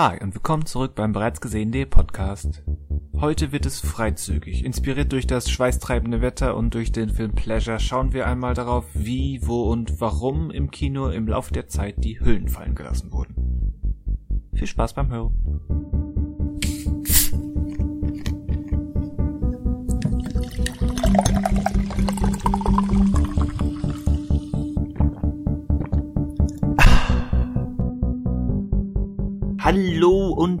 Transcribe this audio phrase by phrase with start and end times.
[0.00, 2.62] Hi und willkommen zurück beim bereits gesehenen Podcast.
[3.16, 4.64] Heute wird es freizügig.
[4.64, 9.40] Inspiriert durch das schweißtreibende Wetter und durch den Film Pleasure schauen wir einmal darauf, wie,
[9.42, 13.74] wo und warum im Kino im Laufe der Zeit die Hüllen fallen gelassen wurden.
[14.54, 16.07] Viel Spaß beim Hören.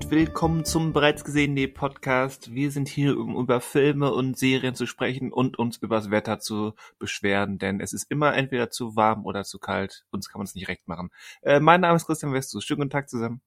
[0.08, 2.54] Und willkommen zum bereits gesehenen Podcast.
[2.54, 6.72] Wir sind hier, um über Filme und Serien zu sprechen und uns übers Wetter zu
[6.98, 10.06] beschweren, denn es ist immer entweder zu warm oder zu kalt.
[10.10, 11.10] Uns kann man es nicht recht machen.
[11.42, 12.64] Äh, mein Name ist Christian Westus.
[12.64, 13.42] Schönen guten Tag zusammen.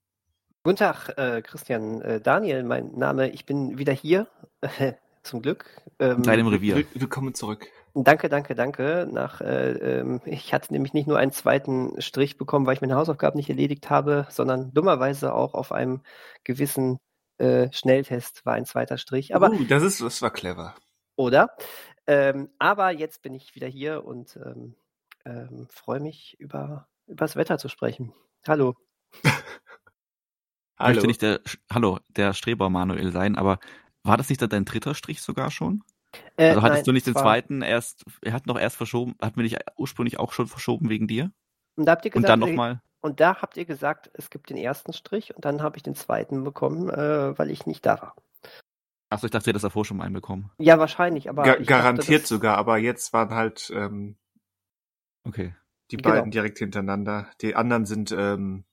[0.64, 2.02] Guten Tag, äh, Christian.
[2.02, 3.32] Äh, Daniel, mein Name.
[3.32, 4.28] Ich bin wieder hier.
[5.24, 5.66] Zum Glück.
[6.00, 6.76] Ähm, In deinem Revier.
[6.76, 7.68] Will willkommen zurück.
[7.94, 9.08] Danke, danke, danke.
[9.12, 12.96] Nach, äh, ähm, ich hatte nämlich nicht nur einen zweiten Strich bekommen, weil ich meine
[12.96, 16.02] Hausaufgaben nicht erledigt habe, sondern dummerweise auch auf einem
[16.44, 17.00] gewissen
[17.38, 19.36] äh, Schnelltest war ein zweiter Strich.
[19.36, 20.76] Aber uh, das ist, das war clever.
[21.18, 21.56] Oder?
[22.08, 24.76] Ähm, aber jetzt bin ich wieder hier und ähm,
[25.26, 28.14] ähm, freue mich über über das Wetter zu sprechen.
[28.48, 28.76] Hallo.
[30.78, 30.94] Hallo.
[30.94, 33.60] möchte nicht der Hallo der Streber Manuel sein, aber
[34.04, 35.84] war das nicht dein dritter Strich sogar schon?
[36.38, 39.38] Äh, also hattest nein, du nicht den zweiten erst, er hat noch erst verschoben, hat
[39.38, 41.32] mir nicht ursprünglich auch schon verschoben wegen dir?
[41.76, 42.82] Und da habt ihr gesagt, und dann nochmal.
[43.02, 45.96] Und da habt ihr gesagt, es gibt den ersten Strich und dann habe ich den
[45.96, 48.16] zweiten bekommen, äh, weil ich nicht da war.
[49.10, 50.52] Achso, ich dachte, ihr hättet davor schon mal einen bekommen.
[50.58, 51.44] Ja, wahrscheinlich, aber.
[51.44, 54.18] Ga garantiert dachte, sogar, aber jetzt waren halt ähm,
[55.28, 55.56] okay.
[55.90, 56.16] die genau.
[56.16, 57.28] beiden direkt hintereinander.
[57.42, 58.64] Die anderen sind ähm,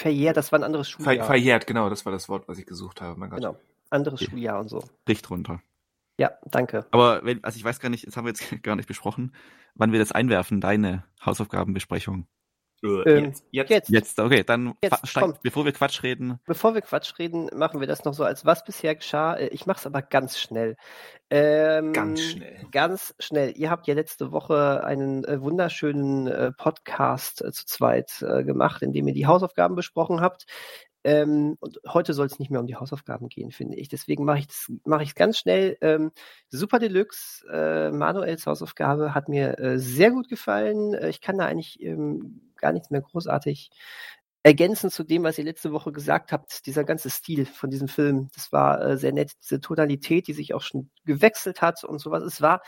[0.00, 1.16] verjährt, das war ein anderes Schuljahr.
[1.16, 3.20] Ver verjährt, genau, das war das Wort, was ich gesucht habe.
[3.20, 3.40] Mein Gott.
[3.40, 3.56] Genau
[3.90, 4.30] anderes okay.
[4.30, 4.82] Schuljahr und so.
[5.08, 5.62] Richt runter.
[6.18, 6.84] Ja, danke.
[6.90, 9.34] Aber wenn, also ich weiß gar nicht, das haben wir jetzt gar nicht besprochen,
[9.74, 12.26] wann wir das einwerfen, deine Hausaufgabenbesprechung.
[12.82, 13.70] Ähm, jetzt, jetzt.
[13.70, 13.90] Jetzt.
[13.90, 16.38] Jetzt, okay, dann jetzt, steig, bevor wir Quatsch reden.
[16.46, 19.34] Bevor wir Quatsch reden, machen wir das noch so, als was bisher geschah.
[19.34, 20.76] Äh, ich mache es aber ganz schnell.
[21.30, 22.66] Ähm, ganz schnell.
[22.70, 23.52] Ganz schnell.
[23.56, 28.82] Ihr habt ja letzte Woche einen äh, wunderschönen äh, Podcast äh, zu zweit äh, gemacht,
[28.82, 30.46] in dem ihr die Hausaufgaben besprochen habt.
[31.08, 33.88] Ähm, und heute soll es nicht mehr um die Hausaufgaben gehen, finde ich.
[33.88, 35.78] Deswegen mache ich es mach ganz schnell.
[35.80, 36.12] Ähm,
[36.50, 40.92] Super Deluxe, äh, Manuels Hausaufgabe hat mir äh, sehr gut gefallen.
[40.92, 43.70] Äh, ich kann da eigentlich ähm, gar nichts mehr großartig
[44.42, 46.66] ergänzen zu dem, was ihr letzte Woche gesagt habt.
[46.66, 49.32] Dieser ganze Stil von diesem Film, das war äh, sehr nett.
[49.42, 52.22] Diese Tonalität, die sich auch schon gewechselt hat und sowas.
[52.22, 52.60] Es war,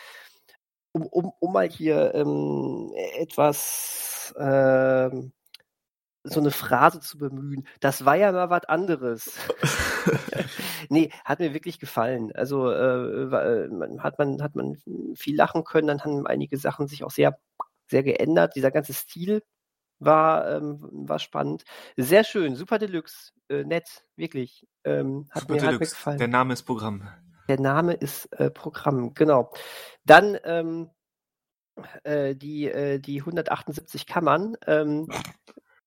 [0.93, 5.33] um, um, um mal hier ähm, etwas ähm,
[6.25, 7.67] so eine Phrase zu bemühen.
[7.81, 9.39] Das war ja mal was anderes.
[10.89, 12.33] nee, hat mir wirklich gefallen.
[12.35, 14.77] Also äh, äh hat man hat man
[15.15, 17.39] viel lachen können, dann haben einige Sachen sich auch sehr
[17.87, 18.55] sehr geändert.
[18.55, 19.43] Dieser ganze Stil
[19.99, 21.65] war ähm, war spannend,
[21.97, 24.67] sehr schön, super Deluxe, äh, nett, wirklich.
[24.85, 25.75] Ähm, hat, super mir, Deluxe.
[25.75, 26.19] hat mir gefallen.
[26.19, 27.09] Der Name ist Programm.
[27.49, 29.51] Der Name ist äh, Programm, genau.
[30.05, 30.91] Dann ähm,
[32.05, 34.57] äh, die, äh, die 178 Kammern.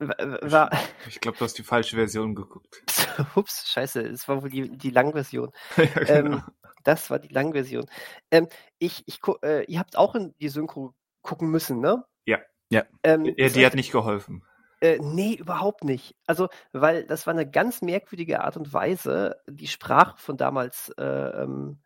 [0.08, 0.72] War.
[1.08, 2.84] Ich glaube, du hast die falsche Version geguckt.
[3.36, 5.52] Ups, scheiße, es war wohl die, die Langversion.
[5.78, 6.36] ja, genau.
[6.36, 6.44] ähm,
[6.84, 7.86] das war die Langversion.
[8.32, 8.48] Ähm,
[8.80, 12.04] ich, ich, äh, ihr habt auch in die Synchro gucken müssen, ne?
[12.26, 12.40] Ja.
[12.70, 12.84] Ja.
[13.04, 14.44] Ähm, ja die hat nicht geholfen.
[14.82, 16.16] Äh, nee, überhaupt nicht.
[16.28, 21.04] Also, weil das war eine ganz merkwürdige Art und Weise, die Sprache von damals äh,
[21.04, 21.80] ähm,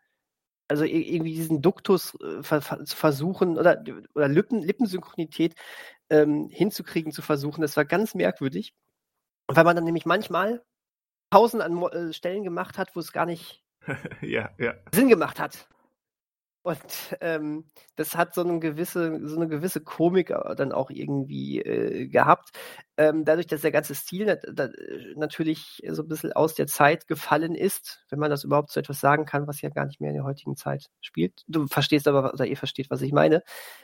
[0.67, 3.83] also irgendwie diesen Duktus äh, zu versuchen oder,
[4.15, 5.55] oder Lippen, Lippensynchronität
[6.09, 7.61] ähm, hinzukriegen, zu versuchen.
[7.61, 8.73] Das war ganz merkwürdig,
[9.47, 10.63] weil man dann nämlich manchmal
[11.29, 13.63] Pausen an äh, Stellen gemacht hat, wo es gar nicht
[14.21, 14.75] ja, ja.
[14.93, 15.67] Sinn gemacht hat.
[16.67, 21.61] Und ähm, das hat so eine gewisse, so eine gewisse Komik äh, dann auch irgendwie
[21.61, 22.49] äh, gehabt.
[22.97, 24.43] Ähm, dadurch, dass der ganze Stil nat
[25.15, 28.99] natürlich so ein bisschen aus der Zeit gefallen ist, wenn man das überhaupt so etwas
[28.99, 31.45] sagen kann, was ja gar nicht mehr in der heutigen Zeit spielt.
[31.47, 33.43] Du verstehst aber, oder ihr versteht, was ich meine,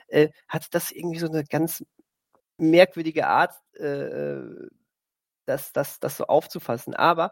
[0.10, 1.86] äh, hat das irgendwie so eine ganz
[2.58, 4.42] merkwürdige Art, äh,
[5.46, 6.96] das, das, das so aufzufassen.
[6.96, 7.32] Aber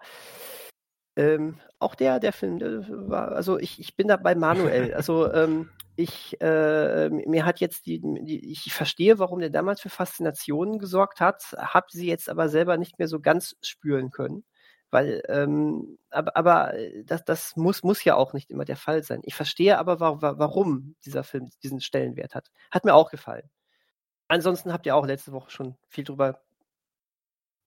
[1.22, 4.94] ähm, auch der, der Film, der war, also ich, ich bin da bei Manuel.
[4.96, 9.90] Also ähm, ich, äh, mir hat jetzt die, die, ich verstehe, warum der damals für
[9.90, 14.44] Faszinationen gesorgt hat, habe sie jetzt aber selber nicht mehr so ganz spüren können.
[14.90, 16.74] Weil, ähm, aber, aber
[17.06, 19.22] das, das muss, muss ja auch nicht immer der Fall sein.
[19.24, 22.52] Ich verstehe aber, wa warum dieser Film diesen Stellenwert hat.
[22.72, 23.50] Hat mir auch gefallen.
[24.28, 26.42] Ansonsten habt ihr auch letzte Woche schon viel drüber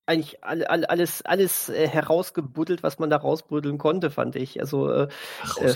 [0.05, 4.59] eigentlich alle, alle, alles, alles äh, herausgebuddelt, was man da rausbuddeln konnte, fand ich.
[4.59, 5.07] Also äh,
[5.59, 5.73] äh,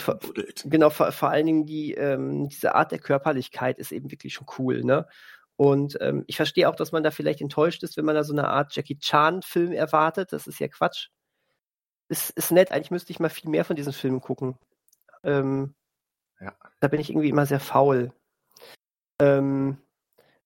[0.66, 4.48] genau, vor, vor allen Dingen die, ähm, diese Art der Körperlichkeit ist eben wirklich schon
[4.58, 5.08] cool, ne?
[5.56, 8.34] Und ähm, ich verstehe auch, dass man da vielleicht enttäuscht ist, wenn man da so
[8.34, 10.32] eine Art Jackie Chan-Film erwartet.
[10.32, 11.10] Das ist ja Quatsch.
[12.08, 12.72] ist, ist nett.
[12.72, 14.58] Eigentlich müsste ich mal viel mehr von diesen Filmen gucken.
[15.24, 15.76] Ähm,
[16.40, 16.54] ja.
[16.80, 18.14] Da bin ich irgendwie immer sehr faul.
[19.20, 19.78] Ähm,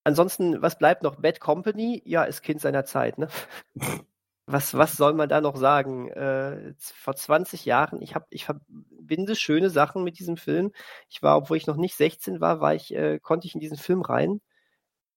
[0.04, 1.16] ansonsten, was bleibt noch?
[1.18, 3.28] Bad Company, ja, ist Kind seiner Zeit, ne?
[4.46, 6.10] was, was soll man da noch sagen?
[6.10, 10.72] Äh, vor 20 Jahren, ich, hab, ich verbinde schöne Sachen mit diesem Film.
[11.10, 13.78] Ich war, obwohl ich noch nicht 16 war, war ich, äh, konnte ich in diesen
[13.78, 14.42] Film rein.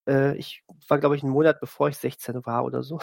[0.09, 3.01] Äh, ich war, glaube ich, einen Monat bevor ich 16 war oder so.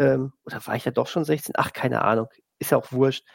[0.00, 1.54] Ähm, oder war ich ja doch schon 16?
[1.58, 2.28] Ach, keine Ahnung.
[2.60, 3.26] Ist ja auch wurscht.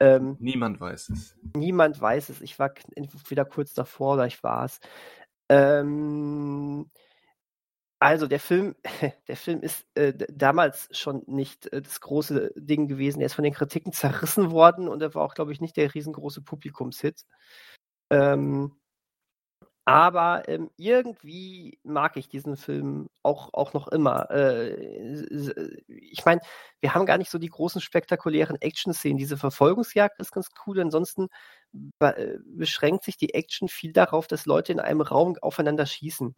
[0.00, 1.36] Ähm, niemand weiß es.
[1.54, 2.40] Niemand weiß es.
[2.40, 4.80] Ich war entweder kurz davor oder ich war es.
[5.48, 6.90] Ähm,
[8.00, 8.76] also der Film,
[9.28, 13.20] der Film ist äh, damals schon nicht äh, das große Ding gewesen.
[13.20, 15.94] Er ist von den Kritiken zerrissen worden und er war auch, glaube ich, nicht der
[15.94, 17.24] riesengroße Publikumshit.
[18.10, 18.72] Ähm,
[19.88, 24.30] aber ähm, irgendwie mag ich diesen Film auch, auch noch immer.
[24.30, 25.24] Äh,
[25.86, 26.42] ich meine,
[26.80, 29.16] wir haben gar nicht so die großen spektakulären Action-Szenen.
[29.16, 30.78] Diese Verfolgungsjagd ist ganz cool.
[30.80, 31.28] Ansonsten
[32.00, 36.34] äh, beschränkt sich die Action viel darauf, dass Leute in einem Raum aufeinander schießen.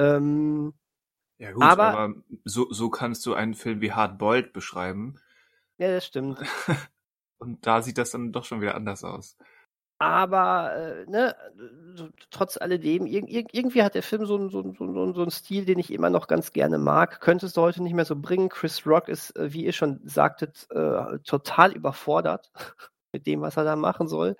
[0.00, 0.72] Ähm,
[1.38, 2.14] ja gut, aber, aber,
[2.44, 5.20] so, so kannst du einen Film wie Hard Boiled beschreiben.
[5.78, 6.38] Ja, das stimmt.
[7.38, 9.36] Und da sieht das dann doch schon wieder anders aus.
[9.98, 11.36] Aber äh, ne,
[12.30, 15.92] trotz alledem, ir irgendwie hat der Film so, so, so, so einen Stil, den ich
[15.92, 17.20] immer noch ganz gerne mag.
[17.20, 18.48] Könntest du heute nicht mehr so bringen.
[18.48, 22.50] Chris Rock ist, äh, wie ihr schon sagtet, äh, total überfordert
[23.12, 24.36] mit dem, was er da machen soll.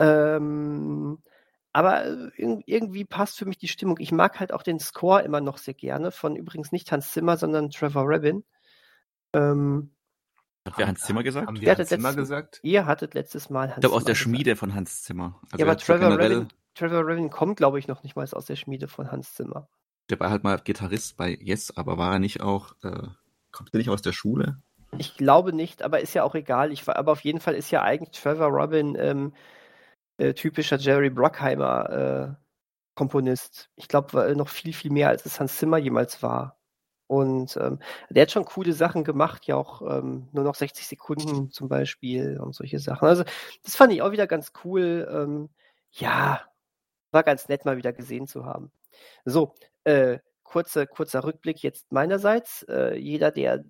[0.00, 1.18] Ähm,
[1.76, 3.98] aber äh, irgendwie passt für mich die Stimmung.
[4.00, 7.36] Ich mag halt auch den Score immer noch sehr gerne, von übrigens nicht Hans Zimmer,
[7.36, 8.44] sondern Trevor Rabin.
[9.34, 9.90] Ähm,
[10.64, 11.46] Hat wer Hans Zimmer gesagt?
[11.46, 12.60] Haben wir Hans Zimmer letztes, gesagt?
[12.62, 14.60] Ihr hattet letztes Mal Hans Ich glaube aus der Schmiede gesagt.
[14.60, 15.38] von Hans Zimmer.
[15.52, 18.56] Also ja, aber Trevor Rabin, Trevor Rabin kommt, glaube ich, noch nicht mal aus der
[18.56, 19.68] Schmiede von Hans Zimmer.
[20.08, 23.08] Der war halt mal Gitarrist bei Yes, aber war er nicht auch, äh,
[23.52, 24.62] kommt er nicht aus der Schule?
[24.96, 26.72] Ich glaube nicht, aber ist ja auch egal.
[26.72, 29.34] Ich, aber auf jeden Fall ist ja eigentlich Trevor Robin ähm,
[30.18, 32.44] äh, typischer Jerry Bruckheimer äh,
[32.94, 33.70] Komponist.
[33.76, 36.58] Ich glaube, noch viel, viel mehr, als es Hans Zimmer jemals war.
[37.08, 37.78] Und ähm,
[38.10, 42.40] der hat schon coole Sachen gemacht, ja auch ähm, nur noch 60 Sekunden zum Beispiel
[42.40, 43.06] und solche Sachen.
[43.06, 43.24] Also
[43.62, 45.08] das fand ich auch wieder ganz cool.
[45.10, 45.48] Ähm,
[45.92, 46.40] ja,
[47.12, 48.72] war ganz nett mal wieder gesehen zu haben.
[49.24, 49.54] So,
[49.84, 52.64] äh, kurzer, kurzer Rückblick jetzt meinerseits.
[52.64, 53.64] Äh, jeder, der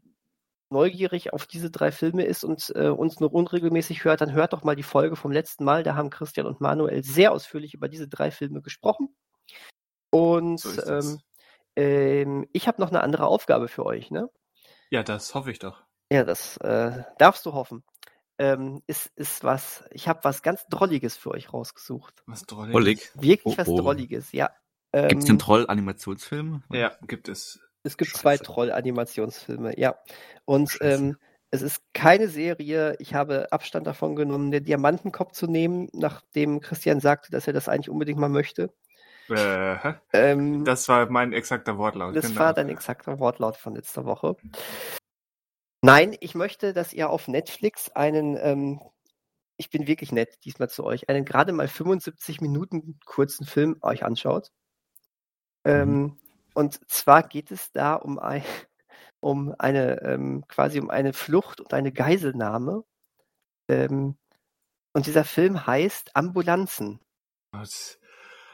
[0.70, 4.64] neugierig auf diese drei Filme ist und äh, uns nur unregelmäßig hört, dann hört doch
[4.64, 5.82] mal die Folge vom letzten Mal.
[5.82, 9.14] Da haben Christian und Manuel sehr ausführlich über diese drei Filme gesprochen.
[10.10, 11.20] Und so ähm,
[11.76, 14.30] ähm, ich habe noch eine andere Aufgabe für euch, ne?
[14.90, 15.82] Ja, das hoffe ich doch.
[16.10, 17.84] Ja, das äh, darfst du hoffen.
[18.38, 22.22] Ähm, ist, ist was, ich habe was ganz Drolliges für euch rausgesucht.
[22.26, 23.12] Was Drolliges?
[23.14, 23.80] Wirklich oh, was oh.
[23.80, 24.50] Drolliges, ja.
[24.92, 26.62] Gibt es einen Troll-Animationsfilm?
[26.70, 27.60] Ja, gibt es.
[27.86, 28.22] Es gibt Scheiße.
[28.22, 29.96] zwei Troll-Animationsfilme, ja.
[30.44, 31.16] Und ähm,
[31.50, 32.96] es ist keine Serie.
[32.98, 37.68] Ich habe Abstand davon genommen, den Diamantenkopf zu nehmen, nachdem Christian sagte, dass er das
[37.68, 38.72] eigentlich unbedingt mal möchte.
[39.28, 42.14] Äh, ähm, das war mein exakter Wortlaut.
[42.14, 42.40] Das genau.
[42.40, 44.36] war dein exakter Wortlaut von letzter Woche.
[45.82, 48.80] Nein, ich möchte, dass ihr auf Netflix einen, ähm,
[49.56, 54.04] ich bin wirklich nett diesmal zu euch, einen gerade mal 75 Minuten kurzen Film euch
[54.04, 54.52] anschaut.
[55.64, 56.18] Ähm, mhm.
[56.56, 58.43] Und zwar geht es da um, ein,
[59.20, 62.82] um eine, ähm, quasi um eine Flucht und eine Geiselnahme.
[63.69, 64.17] Ähm,
[64.94, 66.98] und dieser Film heißt Ambulanzen.
[67.51, 67.98] Was?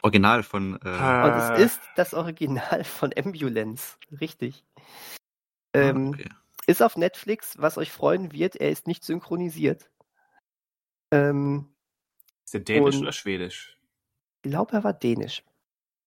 [0.01, 0.81] Original von.
[0.83, 0.89] Äh...
[0.89, 3.97] Und es ist das Original von Ambulance.
[4.19, 4.65] Richtig.
[5.71, 6.29] Ah, ähm, okay.
[6.67, 8.57] Ist auf Netflix, was euch freuen wird.
[8.57, 9.89] Er ist nicht synchronisiert.
[11.11, 11.73] Ähm,
[12.43, 13.79] ist er dänisch oder schwedisch?
[14.43, 15.41] Ich glaube, er war dänisch.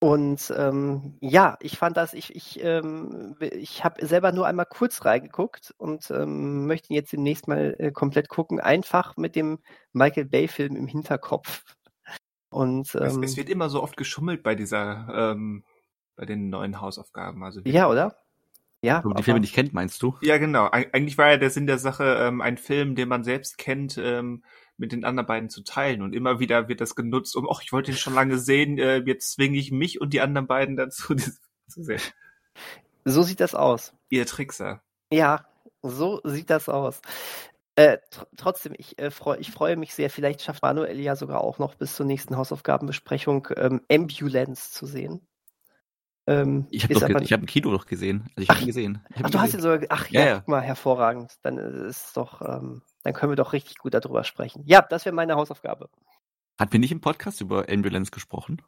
[0.06, 5.04] Und ähm, ja, ich fand das, ich, ich, ähm, ich habe selber nur einmal kurz
[5.04, 9.58] reingeguckt und ähm, möchte jetzt demnächst mal äh, komplett gucken, einfach mit dem
[9.92, 11.64] Michael Bay-Film im Hinterkopf.
[12.50, 15.64] Und, ähm, es, es, ähm wird immer so oft geschummelt bei dieser, ähm,
[16.14, 17.42] bei den neuen Hausaufgaben.
[17.42, 18.16] Also ja, oder?
[18.82, 19.02] Ja.
[19.02, 20.16] Wenn man die Filme nicht kennt, meinst du?
[20.20, 20.70] Ja, genau.
[20.70, 23.98] Eig eigentlich war ja der Sinn der Sache, ähm, ein Film, den man selbst kennt,
[23.98, 24.44] ähm,
[24.78, 26.02] mit den anderen beiden zu teilen.
[26.02, 28.98] Und immer wieder wird das genutzt, um, ach, ich wollte ihn schon lange sehen, äh,
[28.98, 31.14] jetzt zwinge ich mich und die anderen beiden dazu
[31.68, 32.00] zu sehen.
[33.04, 33.94] So sieht das aus.
[34.08, 34.82] Ihr Trickser.
[35.12, 35.46] Ja,
[35.82, 37.00] so sieht das aus.
[37.76, 40.08] Äh, tr trotzdem, ich, äh, freu, ich freue mich sehr.
[40.10, 45.20] Vielleicht schafft Manuel ja sogar auch noch bis zur nächsten Hausaufgabenbesprechung ähm, Ambulance zu sehen.
[46.26, 48.30] Ähm, ich habe hab ein Kino doch gesehen.
[48.34, 49.00] Also ich habe ihn gesehen.
[49.04, 49.40] Ach, du gesehen.
[49.40, 49.80] hast ihn sogar.
[49.90, 50.42] Ach ja, ja, ja.
[50.46, 51.34] mal hervorragend.
[51.42, 52.40] Dann ist doch.
[52.42, 54.62] Ähm, dann können wir doch richtig gut darüber sprechen.
[54.66, 55.88] Ja, das wäre meine Hausaufgabe.
[56.58, 58.62] Hat wir nicht im Podcast über Ambulance gesprochen?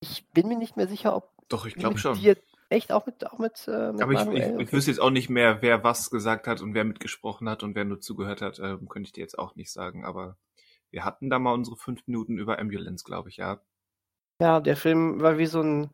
[0.00, 2.18] Ich bin mir nicht mehr sicher, ob doch, ich glaube schon.
[2.18, 2.36] Dir,
[2.68, 2.90] Echt?
[2.90, 4.62] Auch mit, auch mit, äh, mit Aber ich, ich, okay.
[4.62, 7.74] ich, wüsste jetzt auch nicht mehr, wer was gesagt hat und wer mitgesprochen hat und
[7.74, 10.06] wer nur zugehört hat, äh, könnte ich dir jetzt auch nicht sagen.
[10.06, 10.38] Aber
[10.90, 13.60] wir hatten da mal unsere fünf Minuten über Ambulance, glaube ich, ja.
[14.40, 15.90] Ja, der Film war wie so ein,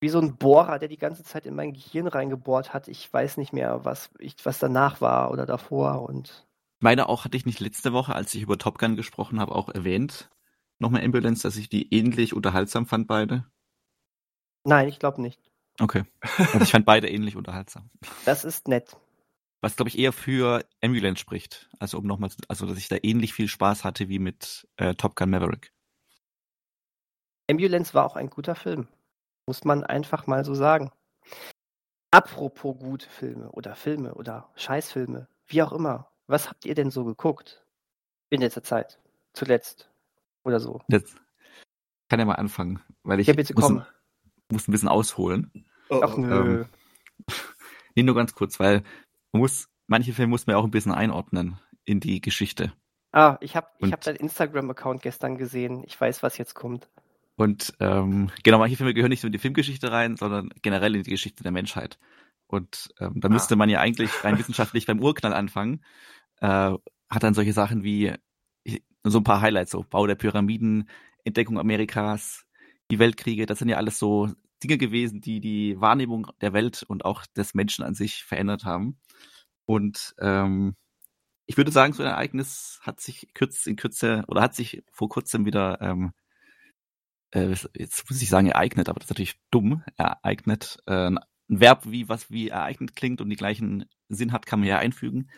[0.00, 2.88] wie so ein Bohrer, der die ganze Zeit in mein Gehirn reingebohrt hat.
[2.88, 6.46] Ich weiß nicht mehr, was, ich, was danach war oder davor und.
[6.82, 9.68] Meine auch hatte ich nicht letzte Woche, als ich über Top Gun gesprochen habe, auch
[9.68, 10.28] erwähnt.
[10.80, 13.46] Nochmal Ambulance, dass ich die ähnlich unterhaltsam fand, beide.
[14.64, 15.40] Nein, ich glaube nicht.
[15.78, 16.02] Okay.
[16.20, 17.88] Also ich fand beide ähnlich unterhaltsam.
[18.24, 18.96] Das ist nett.
[19.60, 21.70] Was, glaube ich, eher für Ambulance spricht.
[21.78, 25.14] Also um nochmal, also dass ich da ähnlich viel Spaß hatte wie mit äh, Top
[25.14, 25.72] Gun Maverick.
[27.48, 28.88] Ambulance war auch ein guter Film.
[29.46, 30.90] Muss man einfach mal so sagen.
[32.10, 36.11] Apropos gute Filme oder Filme oder Scheißfilme, wie auch immer.
[36.26, 37.64] Was habt ihr denn so geguckt
[38.30, 38.98] in letzter Zeit?
[39.32, 39.90] Zuletzt
[40.44, 40.80] oder so?
[40.88, 41.16] Jetzt
[42.08, 43.86] kann ja mal anfangen, weil ich ja, bitte muss, komm.
[44.50, 45.50] muss ein bisschen ausholen.
[45.88, 46.60] Oh, Ach nö.
[46.60, 46.66] Ähm,
[47.94, 48.82] nee, nur ganz kurz, weil
[49.32, 52.72] man muss, manche Filme muss man auch ein bisschen einordnen in die Geschichte.
[53.12, 55.82] Ah, ich habe ich hab deinen Instagram-Account gestern gesehen.
[55.86, 56.88] Ich weiß, was jetzt kommt.
[57.36, 61.02] Und ähm, genau, manche Filme gehören nicht nur in die Filmgeschichte rein, sondern generell in
[61.02, 61.98] die Geschichte der Menschheit.
[62.52, 63.32] Und ähm, da ah.
[63.32, 65.82] müsste man ja eigentlich rein wissenschaftlich beim Urknall anfangen.
[66.40, 66.72] Äh,
[67.10, 68.12] hat dann solche Sachen wie
[69.04, 70.88] so ein paar Highlights, so Bau der Pyramiden,
[71.24, 72.44] Entdeckung Amerikas,
[72.90, 74.30] die Weltkriege, das sind ja alles so
[74.62, 79.00] Dinge gewesen, die die Wahrnehmung der Welt und auch des Menschen an sich verändert haben.
[79.64, 80.76] Und ähm,
[81.46, 85.08] ich würde sagen, so ein Ereignis hat sich kürz in Kürze oder hat sich vor
[85.08, 86.12] kurzem wieder ähm,
[87.32, 90.78] äh, jetzt muss ich sagen ereignet, aber das ist natürlich dumm, ereignet.
[90.86, 91.12] Äh,
[91.48, 94.78] ein Verb, wie was wie ereignet klingt und die gleichen Sinn hat, kann man ja
[94.78, 95.30] einfügen.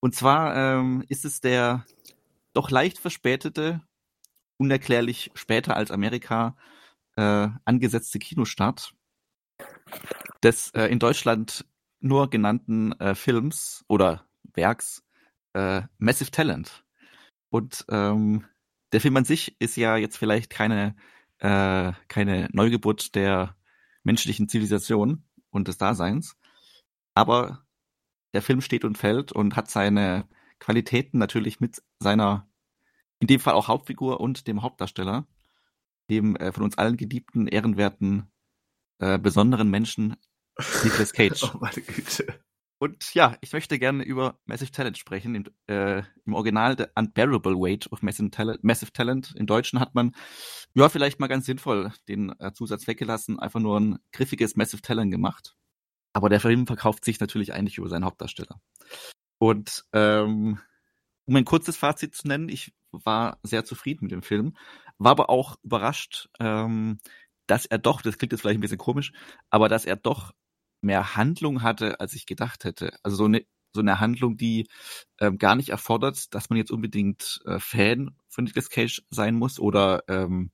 [0.00, 1.86] Und zwar ähm, ist es der
[2.52, 3.80] doch leicht verspätete,
[4.58, 6.56] unerklärlich später als Amerika
[7.16, 8.94] äh, angesetzte Kinostart
[10.42, 11.64] des äh, in Deutschland
[12.00, 15.02] nur genannten äh, Films oder Werks
[15.54, 16.84] äh, Massive Talent.
[17.50, 18.44] Und ähm,
[18.92, 20.94] der Film an sich ist ja jetzt vielleicht keine
[21.38, 23.56] äh, keine Neugeburt der
[24.04, 26.36] menschlichen Zivilisation und des Daseins.
[27.14, 27.64] Aber
[28.32, 32.48] der Film steht und fällt und hat seine Qualitäten natürlich mit seiner,
[33.18, 35.26] in dem Fall auch Hauptfigur und dem Hauptdarsteller,
[36.10, 38.30] dem äh, von uns allen geliebten, ehrenwerten,
[38.98, 40.16] äh, besonderen Menschen
[40.84, 41.42] Nicolas Cage.
[41.54, 42.43] oh meine Güte.
[42.84, 45.34] Und ja, ich möchte gerne über Massive Talent sprechen.
[45.34, 49.32] Im, äh, im Original The Unbearable Weight of Massive Talent, Massive Talent.
[49.38, 50.14] Im Deutschen hat man,
[50.74, 55.10] ja, vielleicht mal ganz sinnvoll den äh, Zusatz weggelassen, einfach nur ein griffiges Massive Talent
[55.10, 55.56] gemacht.
[56.12, 58.60] Aber der Film verkauft sich natürlich eigentlich über seinen Hauptdarsteller.
[59.38, 60.60] Und ähm,
[61.24, 64.58] um ein kurzes Fazit zu nennen, ich war sehr zufrieden mit dem Film,
[64.98, 66.98] war aber auch überrascht, ähm,
[67.46, 69.12] dass er doch, das klingt jetzt vielleicht ein bisschen komisch,
[69.48, 70.34] aber dass er doch
[70.84, 72.96] mehr Handlung hatte, als ich gedacht hätte.
[73.02, 74.68] Also so eine so eine Handlung, die
[75.18, 79.58] ähm, gar nicht erfordert, dass man jetzt unbedingt äh, Fan von Nicolas Cage sein muss
[79.58, 80.52] oder ähm,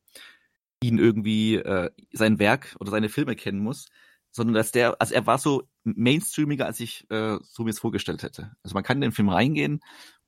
[0.82, 3.86] ihn irgendwie äh, sein Werk oder seine Filme kennen muss,
[4.30, 8.22] sondern dass der, also er war so mainstreamiger, als ich äh, so mir es vorgestellt
[8.22, 8.52] hätte.
[8.62, 9.80] Also man kann in den Film reingehen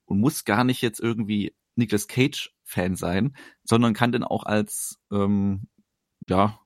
[0.05, 4.99] und muss gar nicht jetzt irgendwie Nicolas Cage Fan sein, sondern kann den auch als
[5.11, 5.69] ähm,
[6.29, 6.59] ja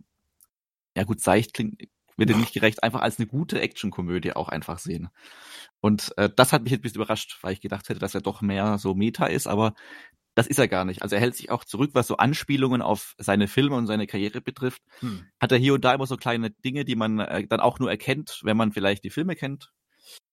[0.96, 1.82] ja gut seicht klingt
[2.16, 5.08] wird dem nicht gerecht, einfach als eine gute Actionkomödie auch einfach sehen.
[5.80, 8.40] Und äh, das hat mich ein bisschen überrascht, weil ich gedacht hätte, dass er doch
[8.40, 9.74] mehr so Meta ist, aber
[10.34, 11.02] das ist er gar nicht.
[11.02, 14.42] Also er hält sich auch zurück, was so Anspielungen auf seine Filme und seine Karriere
[14.42, 14.82] betrifft.
[15.00, 15.26] Hm.
[15.40, 17.90] Hat er hier und da immer so kleine Dinge, die man äh, dann auch nur
[17.90, 19.72] erkennt, wenn man vielleicht die Filme kennt.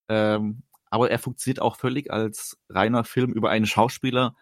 [0.09, 4.35] Ähm, aber er funktioniert auch völlig als reiner Film über einen Schauspieler,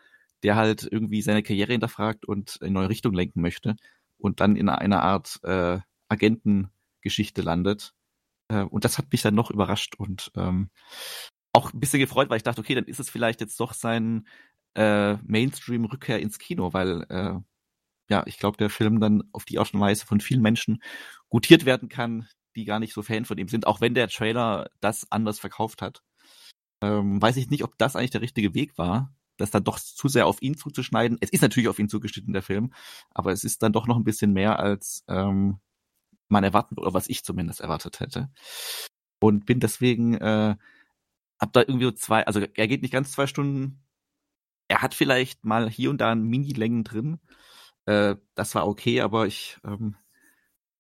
[0.44, 3.76] der halt irgendwie seine Karriere hinterfragt und in neue Richtung lenken möchte
[4.18, 5.80] und dann in einer Art äh,
[6.10, 6.72] Agenten
[7.02, 7.94] Geschichte landet.
[8.50, 10.70] Äh, und das hat mich dann noch überrascht und ähm,
[11.54, 14.28] auch ein bisschen gefreut, weil ich dachte, okay, dann ist es vielleicht jetzt doch sein
[14.76, 17.40] äh, Mainstream-Rückkehr ins Kino, weil äh,
[18.10, 20.84] ja, ich glaube, der Film dann auf die Art und Weise von vielen Menschen
[21.30, 24.70] gutiert werden kann, die gar nicht so Fan von ihm sind, auch wenn der Trailer
[24.82, 26.02] das anders verkauft hat.
[26.82, 30.08] Ähm, weiß ich nicht, ob das eigentlich der richtige Weg war, das dann doch zu
[30.10, 31.18] sehr auf ihn zuzuschneiden.
[31.22, 32.74] Es ist natürlich auf ihn zugeschnitten, der Film,
[33.12, 35.60] aber es ist dann doch noch ein bisschen mehr als ähm,
[36.32, 38.30] man erwarten oder was ich zumindest erwartet hätte.
[39.20, 40.56] Und bin deswegen, äh,
[41.40, 43.84] hab da irgendwie zwei, also er geht nicht ganz zwei Stunden.
[44.68, 47.20] Er hat vielleicht mal hier und da Mini-Längen drin.
[47.86, 49.96] Äh, das war okay, aber ich ähm,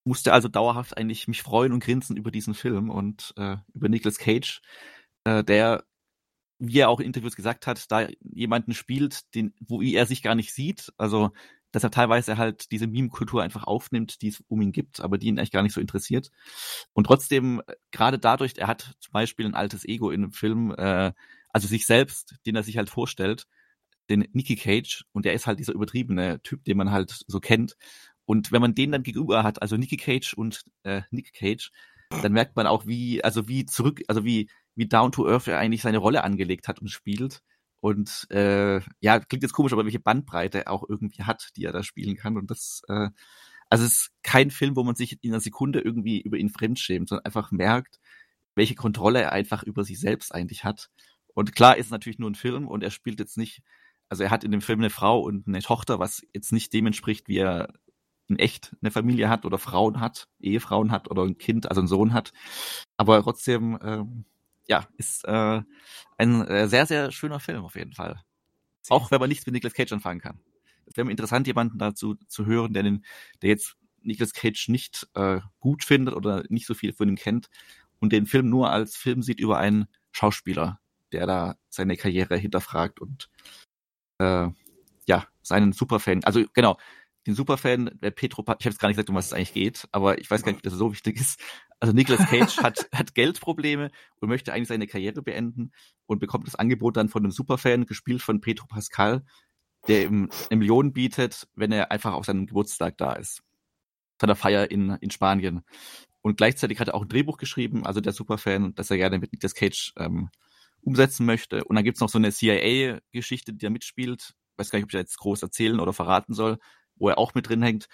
[0.04, 4.18] musste also dauerhaft eigentlich mich freuen und grinsen über diesen Film und äh, über Nicolas
[4.18, 4.62] Cage,
[5.26, 5.84] äh, der,
[6.60, 10.36] wie er auch in Interviews gesagt hat, da jemanden spielt, den, wo er sich gar
[10.36, 10.94] nicht sieht.
[10.98, 11.32] Also
[11.72, 15.28] dass er teilweise halt diese Meme-Kultur einfach aufnimmt, die es um ihn gibt, aber die
[15.28, 16.32] ihn eigentlich gar nicht so interessiert.
[16.94, 20.74] Und trotzdem, äh, gerade dadurch, er hat zum Beispiel ein altes Ego in einem Film,
[20.78, 21.14] äh,
[21.50, 23.48] also sich selbst, den er sich halt vorstellt,
[24.10, 27.78] den Nicky Cage, und der ist halt dieser übertriebene Typ, den man halt so kennt.
[28.26, 31.72] Und wenn man den dann gegenüber hat, also Nicky Cage und äh, Nick Cage,
[32.22, 35.60] dann merkt man auch, wie, also wie zurück, also wie, wie down to earth er
[35.60, 37.42] eigentlich seine Rolle angelegt hat und spielt.
[37.82, 41.84] Und äh, ja, klingt jetzt komisch, aber welche Bandbreite auch irgendwie hat, die er da
[41.84, 42.38] spielen kann.
[42.38, 43.10] Und das, äh,
[43.70, 47.10] also es ist kein Film, wo man sich in einer Sekunde irgendwie über ihn fremdschämt,
[47.10, 48.00] sondern einfach merkt,
[48.56, 50.90] welche Kontrolle er einfach über sich selbst eigentlich hat.
[51.34, 53.64] Und klar ist natürlich nur ein Film und er spielt jetzt nicht,
[54.10, 56.86] also er hat in dem Film eine Frau und eine Tochter, was jetzt nicht dem
[56.86, 57.74] entspricht, wie er
[58.28, 61.88] in echt eine Familie hat oder Frauen hat, Ehefrauen hat oder ein Kind, also einen
[61.88, 62.32] Sohn hat.
[62.98, 64.26] Aber trotzdem, ähm,
[64.72, 65.62] ja, ist äh,
[66.18, 68.24] ein äh, sehr, sehr schöner Film auf jeden Fall.
[68.88, 70.40] Auch wenn man nichts mit Nicolas Cage anfangen kann.
[70.86, 73.06] Es wäre interessant, jemanden dazu zu hören, der, den,
[73.42, 77.50] der jetzt Nicolas Cage nicht äh, gut findet oder nicht so viel von ihm kennt
[78.00, 80.80] und den Film nur als Film sieht über einen Schauspieler,
[81.12, 83.30] der da seine Karriere hinterfragt und
[84.20, 84.48] äh,
[85.06, 86.78] ja, seinen Superfan, also genau,
[87.28, 89.88] den Superfan, der Petro, ich habe jetzt gar nicht gesagt, um was es eigentlich geht,
[89.92, 91.42] aber ich weiß gar nicht, ob das so wichtig ist.
[91.82, 95.74] Also Nicolas Cage hat, hat Geldprobleme und möchte eigentlich seine Karriere beenden
[96.06, 99.26] und bekommt das Angebot dann von einem Superfan, gespielt von Petro Pascal,
[99.88, 103.42] der ihm eine Million bietet, wenn er einfach auf seinem Geburtstag da ist.
[104.20, 105.62] Von der Feier in, in Spanien.
[106.22, 109.34] Und gleichzeitig hat er auch ein Drehbuch geschrieben, also der Superfan, dass er gerne mit
[109.34, 110.30] Nicolas Cage ähm,
[110.82, 111.64] umsetzen möchte.
[111.66, 114.36] Und dann gibt's noch so eine CIA-Geschichte, die er mitspielt.
[114.56, 116.60] Weiß gar nicht, ob ich jetzt groß erzählen oder verraten soll
[117.02, 117.88] wo er auch mit drin hängt.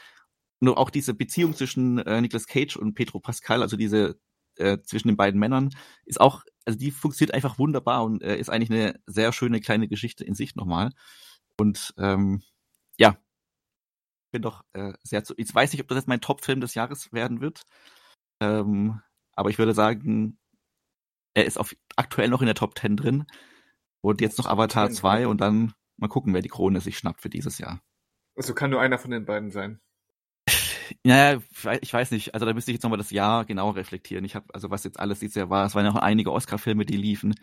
[0.59, 4.19] Nur auch diese Beziehung zwischen äh, Nicolas Cage und Pedro Pascal, also diese
[4.55, 5.69] äh, zwischen den beiden Männern,
[6.05, 9.87] ist auch, also die funktioniert einfach wunderbar und äh, ist eigentlich eine sehr schöne kleine
[9.87, 10.91] Geschichte in sich nochmal.
[11.59, 12.41] Und ähm,
[12.97, 13.17] ja,
[14.31, 15.33] bin doch äh, sehr zu.
[15.37, 17.63] Jetzt weiß ich, ob das jetzt mein Top-Film des Jahres werden wird.
[18.41, 19.01] Ähm,
[19.33, 20.39] aber ich würde sagen,
[21.33, 23.25] er ist auf, aktuell noch in der Top 10 drin.
[24.01, 27.29] Und jetzt noch Avatar 2 und dann mal gucken, wer die Krone sich schnappt für
[27.29, 27.81] dieses Jahr.
[28.35, 29.79] Also kann nur einer von den beiden sein.
[31.03, 31.41] Naja,
[31.81, 32.33] ich weiß nicht.
[32.33, 34.25] Also da müsste ich jetzt nochmal das Jahr genau reflektieren.
[34.25, 36.85] Ich habe, also was jetzt alles dieses Jahr war, es waren ja noch einige Oscar-Filme,
[36.85, 37.35] die liefen.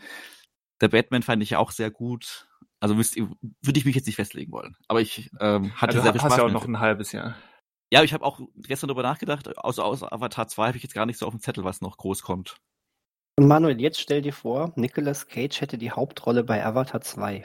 [0.80, 2.48] Der Batman fand ich ja auch sehr gut.
[2.80, 3.28] Also müsste,
[3.62, 4.76] würde ich mich jetzt nicht festlegen wollen.
[4.88, 6.33] Aber ich ähm, hatte also sehr viel Spaß.
[6.33, 7.37] Hast ja auch noch ein halbes Jahr.
[7.92, 9.57] Ja, ich habe auch gestern darüber nachgedacht.
[9.57, 11.96] Außer, außer Avatar 2 habe ich jetzt gar nicht so auf dem Zettel, was noch
[11.96, 12.57] groß kommt.
[13.37, 17.37] Und Manuel, jetzt stell dir vor, Nicolas Cage hätte die Hauptrolle bei Avatar 2.
[17.37, 17.44] Ja,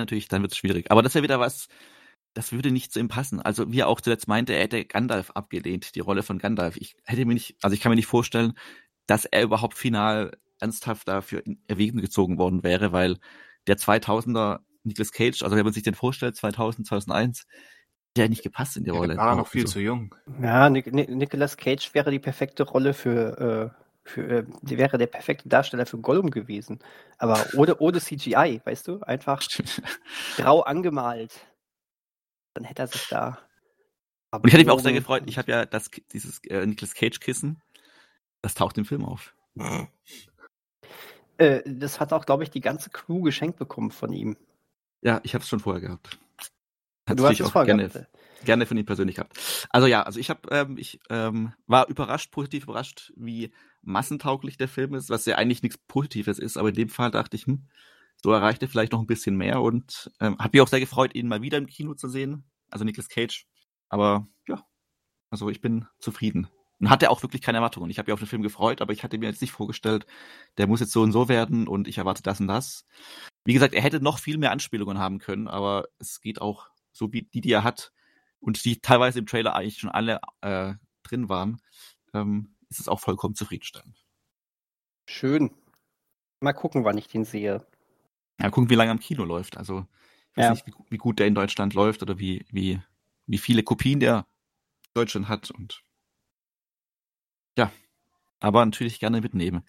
[0.00, 0.90] natürlich, dann wird es schwierig.
[0.90, 1.68] Aber das ist ja wieder was,
[2.34, 3.40] das würde nicht zu ihm passen.
[3.40, 6.76] Also wie er auch zuletzt meinte, er hätte Gandalf abgelehnt, die Rolle von Gandalf.
[6.76, 8.54] Ich hätte mir nicht, also ich kann mir nicht vorstellen,
[9.06, 13.18] dass er überhaupt final ernsthaft dafür in Erwägung gezogen worden wäre, weil
[13.66, 17.46] der 2000er Nicolas Cage, also wenn man sich den vorstellt, 2000, 2001,
[18.16, 19.14] der nicht gepasst in die Rolle.
[19.14, 19.74] Ja, war noch viel also.
[19.74, 20.14] zu jung.
[20.40, 25.06] Ja, Nic Nicolas Cage wäre die perfekte Rolle für, äh, für äh, die wäre der
[25.06, 26.80] perfekte Darsteller für Gollum gewesen.
[27.18, 29.00] Aber ohne, ohne CGI, weißt du?
[29.00, 29.42] Einfach
[30.36, 31.32] grau angemalt
[32.54, 33.38] dann hätte er sich da.
[34.32, 35.24] Und ich hätte mich auch sehr gefreut.
[35.26, 37.60] Ich habe ja das, dieses äh, Nicolas Cage-Kissen.
[38.42, 39.34] Das taucht im Film auf.
[41.38, 44.36] Äh, das hat auch, glaube ich, die ganze Crew geschenkt bekommen von ihm.
[45.02, 46.18] Ja, ich habe es schon vorher gehabt.
[47.08, 48.08] Hat du hast es vorher gerne, gehabt.
[48.44, 49.66] gerne von ihm persönlich gehabt.
[49.70, 54.68] Also ja, also ich habe, ähm, ich ähm, war überrascht, positiv überrascht, wie massentauglich der
[54.68, 57.66] Film ist, was ja eigentlich nichts Positives ist, aber in dem Fall dachte ich, hm,
[58.22, 61.14] so erreicht er vielleicht noch ein bisschen mehr und ähm, habe mich auch sehr gefreut,
[61.14, 62.44] ihn mal wieder im Kino zu sehen.
[62.70, 63.46] Also Nicolas Cage.
[63.88, 64.64] Aber ja,
[65.30, 66.48] also ich bin zufrieden.
[66.78, 67.90] Und hatte auch wirklich keine Erwartungen.
[67.90, 70.06] Ich habe ja auf den Film gefreut, aber ich hatte mir jetzt nicht vorgestellt,
[70.56, 72.86] der muss jetzt so und so werden und ich erwarte das und das.
[73.44, 77.12] Wie gesagt, er hätte noch viel mehr Anspielungen haben können, aber es geht auch so
[77.12, 77.92] wie die, die er hat
[78.38, 81.60] und die teilweise im Trailer eigentlich schon alle äh, drin waren,
[82.14, 83.96] ähm, ist es auch vollkommen zufriedenstellend.
[85.06, 85.50] Schön.
[86.40, 87.66] Mal gucken, wann ich den sehe.
[88.40, 89.56] Ja, gucken, wie lange am Kino läuft.
[89.56, 89.86] Also,
[90.30, 90.50] ich weiß ja.
[90.52, 92.80] nicht, wie, wie, gut der in Deutschland läuft oder wie, wie,
[93.26, 94.26] wie viele Kopien der
[94.94, 95.82] Deutschland hat und
[97.56, 97.70] ja,
[98.40, 99.62] aber natürlich gerne mitnehmen.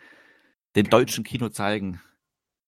[0.76, 2.00] Den deutschen Kino zeigen,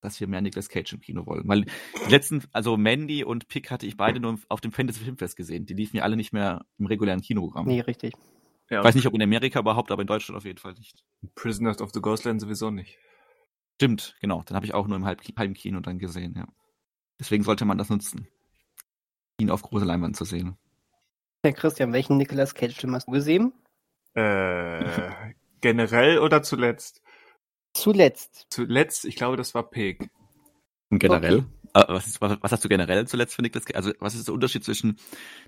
[0.02, 1.48] dass wir mehr Nicolas Cage im Kino wollen.
[1.48, 1.62] Weil
[2.06, 5.66] die letzten, also Mandy und Pick hatte ich beide nur auf dem Fantasy Filmfest gesehen.
[5.66, 7.66] Die liefen ja alle nicht mehr im regulären Kinoprogramm.
[7.66, 8.14] Nee, richtig.
[8.70, 11.06] Ja, ich weiß nicht, ob in Amerika überhaupt, aber in Deutschland auf jeden Fall nicht.
[11.36, 12.98] Prisoners of the Ghostland sowieso nicht.
[13.76, 14.44] Stimmt, genau.
[14.46, 16.48] Dann habe ich auch nur im Heimkino dann gesehen, ja.
[17.20, 18.28] Deswegen sollte man das nutzen,
[19.40, 20.58] ihn auf große Leinwand zu sehen.
[21.44, 23.54] Herr Christian, welchen Nicolas Cage-Film hast du gesehen?
[24.14, 27.02] Äh, generell oder zuletzt?
[27.74, 28.48] Zuletzt.
[28.50, 30.10] Zuletzt, ich glaube, das war Pig.
[30.90, 31.40] Und generell?
[31.40, 31.48] Okay.
[31.74, 33.76] äh, was, ist, was, was hast du generell zuletzt für Nicolas Cage?
[33.76, 34.98] Also was ist der Unterschied zwischen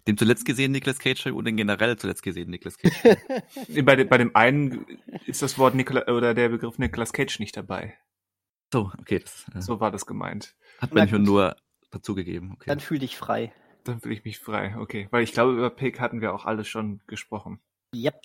[0.07, 3.17] dem zuletzt gesehenen Nicolas Cage Film und dem generell zuletzt gesehenen Nicolas Cage?
[3.83, 4.85] Bei, dem, bei dem einen
[5.25, 7.95] ist das Wort Nicola oder der Begriff Nicolas Cage nicht dabei.
[8.75, 9.19] So, okay.
[9.19, 10.53] Das, äh, So war das gemeint.
[10.81, 11.21] hat man gut.
[11.21, 11.55] nur
[11.91, 12.51] dazugegeben.
[12.55, 12.65] Okay.
[12.67, 13.53] Dann fühl dich frei.
[13.85, 14.75] Dann fühle ich mich frei.
[14.77, 15.07] Okay.
[15.11, 17.61] Weil ich glaube, über Pig hatten wir auch alles schon gesprochen.
[17.95, 18.21] Yep.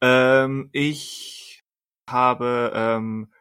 [0.00, 1.62] Ähm, ich
[2.08, 3.34] habe, ähm,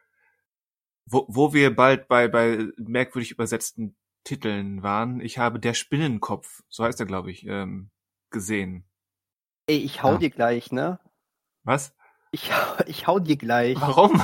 [1.06, 6.84] wo, wo wir bald bei, bei merkwürdig übersetzten Titeln waren, ich habe Der Spinnenkopf, so
[6.84, 7.92] heißt er, glaube ich, ähm,
[8.30, 8.84] gesehen.
[9.68, 10.18] Ey, ich hau Ja.
[10.18, 11.00] dir gleich, ne?
[11.64, 11.96] Was?
[12.34, 13.80] Ich, hau- ich hau dir gleich.
[13.80, 14.22] Warum?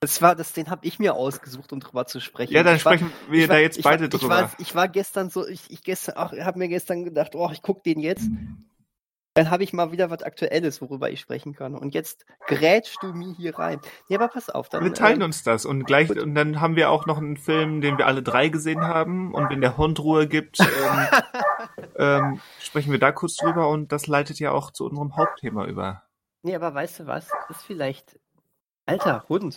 [0.00, 2.52] Das war, das, den habe ich mir ausgesucht, um drüber zu sprechen.
[2.52, 4.24] Ja, dann ich war, sprechen wir ich da war- jetzt beide war, drüber.
[4.24, 7.50] Ich war, ich war gestern so, ich, ich gestern, ach, habe mir gestern gedacht, oh,
[7.52, 8.28] ich guck den jetzt.
[9.34, 11.74] Dann habe ich mal wieder was Aktuelles, worüber ich sprechen kann.
[11.76, 13.80] Und jetzt grätschst du mir hier rein.
[14.08, 14.82] Ja, aber pass auf, dann.
[14.84, 16.18] wir teilen ähm, uns das und gleich gut.
[16.18, 19.50] und dann haben wir auch noch einen Film, den wir alle drei gesehen haben und
[19.50, 21.08] wenn der Hund Ruhe gibt, ähm,
[21.96, 26.02] ähm, sprechen wir da kurz drüber und das leitet ja auch zu unserem Hauptthema über.
[26.42, 27.28] Nee, aber weißt du was?
[27.48, 28.18] Das ist vielleicht.
[28.86, 29.54] Alter, Hund.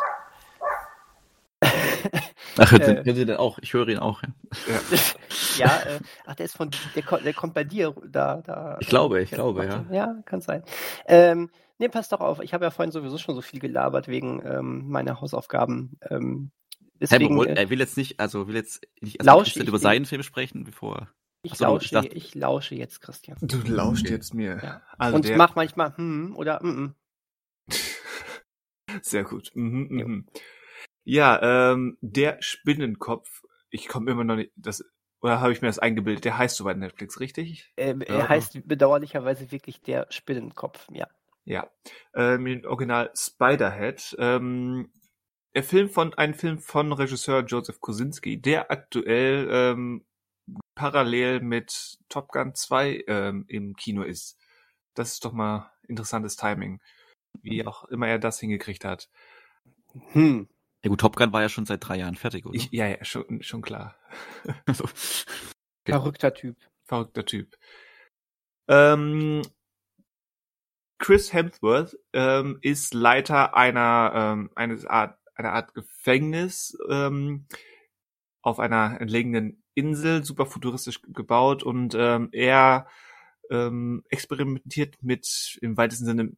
[2.58, 3.60] Ach, hört, äh, Sie, hören Sie den auch?
[3.60, 4.22] Ich höre ihn auch.
[4.24, 4.80] Ja.
[5.58, 8.78] ja, äh, ach, der ist von, der, der kommt bei dir da, da.
[8.82, 9.86] Ich glaube, ich glaube, ja.
[9.92, 10.64] Ja, kann sein.
[11.06, 12.40] Ähm, nee, pass doch auf.
[12.42, 15.98] Ich habe ja vorhin sowieso schon so viel gelabert wegen ähm, meiner Hausaufgaben.
[16.10, 16.52] Ähm,
[17.04, 19.64] Hey, deswegen, woll- äh, er will jetzt nicht, also will jetzt nicht erst Lausche Christian
[19.64, 21.10] ich über seinen Film sprechen, bevor.
[21.42, 23.38] ich, so, ich lausche, dachte- ich lausche jetzt, Christian.
[23.42, 24.14] Du lauscht Okay.
[24.14, 24.60] jetzt mir.
[24.62, 24.82] Ja.
[25.00, 26.94] Also Und der, mach manchmal hm oder mm,
[29.02, 29.52] Sehr gut.
[29.56, 30.28] Mhm, mhm.
[31.12, 33.44] Ja, ähm, der Spinnenkopf.
[33.70, 34.54] Ich komme immer noch nicht.
[34.56, 34.82] Das
[35.20, 36.24] oder habe ich mir das eingebildet?
[36.24, 37.70] Der heißt so bei Netflix, richtig?
[37.76, 38.20] ähm, Ja.
[38.20, 40.88] Er heißt bedauerlicherweise wirklich der Spinnenkopf.
[40.90, 41.10] Ja.
[41.44, 41.70] Ja.
[42.16, 44.16] Ähm, im Original Spiderhead.
[44.20, 44.90] Ähm,
[45.54, 50.06] der Film von ein Film von Regisseur Joseph Kosinski, der aktuell ähm,
[50.76, 54.40] parallel mit Top Gun 2 ähm, im Kino ist.
[54.94, 56.80] Das ist doch mal interessantes Timing,
[57.42, 59.10] wie auch immer er das hingekriegt hat.
[60.14, 60.48] Hm.
[60.84, 62.56] Ja gut, Top Gun war ja schon seit drei Jahren fertig, oder?
[62.56, 63.96] Ich, ja, ja, schon, schon klar.
[64.66, 64.86] Also,
[65.86, 66.58] Verrückter Typ.
[66.86, 67.56] Verrückter Typ.
[68.68, 69.42] Ähm,
[70.98, 77.48] Chris Hemsworth ähm, ist Leiter einer, ähm, eines Art, einer Art Gefängnis ähm,
[78.42, 82.88] auf einer entlegenen Insel, super futuristisch gebaut und ähm, er
[83.50, 86.32] ähm, experimentiert mit im weitesten Sinne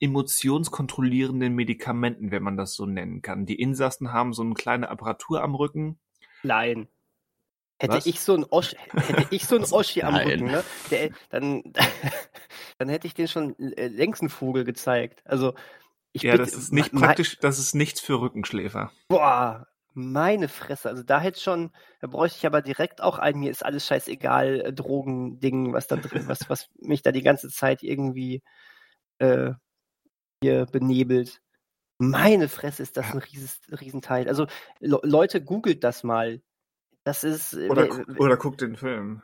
[0.00, 3.46] emotionskontrollierenden Medikamenten, wenn man das so nennen kann.
[3.46, 5.98] Die Insassen haben so eine kleine Apparatur am Rücken.
[6.42, 6.88] Nein.
[7.78, 8.06] Hätte Was?
[8.06, 10.28] ich so ein Oschi, hätte ich so ein Oschi am Nein.
[10.28, 10.62] Rücken, ne?
[10.90, 11.62] Der, dann,
[12.78, 15.22] dann hätte ich den schon äh, längst einen Vogel gezeigt.
[15.24, 15.54] Also
[16.12, 18.92] ich Ja, bitte- das ist nicht praktisch, das ist nichts für Rückenschläfer.
[19.08, 20.88] Boah, meine Fresse.
[20.88, 24.60] Also da hätte schon, da bräuchte ich aber direkt auch ein, mir ist alles scheißegal,
[24.60, 28.42] äh, Drogending, was da drin, was, was mich da die ganze Zeit irgendwie
[29.18, 29.50] äh,
[30.44, 31.40] hier benebelt.
[31.98, 34.28] Meine Fresse ist das ein rieses, Riesenteil.
[34.28, 34.46] Also
[34.80, 36.42] Le Leute, googelt das mal.
[37.04, 37.54] Das ist.
[37.54, 39.22] äh, Oder, gu- oder guckt den Film.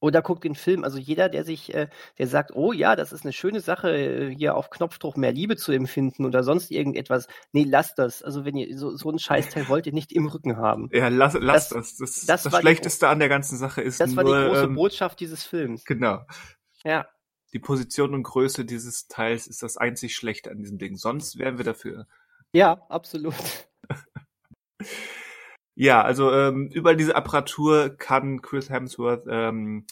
[0.00, 0.84] oder guckt den Film.
[0.84, 4.34] Also jeder, der sich, äh, der sagt, oh ja, das ist eine schöne Sache, äh,
[4.34, 7.26] hier auf Knopfdruck mehr Liebe zu empfinden oder sonst irgendetwas.
[7.52, 8.22] Nee, lasst das.
[8.22, 10.88] Also wenn ihr so, so einen Scheißteil wollt ihr nicht im Rücken haben.
[10.92, 11.96] Ja, lass, lass das.
[11.96, 14.38] Das- Das, das das, war die Schlechteste an der ganzen Sache ist Das war nur,
[14.40, 15.84] die große ähm, Botschaft dieses Films.
[15.84, 16.20] genau.
[16.84, 17.06] Ja.
[17.52, 20.96] Die Position und Größe dieses Teils ist das einzig Schlechte an diesem Ding.
[20.96, 22.06] Sonst wären wir dafür.
[22.52, 23.34] Ja, absolut.
[25.74, 29.86] Ja, also ähm, über diese Apparatur kann Chris Hemsworth ähm,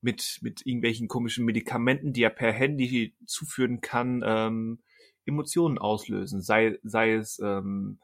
[0.00, 4.82] mit mit irgendwelchen komischen Medikamenten, die er per Handy zuführen kann, ähm,
[5.24, 6.42] Emotionen auslösen.
[6.42, 8.00] Sei sei es ähm,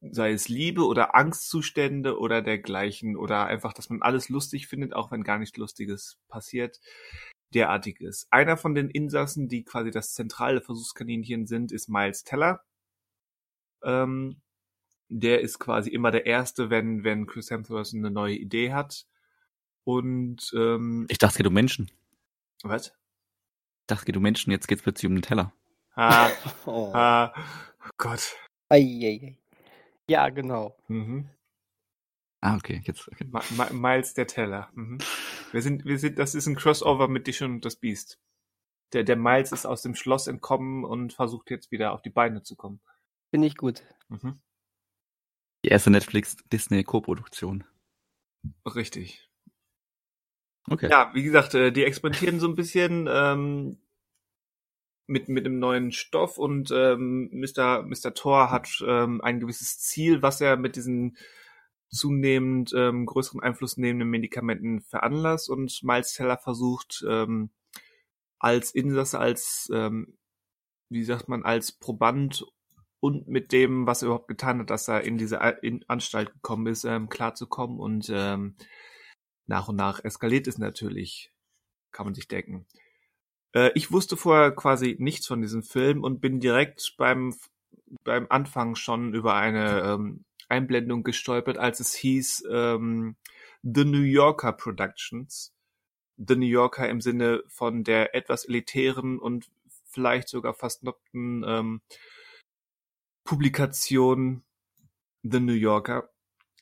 [0.00, 5.10] sei es Liebe oder Angstzustände oder dergleichen oder einfach, dass man alles lustig findet, auch
[5.10, 6.80] wenn gar nichts Lustiges passiert.
[7.52, 8.26] Derartiges.
[8.30, 12.64] Einer von den Insassen, die quasi das zentrale Versuchskaninchen sind, ist Miles Teller.
[13.82, 14.40] Ähm,
[15.08, 19.06] der ist quasi immer der Erste, wenn, wenn Chris Hemsworth eine neue Idee hat.
[19.84, 21.90] Und ähm, ich dachte, es geht um Menschen.
[22.62, 22.86] was?
[22.88, 25.52] Ich dachte, es geht um Menschen, jetzt geht's plötzlich um den Teller.
[25.94, 26.30] Ah,
[26.66, 26.90] Oh.
[26.94, 27.32] ah,
[27.86, 28.34] oh Gott.
[28.70, 29.36] Eieiei.
[30.08, 30.74] Ja, genau.
[30.88, 31.28] Mhm.
[32.40, 33.06] Ah, okay, jetzt.
[33.08, 33.24] Okay.
[33.30, 34.70] Ma Ma Miles der Teller.
[34.74, 34.98] Mhm.
[35.54, 38.18] Wir sind, wir sind, das ist ein Crossover mit Die Schöne und das Biest.
[38.92, 42.42] Der, der Miles ist aus dem Schloss entkommen und versucht jetzt wieder auf die Beine
[42.42, 42.80] zu kommen.
[43.30, 43.84] Finde ich gut.
[44.08, 44.40] Mhm.
[45.64, 47.62] Die erste Netflix-Disney-Co-Produktion.
[48.66, 49.30] Richtig.
[50.68, 50.90] Okay.
[50.90, 53.78] Ja, wie gesagt, äh, die experimentieren so ein bisschen ähm,
[55.06, 57.84] mit mit einem neuen Stoff und ähm, Mr.
[57.84, 58.12] Mr.
[58.12, 61.16] Thor hat ähm, ein gewisses Ziel, was er mit diesen
[61.88, 67.50] zunehmend ähm, größeren Einfluss nehmenden Medikamenten veranlasst und Miles Teller versucht, ähm,
[68.38, 70.18] als Insasse, als, ähm,
[70.90, 72.44] wie sagt man, als Proband
[73.00, 76.66] und mit dem, was er überhaupt getan hat, dass er in diese in Anstalt gekommen
[76.66, 78.56] ist, ähm, klarzukommen und ähm,
[79.46, 81.32] nach und nach eskaliert es natürlich,
[81.92, 82.66] kann man sich denken.
[83.52, 87.34] Äh, ich wusste vorher quasi nichts von diesem Film und bin direkt beim
[88.02, 93.16] beim Anfang schon über eine ähm, Einblendung gestolpert, als es hieß ähm,
[93.62, 95.52] The New Yorker Productions.
[96.16, 99.50] The New Yorker im Sinne von der etwas elitären und
[99.84, 101.80] vielleicht sogar fast nobten ähm,
[103.24, 104.44] Publikation
[105.22, 106.10] The New Yorker,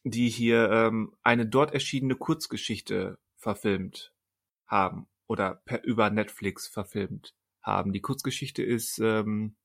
[0.04, 4.14] die hier ähm, eine dort erschienene Kurzgeschichte verfilmt
[4.66, 7.92] haben oder per, über Netflix verfilmt haben.
[7.92, 9.56] Die Kurzgeschichte ist ähm,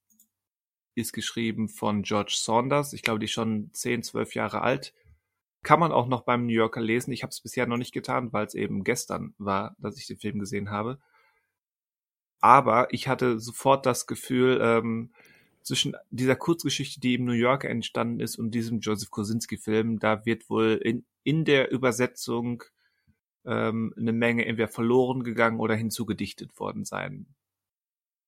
[0.98, 2.94] ist geschrieben von George Saunders.
[2.94, 4.94] Ich glaube, die ist schon 10, 12 Jahre alt.
[5.64, 7.12] Kann man auch noch beim New Yorker lesen.
[7.12, 10.18] Ich habe es bisher noch nicht getan, weil es eben gestern war, dass ich den
[10.18, 11.00] Film gesehen habe.
[12.40, 15.12] Aber ich hatte sofort das Gefühl, ähm,
[15.62, 20.50] zwischen dieser Kurzgeschichte, die im New Yorker entstanden ist, und diesem Joseph Kosinski-Film, da wird
[20.50, 22.64] wohl in, in der Übersetzung
[23.46, 27.28] ähm, eine Menge entweder verloren gegangen oder hinzugedichtet worden sein.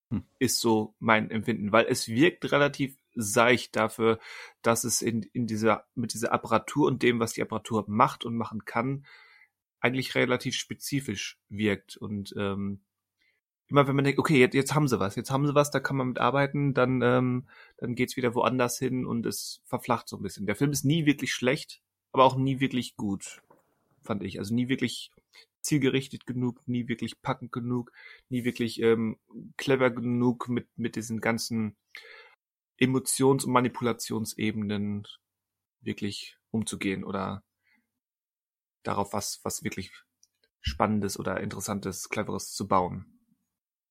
[0.09, 0.23] Hm.
[0.39, 4.19] Ist so mein Empfinden, weil es wirkt relativ seicht dafür,
[4.61, 8.35] dass es in, in dieser, mit dieser Apparatur und dem, was die Apparatur macht und
[8.35, 9.05] machen kann,
[9.79, 11.97] eigentlich relativ spezifisch wirkt.
[11.97, 12.81] Und ähm,
[13.67, 15.79] immer wenn man denkt, okay, jetzt, jetzt haben sie was, jetzt haben sie was, da
[15.79, 20.17] kann man mit arbeiten, dann, ähm, dann geht's wieder woanders hin und es verflacht so
[20.17, 20.45] ein bisschen.
[20.45, 23.41] Der Film ist nie wirklich schlecht, aber auch nie wirklich gut,
[24.01, 24.39] fand ich.
[24.39, 25.11] Also nie wirklich
[25.61, 27.91] zielgerichtet genug, nie wirklich packend genug,
[28.29, 29.17] nie wirklich ähm,
[29.57, 31.75] clever genug mit, mit diesen ganzen
[32.77, 35.05] Emotions- und Manipulationsebenen
[35.81, 37.43] wirklich umzugehen oder
[38.83, 39.91] darauf was, was wirklich
[40.61, 43.05] Spannendes oder Interessantes, Cleveres zu bauen.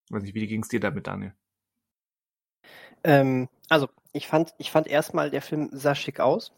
[0.07, 1.35] Ich weiß nicht, wie ging es dir damit, Daniel?
[3.05, 6.53] Ähm, also, ich fand, ich fand erstmal, der Film sah schick aus.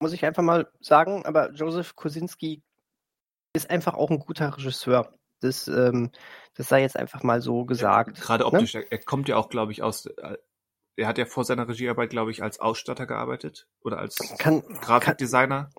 [0.00, 2.62] Muss ich einfach mal sagen, aber Joseph Kosinski
[3.54, 5.14] ist einfach auch ein guter Regisseur.
[5.40, 6.10] Das, ähm,
[6.54, 8.20] das sei jetzt einfach mal so gesagt.
[8.20, 8.46] Gerade ne?
[8.46, 8.84] optisch, ne?
[8.90, 10.06] er, kommt ja auch, glaube ich, aus.
[10.06, 10.36] Äh,
[10.96, 15.70] er hat ja vor seiner Regiearbeit, glaube ich, als Ausstatter gearbeitet oder als kann, Grafikdesigner.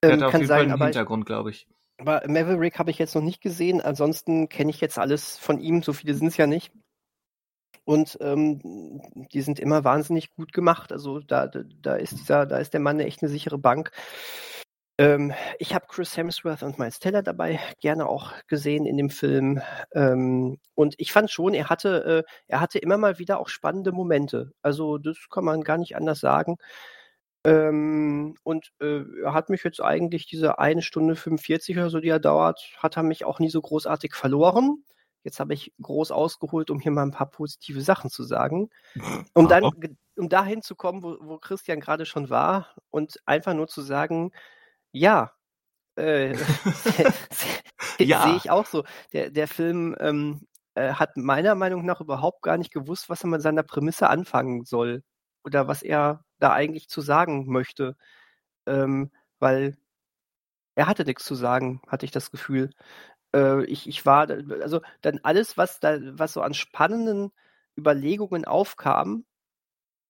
[0.00, 1.68] Kann, er hat ähm, auf jeden sein, Fall einen Hintergrund, glaube ich.
[1.98, 3.80] Aber Maverick habe ich jetzt noch nicht gesehen.
[3.80, 5.82] Ansonsten kenne ich jetzt alles von ihm.
[5.82, 6.72] So viele sind es ja nicht.
[7.84, 8.60] Und ähm,
[9.32, 10.92] die sind immer wahnsinnig gut gemacht.
[10.92, 13.92] Also da, da ist dieser, da ist der Mann echt eine sichere Bank.
[14.98, 19.60] Ähm, ich habe Chris Hemsworth und Miles Teller dabei gerne auch gesehen in dem Film.
[19.92, 23.92] Ähm, und ich fand schon, er hatte, äh, er hatte immer mal wieder auch spannende
[23.92, 24.52] Momente.
[24.62, 26.56] Also das kann man gar nicht anders sagen.
[27.44, 32.08] Ähm, und äh, er hat mich jetzt eigentlich diese eine Stunde 45 oder so, die
[32.08, 34.82] er dauert, hat er mich auch nie so großartig verloren.
[35.24, 38.70] Jetzt habe ich groß ausgeholt, um hier mal ein paar positive Sachen zu sagen.
[39.34, 39.64] Um dann,
[40.16, 44.32] um dahin zu kommen, wo, wo Christian gerade schon war und einfach nur zu sagen,
[44.96, 45.32] ja,
[45.96, 46.36] äh,
[47.98, 48.22] ja.
[48.22, 48.84] sehe ich auch so.
[49.12, 53.28] Der, der Film ähm, äh, hat meiner Meinung nach überhaupt gar nicht gewusst, was er
[53.28, 55.02] mit seiner Prämisse anfangen soll
[55.44, 57.96] oder was er da eigentlich zu sagen möchte.
[58.66, 59.76] Ähm, weil
[60.76, 62.70] er hatte nichts zu sagen, hatte ich das Gefühl.
[63.34, 64.28] Äh, ich, ich war,
[64.62, 67.32] also dann alles, was da, was so an spannenden
[67.78, 69.24] Überlegungen aufkam,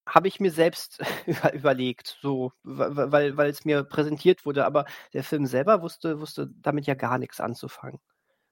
[0.07, 5.25] habe ich mir selbst über, überlegt, so, weil, weil es mir präsentiert wurde, aber der
[5.25, 8.01] Film selber wusste, wusste damit ja gar nichts anzufangen.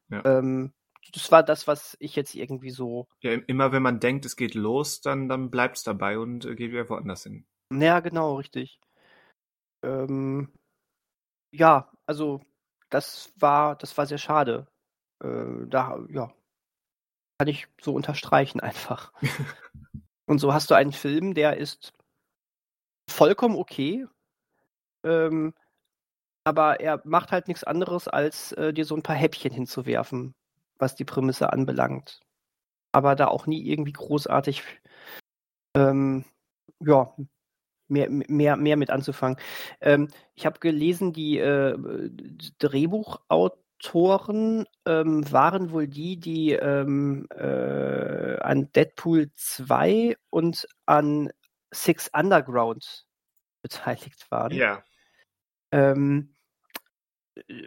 [0.09, 0.25] Ja.
[0.25, 0.73] Ähm,
[1.13, 3.09] das war das, was ich jetzt irgendwie so.
[3.21, 6.55] Ja, immer wenn man denkt, es geht los, dann, dann bleibt es dabei und äh,
[6.55, 7.47] geht wieder woanders hin.
[7.73, 8.81] Ja, genau, richtig.
[9.83, 10.53] Ähm,
[11.53, 12.41] ja, also
[12.91, 14.67] das war, das war sehr schade.
[15.23, 16.33] Äh, da, ja,
[17.39, 19.13] kann ich so unterstreichen einfach.
[20.27, 21.93] Und so hast du einen Film, der ist
[23.09, 24.07] vollkommen okay,
[25.05, 25.55] ähm,
[26.45, 30.35] aber er macht halt nichts anderes, als äh, dir so ein paar Häppchen hinzuwerfen,
[30.79, 32.21] was die Prämisse anbelangt.
[32.93, 34.63] Aber da auch nie irgendwie großartig,
[35.77, 36.25] ähm,
[36.81, 37.15] ja,
[37.89, 39.39] mehr, mehr, mehr mit anzufangen.
[39.81, 41.77] Ähm, ich habe gelesen, die äh,
[42.59, 51.31] Drehbuchautoren Autoren ähm, waren wohl die, die ähm, äh, an Deadpool 2 und an
[51.73, 53.07] Six Underground
[53.63, 54.53] beteiligt waren.
[54.53, 54.85] Ja.
[55.73, 56.35] Ähm,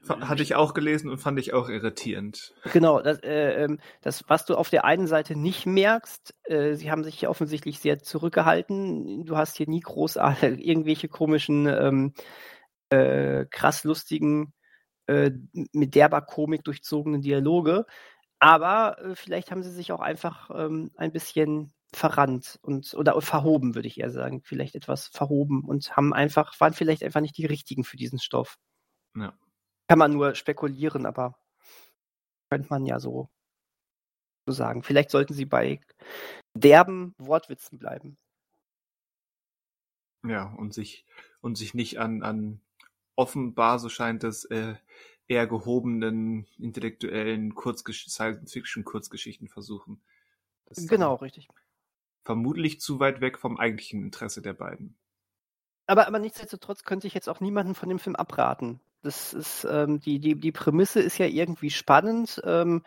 [0.08, 2.54] hatte ich auch gelesen und fand ich auch irritierend.
[2.72, 6.90] Genau, das, äh, ähm, das was du auf der einen Seite nicht merkst, äh, sie
[6.90, 9.26] haben sich offensichtlich sehr zurückgehalten.
[9.26, 12.14] Du hast hier nie großartig irgendwelche komischen ähm,
[12.90, 14.54] äh, krass lustigen,
[15.08, 15.32] äh,
[15.74, 17.86] mit derber Komik durchzogenen Dialoge.
[18.40, 23.76] Aber äh, vielleicht haben sie sich auch einfach ähm, ein bisschen verrannt und oder verhoben,
[23.76, 24.42] würde ich eher sagen.
[24.44, 28.58] Vielleicht etwas verhoben und haben einfach, waren vielleicht einfach nicht die richtigen für diesen Stoff.
[29.16, 29.34] Ja.
[29.88, 31.40] Kann man nur spekulieren, aber
[32.50, 33.30] könnte man ja so,
[34.46, 34.84] so sagen.
[34.84, 35.80] Vielleicht sollten sie bei
[36.54, 38.18] derben Wortwitzen bleiben.
[40.26, 41.06] Ja, und sich,
[41.42, 42.62] und sich nicht an, an
[43.18, 44.76] offenbar, so scheint es, äh,
[45.28, 50.02] eher gehobenen intellektuellen Kurzgesch Science-Fiction-Kurzgeschichten versuchen.
[50.66, 51.50] Das genau, richtig.
[52.24, 54.98] Vermutlich zu weit weg vom eigentlichen Interesse der beiden.
[55.86, 58.80] Aber, aber nichtsdestotrotz könnte ich jetzt auch niemanden von dem Film abraten.
[59.02, 62.42] Das ist, ähm, die, die, die Prämisse ist ja irgendwie spannend.
[62.44, 62.84] Ähm,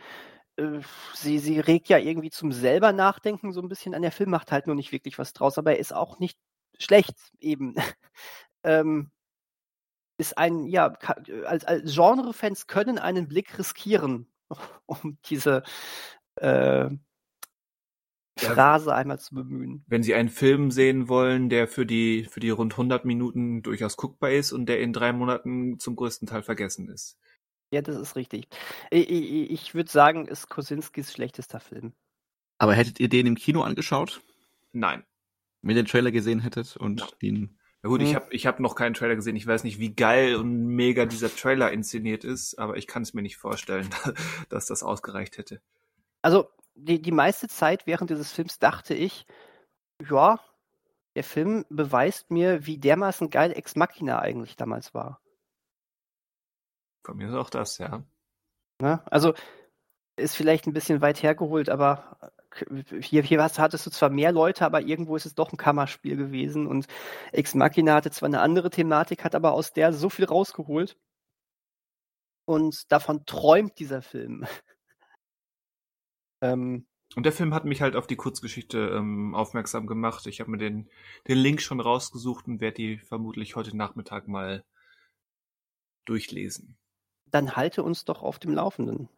[0.57, 0.81] äh,
[1.15, 4.03] sie, sie regt ja irgendwie zum selber Nachdenken so ein bisschen an.
[4.03, 6.39] Der Film macht halt nur nicht wirklich was draus, aber er ist auch nicht
[6.79, 7.75] schlecht eben.
[8.65, 9.11] ähm,
[10.21, 10.93] ist ein, ja,
[11.47, 14.27] als, als Genre-Fans können einen Blick riskieren,
[14.87, 15.63] um diese
[16.37, 16.91] äh,
[18.39, 19.85] Phrase ja, einmal zu bemühen.
[19.87, 23.97] Wenn Sie einen Film sehen wollen, der für die, für die rund 100 Minuten durchaus
[23.97, 27.19] guckbar ist und der in drei Monaten zum größten Teil vergessen ist.
[27.73, 28.49] Ja, das ist richtig.
[28.91, 31.93] Ich, ich, ich würde sagen, ist Kosinskis schlechtester Film.
[32.59, 34.21] Aber hättet ihr den im Kino angeschaut?
[34.73, 35.05] Nein.
[35.63, 37.09] Wenn ihr den Trailer gesehen hättet und ja.
[37.23, 38.07] den ja gut, hm.
[38.07, 39.37] ich habe ich hab noch keinen Trailer gesehen.
[39.37, 43.15] Ich weiß nicht, wie geil und mega dieser Trailer inszeniert ist, aber ich kann es
[43.15, 43.89] mir nicht vorstellen,
[44.49, 45.63] dass das ausgereicht hätte.
[46.23, 49.27] Also die, die meiste Zeit während dieses Films dachte ich,
[50.09, 50.39] ja,
[51.17, 55.21] der Film beweist mir, wie dermaßen geil Ex Machina eigentlich damals war.
[57.05, 58.05] Von mir ist auch das, ja.
[58.81, 59.03] Ne?
[59.07, 59.35] Also
[60.17, 62.33] ist vielleicht ein bisschen weit hergeholt, aber
[63.01, 66.67] hier, hier hattest du zwar mehr Leute, aber irgendwo ist es doch ein Kammerspiel gewesen
[66.67, 66.87] und
[67.33, 70.97] Ex Machina hatte zwar eine andere Thematik, hat aber aus der so viel rausgeholt.
[72.45, 74.45] Und davon träumt dieser Film.
[76.41, 76.87] ähm,
[77.17, 80.27] und der Film hat mich halt auf die Kurzgeschichte ähm, aufmerksam gemacht.
[80.27, 80.89] Ich habe mir den,
[81.27, 84.65] den Link schon rausgesucht und werde die vermutlich heute Nachmittag mal
[86.05, 86.77] durchlesen.
[87.27, 89.09] Dann halte uns doch auf dem Laufenden.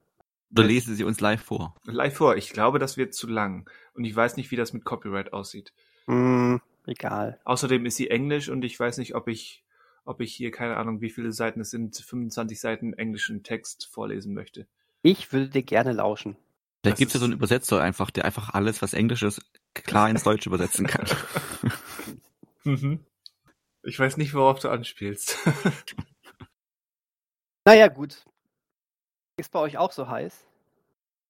[0.52, 1.74] Oder lesen Sie uns live vor?
[1.84, 2.36] Live vor.
[2.36, 3.68] Ich glaube, das wird zu lang.
[3.94, 5.72] Und ich weiß nicht, wie das mit Copyright aussieht.
[6.06, 7.40] Mm, egal.
[7.44, 9.64] Außerdem ist sie Englisch und ich weiß nicht, ob ich,
[10.04, 14.34] ob ich hier, keine Ahnung, wie viele Seiten es sind, 25 Seiten englischen Text vorlesen
[14.34, 14.66] möchte.
[15.02, 16.36] Ich würde dir gerne lauschen.
[16.82, 19.40] Da gibt es ja so einen Übersetzer einfach, der einfach alles, was Englisch ist,
[19.72, 21.06] klar ins Deutsche übersetzen kann.
[22.64, 23.00] mhm.
[23.84, 25.38] Ich weiß nicht, worauf du anspielst.
[27.64, 28.24] naja, gut.
[29.36, 30.46] Ist bei euch auch so heiß?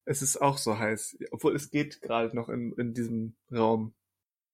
[0.05, 3.95] Es ist auch so heiß, obwohl es geht gerade noch in, in diesem Raum.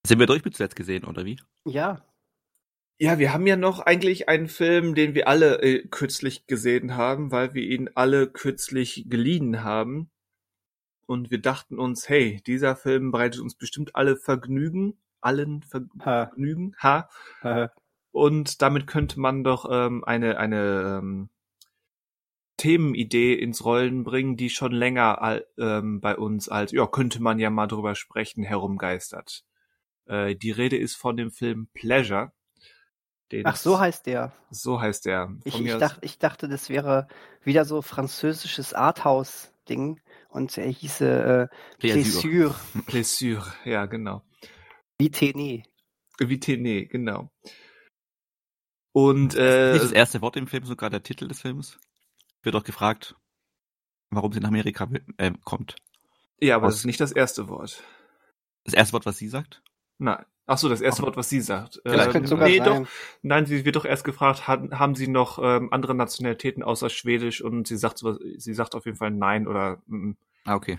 [0.07, 1.41] Sind wir durch mit zuletzt gesehen, oder wie?
[1.65, 2.05] Ja.
[3.01, 7.31] Ja, wir haben ja noch eigentlich einen Film, den wir alle äh, kürzlich gesehen haben,
[7.31, 10.11] weil wir ihn alle kürzlich geliehen haben.
[11.07, 17.09] Und wir dachten uns, hey, dieser Film bereitet uns bestimmt alle Vergnügen, allen Vergnügen, ha.
[17.43, 17.73] ha.
[18.11, 21.31] Und damit könnte man doch ähm, eine eine ähm,
[22.59, 27.51] Themenidee ins Rollen bringen, die schon länger ähm, bei uns als, ja, könnte man ja
[27.51, 29.45] mal drüber sprechen, herumgeistert.
[30.07, 32.33] Äh, die Rede ist von dem Film Pleasure.
[33.45, 34.33] Ach, so heißt der.
[34.51, 35.37] So heißt der.
[35.45, 37.07] Ich, ich, dacht, ich dachte, das wäre
[37.43, 42.55] wieder so französisches Arthouse-Ding und er hieße äh, Plessure.
[42.87, 44.23] Plessure, ja, genau.
[45.01, 45.63] Vitené.
[46.19, 47.31] Vitené, genau.
[48.93, 51.79] Und äh, nicht das erste Wort im Film, sogar der Titel des Films
[52.43, 53.17] wird auch gefragt,
[54.11, 55.77] warum sie nach Amerika äh, kommt.
[56.41, 56.75] Ja, aber was?
[56.75, 57.83] das ist nicht das erste Wort.
[58.65, 59.63] Das erste Wort, was sie sagt?
[59.99, 60.25] Nein.
[60.51, 61.79] Ach so, das erste Wort, was sie sagt.
[61.85, 62.85] Vielleicht ähm, sogar nee, sein.
[62.85, 62.91] doch.
[63.21, 67.43] Nein, sie wird doch erst gefragt, haben, haben sie noch ähm, andere Nationalitäten außer Schwedisch
[67.43, 70.13] und sie sagt so, sie sagt auf jeden Fall nein oder mm.
[70.47, 70.79] Ah, okay.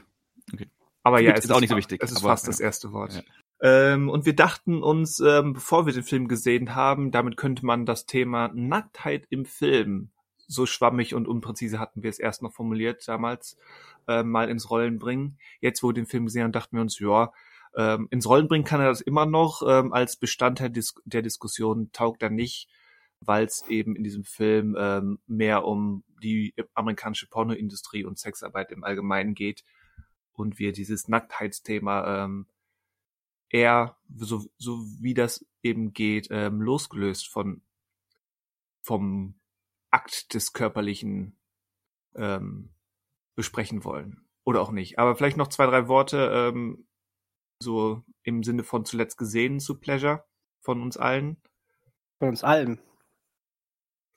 [0.51, 0.67] okay.
[1.03, 2.01] Aber ja, es ist auch nicht so wichtig.
[2.01, 2.49] Es ist aber, fast ja.
[2.49, 3.13] das erste Wort.
[3.13, 3.21] Ja.
[3.61, 7.85] Ähm, und wir dachten uns, ähm, bevor wir den Film gesehen haben, damit könnte man
[7.85, 10.09] das Thema Nacktheit im Film
[10.49, 13.57] so schwammig und unpräzise hatten wir es erst noch formuliert damals,
[14.07, 15.37] äh, mal ins Rollen bringen.
[15.61, 17.31] Jetzt, wo wir den Film gesehen haben, dachten wir uns, ja,
[17.77, 21.91] ähm, ins Rollen bringen kann er das immer noch, ähm, als Bestandteil dis der Diskussion
[21.91, 22.67] taugt er nicht,
[23.21, 28.83] weil es eben in diesem Film ähm, mehr um die amerikanische Pornoindustrie und Sexarbeit im
[28.83, 29.63] Allgemeinen geht
[30.33, 32.47] und wir dieses Nacktheitsthema ähm,
[33.49, 37.61] eher, so, so wie das eben geht, ähm, losgelöst von
[38.81, 39.38] vom
[39.91, 41.37] Akt des Körperlichen
[42.15, 42.69] ähm,
[43.35, 44.25] besprechen wollen.
[44.43, 44.99] Oder auch nicht.
[44.99, 46.87] Aber vielleicht noch zwei, drei Worte, ähm,
[47.61, 50.25] so im Sinne von zuletzt gesehen zu Pleasure
[50.61, 51.37] von uns allen.
[52.19, 52.79] Von uns allen.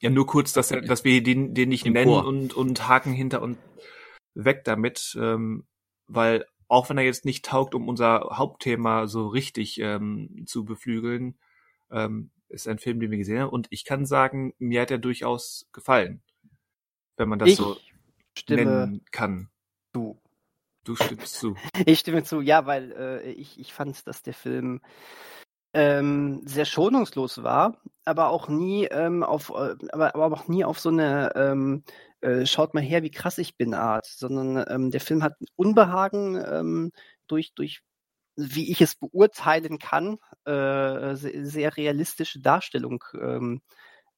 [0.01, 2.27] Ja, nur kurz, dass, er, dass wir den, den nicht Im nennen Chor.
[2.27, 3.59] und, und haken hinter und
[4.35, 5.67] weg damit, ähm,
[6.09, 11.39] weil auch wenn er jetzt nicht taugt, um unser Hauptthema so richtig ähm, zu beflügeln,
[11.91, 13.51] ähm, ist ein Film, den wir gesehen haben.
[13.51, 16.23] Und ich kann sagen, mir hat er durchaus gefallen,
[17.17, 17.77] wenn man das ich so
[18.49, 19.49] nennen kann.
[19.95, 20.21] zu.
[20.85, 21.57] Du stimmst zu.
[21.87, 24.81] Ich stimme zu, ja, weil äh, ich, ich fand, dass der Film
[25.75, 30.79] ähm, sehr schonungslos war, aber auch nie ähm, auf, äh, aber, aber auch nie auf
[30.81, 31.85] so eine ähm,
[32.21, 36.37] äh, schaut mal her, wie krass ich bin Art, sondern ähm, der Film hat Unbehagen
[36.37, 36.93] ähm,
[37.27, 37.83] durch durch
[38.37, 43.61] wie ich es beurteilen kann, äh, se- sehr realistische Darstellung ähm,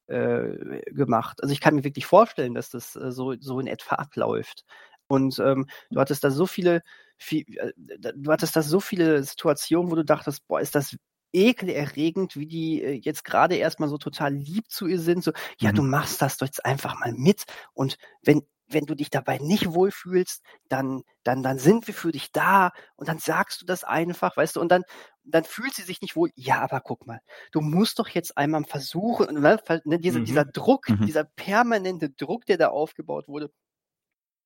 [0.07, 1.43] äh, gemacht.
[1.43, 4.65] Also ich kann mir wirklich vorstellen, dass das äh, so, so in etwa abläuft.
[5.07, 6.83] Und ähm, du hattest da so viele,
[7.19, 7.73] viel, äh,
[8.17, 10.97] du hattest da so viele Situationen, wo du dachtest, boah, ist das
[11.33, 15.25] ekelerregend, wie die äh, jetzt gerade erstmal so total lieb zu ihr sind.
[15.25, 15.75] So, ja, Mhm.
[15.75, 17.45] du machst das doch jetzt einfach mal mit.
[17.75, 22.33] Und wenn, wenn du dich dabei nicht wohlfühlst, dann, dann, dann sind wir für dich
[22.33, 24.83] da und dann sagst du das einfach, weißt du, und dann,
[25.25, 26.31] dann fühlt sie sich nicht wohl.
[26.37, 27.21] Ja, aber guck mal,
[27.53, 30.25] du musst doch jetzt einmal versuchen, und dann, ne, diese, Mhm.
[30.25, 31.07] dieser Druck, Mhm.
[31.07, 33.51] dieser permanente Druck, der da aufgebaut wurde,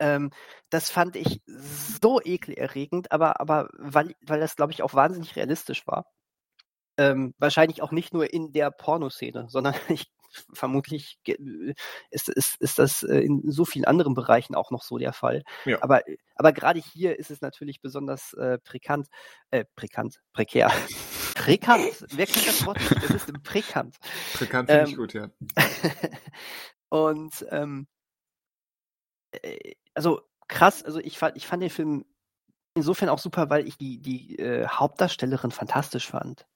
[0.00, 0.30] ähm,
[0.70, 5.86] das fand ich so ekelerregend, aber, aber weil, weil das, glaube ich, auch wahnsinnig realistisch
[5.86, 6.06] war.
[6.98, 10.06] Ähm, wahrscheinlich auch nicht nur in der Pornoszene, sondern ich
[10.52, 11.18] vermutlich
[12.10, 15.42] ist, ist, ist das äh, in so vielen anderen Bereichen auch noch so der Fall.
[15.64, 15.82] Ja.
[15.82, 16.02] Aber,
[16.36, 19.08] aber gerade hier ist es natürlich besonders äh, prekant,
[19.50, 20.70] äh, prekant, prekär.
[21.34, 22.96] Prekant, wer kennt das Wort nicht?
[23.04, 23.96] Es ist prekant.
[24.40, 25.30] Bekannt finde ich Ähm, gut, ja.
[26.88, 27.86] Und ähm,
[29.30, 32.04] äh, also krass, also ich fand, ich fand den Film
[32.74, 36.46] insofern auch super, weil ich die, die äh, Hauptdarstellerin fantastisch fand.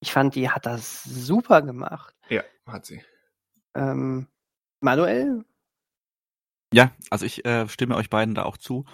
[0.00, 2.14] Ich fand, die hat das super gemacht.
[2.28, 3.02] Ja, hat sie.
[3.74, 4.26] Ähm,
[4.80, 5.44] Manuel?
[6.72, 8.84] Ja, also ich äh, stimme euch beiden da auch zu.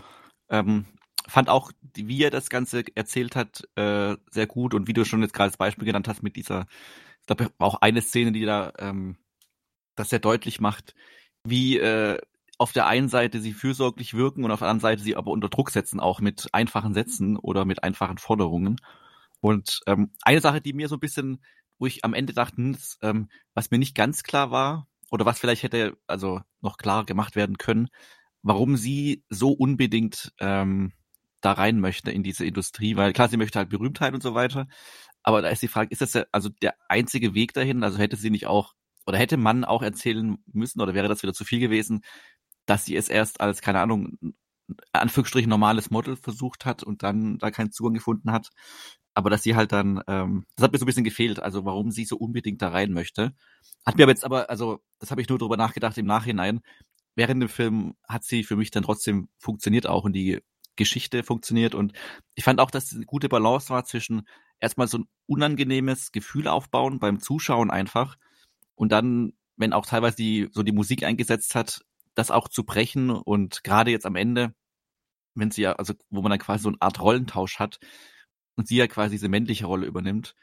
[0.48, 0.86] Ähm,
[1.26, 5.22] fand auch, wie er das Ganze erzählt hat, äh, sehr gut und wie du schon
[5.22, 6.66] jetzt gerade das Beispiel genannt hast mit dieser,
[7.20, 9.16] ich glaube auch eine Szene, die da ähm,
[9.96, 10.94] das sehr deutlich macht,
[11.44, 12.18] wie äh,
[12.58, 15.48] auf der einen Seite sie fürsorglich wirken und auf der anderen Seite sie aber unter
[15.48, 18.76] Druck setzen, auch mit einfachen Sätzen oder mit einfachen Forderungen.
[19.40, 21.42] Und ähm, eine Sache, die mir so ein bisschen,
[21.80, 25.26] wo ich am Ende dachte, hm, das, ähm, was mir nicht ganz klar war, oder
[25.26, 27.88] was vielleicht hätte also noch klar gemacht werden können,
[28.42, 30.92] warum sie so unbedingt ähm,
[31.40, 34.68] da rein möchte in diese Industrie, weil klar, sie möchte halt Berühmtheit und so weiter,
[35.22, 37.82] aber da ist die Frage, ist das der, also der einzige Weg dahin?
[37.82, 38.74] Also hätte sie nicht auch,
[39.06, 42.02] oder hätte man auch erzählen müssen, oder wäre das wieder zu viel gewesen,
[42.66, 44.18] dass sie es erst als, keine Ahnung,
[44.92, 48.50] Anführungsstrichen normales Model versucht hat und dann da keinen Zugang gefunden hat,
[49.14, 51.90] aber dass sie halt dann, ähm, das hat mir so ein bisschen gefehlt, also warum
[51.90, 53.34] sie so unbedingt da rein möchte.
[53.84, 56.60] Hat mir aber jetzt aber, also das habe ich nur drüber nachgedacht im Nachhinein.
[57.16, 60.40] Während dem Film hat sie für mich dann trotzdem funktioniert auch und die
[60.76, 61.92] Geschichte funktioniert und
[62.34, 64.22] ich fand auch, dass es eine gute Balance war zwischen
[64.60, 68.16] erstmal so ein unangenehmes Gefühl aufbauen beim Zuschauen einfach
[68.76, 71.84] und dann, wenn auch teilweise die, so die Musik eingesetzt hat,
[72.14, 74.54] das auch zu brechen und gerade jetzt am Ende,
[75.34, 77.78] wenn sie ja, also wo man dann quasi so eine Art Rollentausch hat
[78.60, 80.34] und sie ja quasi diese männliche Rolle übernimmt,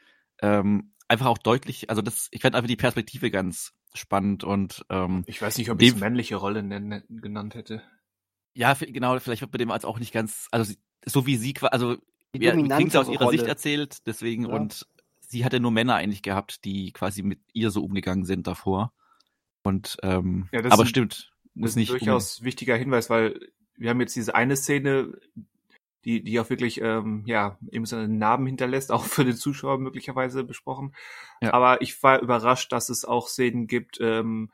[0.42, 5.22] ähm, einfach auch deutlich, also das, ich fand einfach die Perspektive ganz spannend und ähm,
[5.26, 7.82] Ich weiß nicht, ob ich es männliche Rolle nennen, genannt hätte.
[8.54, 11.54] ja, genau, vielleicht wird bei dem als auch nicht ganz, also sie- so wie sie
[11.54, 11.96] quasi, also
[12.34, 13.48] Die ja, es aus ihrer Sicht Rolle.
[13.48, 14.54] erzählt, deswegen Ja.
[14.56, 14.86] und
[15.20, 18.92] sie hatte nur Männer eigentlich gehabt, die quasi mit ihr so umgegangen sind davor.
[19.62, 23.38] Und ähm, Ja, das aber ist- stimmt, muss ist nicht ein durchaus wichtiger Hinweis, weil
[23.76, 25.12] wir haben jetzt diese eine Szene,
[26.04, 30.94] die, die auch wirklich ähm, ja, emotionale Narben hinterlässt, auch für den Zuschauer möglicherweise besprochen.
[31.40, 31.52] Ja.
[31.52, 34.50] Aber ich war überrascht, dass es auch Szenen gibt, ähm,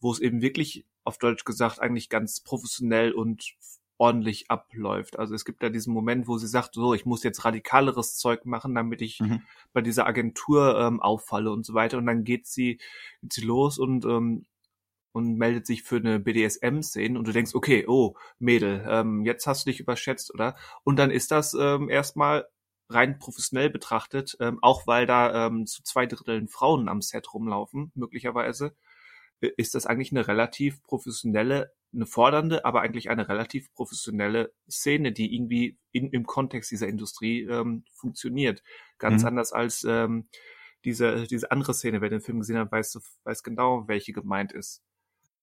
[0.00, 3.54] wo es eben wirklich, auf Deutsch gesagt, eigentlich ganz professionell und
[4.00, 5.18] ordentlich abläuft.
[5.18, 8.46] Also es gibt da diesen Moment, wo sie sagt, so, ich muss jetzt radikaleres Zeug
[8.46, 9.42] machen, damit ich Mhm.
[9.74, 11.98] bei dieser Agentur ähm, auffalle und so weiter.
[11.98, 12.78] Und dann geht sie,
[13.20, 14.46] geht sie los und ähm,
[15.12, 19.66] und meldet sich für eine BDSM-Szene und du denkst, okay, oh, Mädel, ähm, jetzt hast
[19.66, 20.56] du dich überschätzt, oder?
[20.84, 22.46] Und dann ist das ähm, erstmal
[22.88, 27.92] rein professionell betrachtet, ähm, auch weil da ähm, zu zwei Dritteln Frauen am Set rumlaufen,
[27.94, 28.74] möglicherweise,
[29.56, 35.34] ist das eigentlich eine relativ professionelle, eine fordernde, aber eigentlich eine relativ professionelle Szene, die
[35.34, 38.62] irgendwie in, im Kontext dieser Industrie ähm, funktioniert.
[38.98, 39.28] Ganz Mhm.
[39.28, 40.28] anders als ähm,
[40.84, 44.82] diese, diese andere Szene, wer den Film gesehen hat, weiß, weiß genau, welche gemeint ist.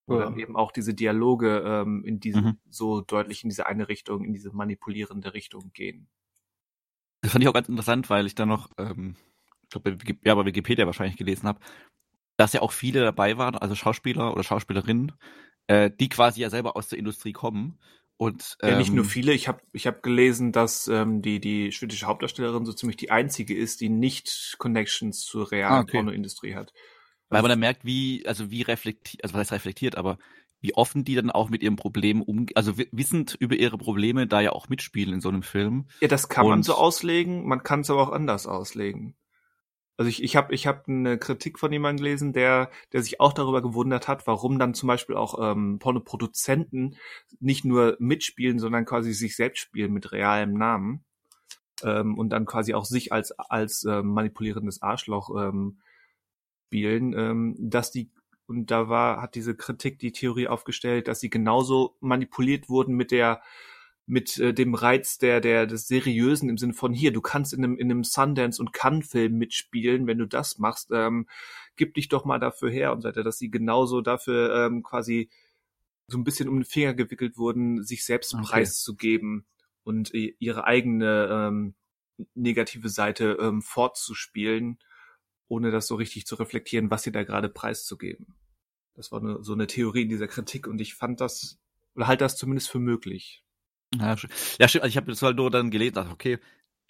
[0.08, 0.24] Wo Ja.
[0.24, 2.58] dann eben auch diese Dialoge ähm, in diese Mhm.
[2.68, 6.08] so deutlich in diese eine Richtung, in diese manipulierende Richtung gehen.
[7.22, 9.16] Das fand ich auch ganz interessant, weil ich da noch, ähm,
[9.64, 11.60] ich glaube, ja, bei Wikipedia wahrscheinlich gelesen habe,
[12.36, 15.12] dass ja auch viele dabei waren, also Schauspieler oder Schauspielerinnen,
[15.66, 17.78] äh, die quasi ja selber aus der Industrie kommen.
[18.16, 19.32] Und, ähm, ja, nicht nur ähm, viele.
[19.32, 23.56] Ich habe ich hab gelesen, dass ähm, die, die schwedische Hauptdarstellerin so ziemlich die einzige
[23.56, 25.92] ist, die nicht Connections zur realen ah, okay.
[25.98, 26.72] Pornoindustrie hat.
[27.30, 30.18] Weil man dann merkt, wie, also wie reflektiert, also was heißt reflektiert, aber
[30.60, 34.40] wie offen die dann auch mit ihren Problemen umgehen, also wissend über ihre Probleme da
[34.40, 35.86] ja auch mitspielen in so einem Film.
[36.00, 39.14] Ja, das kann Und man so auslegen, man kann es aber auch anders auslegen.
[39.96, 43.32] Also ich, ich habe ich hab eine Kritik von jemandem gelesen, der, der sich auch
[43.32, 46.96] darüber gewundert hat, warum dann zum Beispiel auch ähm, Pornoproduzenten
[47.40, 51.04] nicht nur mitspielen, sondern quasi sich selbst spielen mit realem Namen
[51.82, 55.80] ähm, und dann quasi auch sich als, als ähm, manipulierendes Arschloch ähm,
[56.68, 58.10] spielen, ähm, dass die
[58.46, 63.10] und da war, hat diese Kritik die Theorie aufgestellt, dass sie genauso manipuliert wurden mit
[63.10, 63.42] der
[64.06, 67.62] mit äh, dem Reiz der der des seriösen im Sinne von hier du kannst in
[67.62, 71.28] einem in einem Sundance und Cannes Film mitspielen wenn du das machst ähm,
[71.76, 75.28] gib dich doch mal dafür her und so weiter dass sie genauso dafür ähm, quasi
[76.06, 78.44] so ein bisschen um den Finger gewickelt wurden sich selbst okay.
[78.46, 79.44] preiszugeben
[79.84, 81.74] und ihre eigene ähm,
[82.34, 84.78] negative Seite ähm, fortzuspielen
[85.48, 88.34] ohne das so richtig zu reflektieren, was sie da gerade preiszugeben.
[88.94, 91.58] Das war eine, so eine Theorie in dieser Kritik und ich fand das,
[91.94, 93.44] oder halt das zumindest für möglich.
[93.94, 94.16] Ja,
[94.58, 94.82] ja stimmt.
[94.82, 96.38] Also ich habe das halt nur dann gelesen, dachte, okay,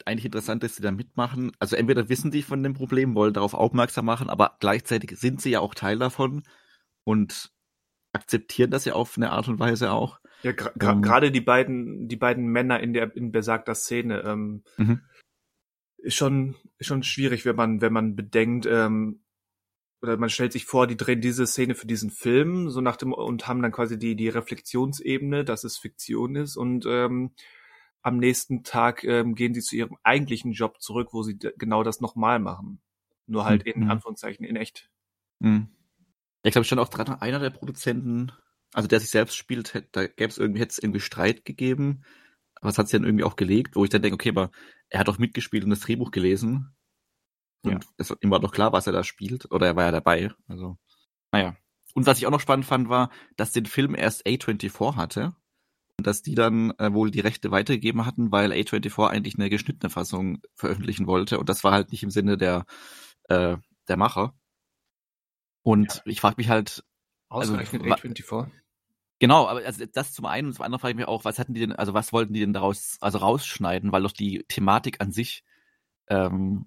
[0.04, 1.52] eigentlich interessant, dass sie da mitmachen.
[1.58, 5.50] Also entweder wissen die von dem Problem, wollen darauf aufmerksam machen, aber gleichzeitig sind sie
[5.50, 6.42] ja auch Teil davon
[7.04, 7.50] und
[8.12, 10.18] akzeptieren das ja auf eine Art und Weise auch.
[10.42, 15.02] Ja, gerade ähm, die beiden, die beiden Männer in der in besagter Szene, ähm, mhm
[15.98, 19.20] ist schon, ist schon schwierig, wenn man, wenn man bedenkt, ähm,
[20.00, 23.12] oder man stellt sich vor, die drehen diese Szene für diesen Film, so nach dem,
[23.12, 27.32] und haben dann quasi die, die Reflexionsebene, dass es Fiktion ist, und ähm,
[28.02, 32.00] am nächsten Tag ähm, gehen sie zu ihrem eigentlichen Job zurück, wo sie genau das
[32.00, 32.80] nochmal machen.
[33.26, 33.82] Nur halt mhm.
[33.82, 34.88] in Anführungszeichen in echt.
[35.40, 35.68] Mhm.
[36.44, 38.32] Ja, ich glaube schon auch dran, einer der Produzenten,
[38.72, 42.04] also der sich selbst spielt, da gäbe es irgendwie, hätte es irgendwie Streit gegeben,
[42.60, 44.50] aber es hat sich dann irgendwie auch gelegt, wo ich dann denke, okay, aber
[44.88, 46.74] er hat doch mitgespielt und das Drehbuch gelesen.
[47.62, 47.90] Und ja.
[47.96, 49.50] es ihm war doch klar, was er da spielt.
[49.50, 50.30] Oder er war ja dabei.
[50.46, 50.78] Also,
[51.32, 51.56] naja.
[51.94, 55.34] Und was ich auch noch spannend fand, war, dass den Film erst A24 hatte.
[55.96, 59.90] Und dass die dann äh, wohl die Rechte weitergegeben hatten, weil A24 eigentlich eine geschnittene
[59.90, 61.40] Fassung veröffentlichen wollte.
[61.40, 62.66] Und das war halt nicht im Sinne der,
[63.24, 63.56] äh,
[63.88, 64.34] der Macher.
[65.62, 66.02] Und ja.
[66.04, 66.84] ich frage mich halt.
[67.28, 68.50] Ausgerechnet also, A24?
[69.20, 71.52] Genau, aber also das zum einen und zum anderen frage ich mich auch, was hatten
[71.52, 75.10] die denn, also was wollten die denn daraus, also rausschneiden, weil doch die Thematik an
[75.10, 75.42] sich,
[76.08, 76.66] ähm,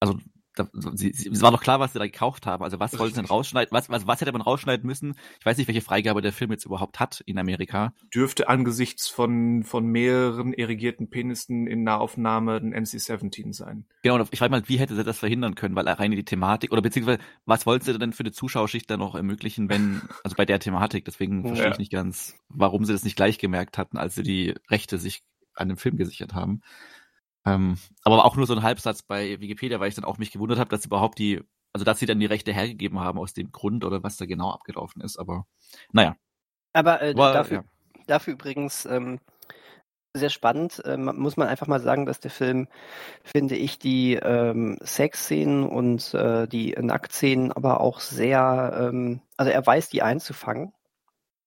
[0.00, 0.18] also
[0.54, 2.64] da, sie, sie, es war doch klar, was sie da gekauft haben.
[2.64, 3.72] Also was wollten sie denn rausschneiden?
[3.72, 5.14] Was, was, was hätte man rausschneiden müssen?
[5.38, 7.94] Ich weiß nicht, welche Freigabe der Film jetzt überhaupt hat in Amerika.
[8.14, 13.86] Dürfte angesichts von, von mehreren irrigierten Penissen in Nahaufnahme ein NC-17 sein.
[14.02, 15.76] Genau, und ich frage mal, wie hätte sie das verhindern können?
[15.76, 19.14] Weil rein die Thematik, oder beziehungsweise, was wollten sie denn für die Zuschauerschicht dann noch
[19.14, 21.72] ermöglichen, wenn, also bei der Thematik, deswegen verstehe ja.
[21.72, 25.22] ich nicht ganz, warum sie das nicht gleich gemerkt hatten, als sie die Rechte sich
[25.54, 26.62] an dem Film gesichert haben.
[27.46, 30.58] Ähm, aber auch nur so ein Halbsatz bei Wikipedia, weil ich dann auch mich gewundert
[30.58, 31.40] habe, dass überhaupt die,
[31.72, 34.50] also dass sie dann die Rechte hergegeben haben aus dem Grund oder was da genau
[34.50, 35.18] abgelaufen ist.
[35.18, 35.46] Aber
[35.92, 36.16] naja.
[36.72, 38.02] Aber äh, War, dafür, ja.
[38.06, 39.20] dafür übrigens ähm,
[40.12, 42.68] sehr spannend, äh, muss man einfach mal sagen, dass der Film,
[43.22, 49.64] finde ich, die ähm, Sexszenen und äh, die Nacktszenen aber auch sehr, ähm, also er
[49.64, 50.72] weiß, die einzufangen.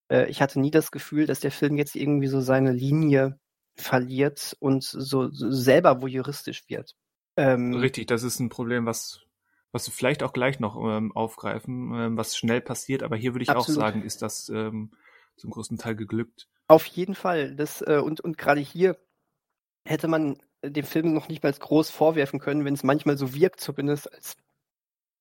[0.09, 3.37] Äh, ich hatte nie das Gefühl, dass der Film jetzt irgendwie so seine Linie
[3.75, 6.95] verliert und so, so selber voyeuristisch wird.
[7.37, 9.23] Ähm, Richtig, das ist ein Problem, was
[9.73, 13.43] was wir vielleicht auch gleich noch ähm, aufgreifen, ähm, was schnell passiert, aber hier würde
[13.43, 13.81] ich absolut.
[13.81, 14.91] auch sagen, ist das ähm,
[15.35, 16.47] zum größten Teil geglückt.
[16.67, 17.55] Auf jeden Fall.
[17.55, 18.97] Das, äh, und und gerade hier
[19.83, 23.59] hätte man dem Film noch nicht mal groß vorwerfen können, wenn es manchmal so wirkt,
[23.59, 24.37] zumindest als,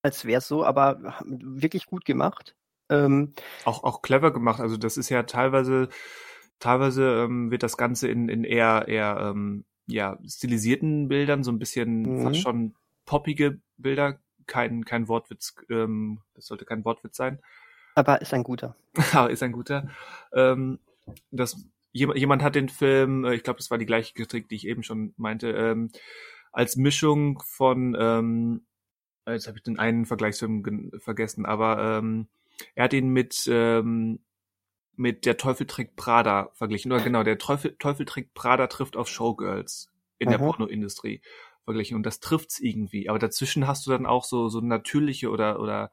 [0.03, 2.55] als wäre es so, aber wirklich gut gemacht.
[2.90, 3.32] Ähm,
[3.64, 4.61] auch, auch clever gemacht.
[4.61, 5.88] Also das ist ja teilweise
[6.63, 11.59] Teilweise ähm, wird das Ganze in, in eher, eher ähm, ja, stilisierten Bildern, so ein
[11.59, 12.23] bisschen mhm.
[12.23, 17.41] fast schon poppige Bilder, kein, kein Wortwitz, ähm, das sollte kein Wortwitz sein.
[17.97, 18.77] Aber ist ein guter.
[19.13, 19.89] Aber ist ein guter.
[20.33, 20.79] Ähm,
[21.33, 21.57] das,
[21.91, 24.69] jemand, jemand hat den Film, äh, ich glaube, das war die gleiche Kritik, die ich
[24.69, 25.91] eben schon meinte, ähm,
[26.53, 28.63] als Mischung von, ähm,
[29.27, 32.29] jetzt habe ich den einen Vergleichsfilm vergessen, aber ähm,
[32.77, 34.21] er hat ihn mit ähm,
[34.97, 36.93] mit Der Teufel trägt Prada verglichen.
[36.93, 40.36] Oder genau, der Teufel, Teufel trägt Prada trifft auf Showgirls in Aha.
[40.36, 41.22] der Pornoindustrie
[41.64, 41.97] verglichen.
[41.97, 43.09] Und das trifft's irgendwie.
[43.09, 45.90] Aber dazwischen hast du dann auch so, so natürliche oder, oder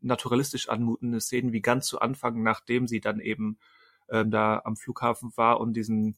[0.00, 3.58] naturalistisch anmutende Szenen wie ganz zu Anfang, nachdem sie dann eben
[4.08, 6.16] ähm, da am Flughafen war und diesen,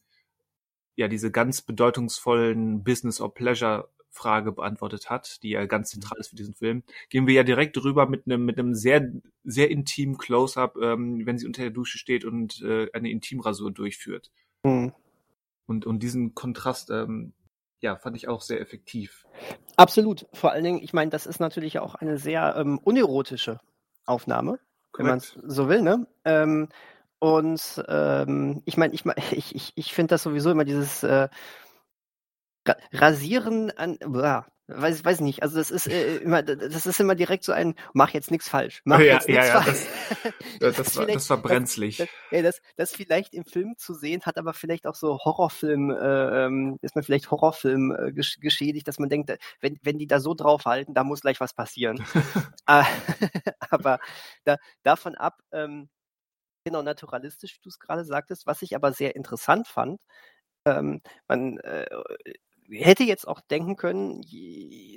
[0.94, 6.28] ja, diese ganz bedeutungsvollen Business or Pleasure Frage beantwortet hat, die ja ganz zentral ist
[6.28, 9.10] für diesen Film, gehen wir ja direkt rüber mit einem mit einem sehr
[9.42, 14.30] sehr intimen Close-up, ähm, wenn sie unter der Dusche steht und äh, eine Intimrasur durchführt.
[14.62, 14.92] Mhm.
[15.66, 17.32] Und und diesen Kontrast, ähm,
[17.80, 19.26] ja, fand ich auch sehr effektiv.
[19.76, 20.26] Absolut.
[20.32, 23.60] Vor allen Dingen, ich meine, das ist natürlich auch eine sehr ähm, unerotische
[24.04, 24.58] Aufnahme,
[24.92, 24.98] Correct.
[24.98, 26.06] wenn man es so will, ne?
[26.24, 26.68] Ähm,
[27.18, 31.28] und ähm, ich meine, ich, ich, ich, ich finde das sowieso immer dieses äh,
[32.92, 37.44] Rasieren an, boah, weiß, weiß nicht, also das ist äh, immer, das ist immer direkt
[37.44, 39.86] so ein, mach jetzt nichts falsch, mach ja, jetzt nichts ja, ja, falsch.
[40.60, 41.96] Das, das, war, das war brenzlig.
[41.98, 45.90] Das, das, das, das, vielleicht im Film zu sehen, hat aber vielleicht auch so Horrorfilm,
[45.90, 50.20] äh, ähm, ist man vielleicht Horrorfilm äh, geschädigt, dass man denkt, wenn, wenn die da
[50.20, 52.04] so draufhalten, da muss gleich was passieren.
[52.64, 52.86] Ah,
[53.70, 53.98] aber
[54.44, 55.88] da, davon ab, ähm,
[56.64, 60.00] genau naturalistisch, wie du es gerade sagtest, was ich aber sehr interessant fand,
[60.64, 61.86] ähm, man äh,
[62.80, 64.22] hätte jetzt auch denken können,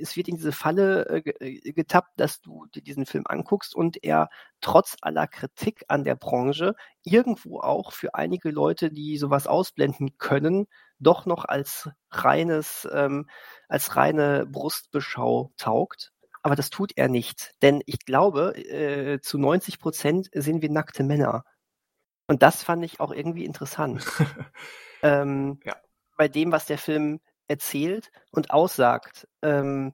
[0.01, 4.03] es wird in diese Falle äh, äh, getappt, dass du dir diesen Film anguckst und
[4.03, 4.30] er
[4.61, 10.67] trotz aller Kritik an der Branche irgendwo auch für einige Leute, die sowas ausblenden können,
[10.99, 13.30] doch noch als reines, ähm,
[13.67, 16.13] als reine Brustbeschau taugt.
[16.41, 21.03] Aber das tut er nicht, denn ich glaube, äh, zu 90 Prozent sind wir nackte
[21.03, 21.43] Männer.
[22.28, 24.05] Und das fand ich auch irgendwie interessant.
[25.01, 25.76] ähm, ja.
[26.17, 29.28] Bei dem, was der Film erzählt und aussagt.
[29.41, 29.93] Ähm,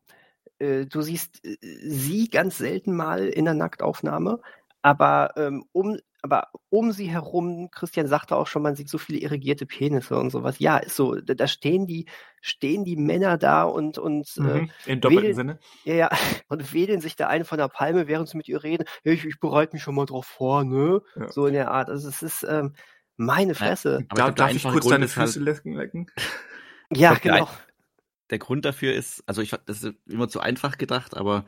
[0.59, 4.39] äh, du siehst äh, sie ganz selten mal in der Nacktaufnahme,
[4.81, 9.19] aber ähm, um aber um sie herum, Christian sagte auch schon, man sieht so viele
[9.19, 10.59] irrigierte Penisse und sowas.
[10.59, 11.15] Ja, ist so.
[11.15, 12.05] Da, da stehen die,
[12.41, 15.59] stehen die Männer da und und äh, mhm, äh, in doppelten Sinne.
[15.83, 16.09] Ja, ja,
[16.47, 18.85] und wählen sich da einen von der Palme, während sie mit ihr reden.
[19.03, 21.01] Ich, ich bereite mich schon mal drauf vor, ne?
[21.15, 21.31] Ja.
[21.31, 21.89] So in der Art.
[21.89, 22.73] Also es ist ähm,
[23.17, 24.05] meine Fresse.
[24.15, 25.65] Ja, darf, darf ich kurz deine Füße halt...
[25.65, 26.11] lecken?
[26.93, 27.45] Ja, glaub, genau.
[27.45, 27.57] Der,
[28.31, 31.45] der, Grund dafür ist, also ich das ist immer zu einfach gedacht, aber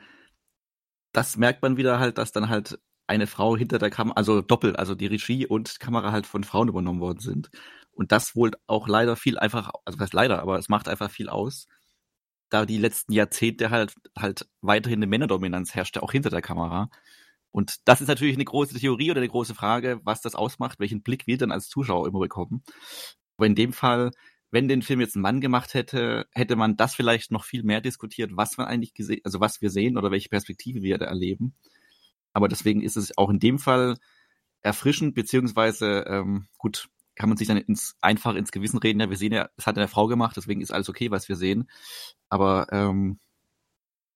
[1.11, 4.79] das merkt man wieder halt, dass dann halt eine Frau hinter der Kamera, also doppelt,
[4.79, 7.49] also die Regie und Kamera halt von Frauen übernommen worden sind.
[7.91, 11.29] Und das wohl auch leider viel einfach, also was leider, aber es macht einfach viel
[11.29, 11.67] aus,
[12.49, 16.89] da die letzten Jahrzehnte halt halt weiterhin eine Männerdominanz herrschte, auch hinter der Kamera.
[17.51, 21.03] Und das ist natürlich eine große Theorie oder eine große Frage, was das ausmacht, welchen
[21.03, 22.63] Blick wir dann als Zuschauer immer bekommen.
[23.37, 24.11] Aber in dem Fall
[24.53, 27.81] wenn den Film jetzt ein Mann gemacht hätte, hätte man das vielleicht noch viel mehr
[27.81, 31.55] diskutiert, was man eigentlich gesehen, also was wir sehen oder welche Perspektive wir da erleben.
[32.33, 33.97] Aber deswegen ist es auch in dem Fall
[34.61, 39.17] erfrischend, beziehungsweise ähm, gut, kann man sich dann ins, einfach ins Gewissen reden, ja, wir
[39.17, 41.67] sehen ja, es hat eine Frau gemacht, deswegen ist alles okay, was wir sehen.
[42.29, 43.19] Aber ähm,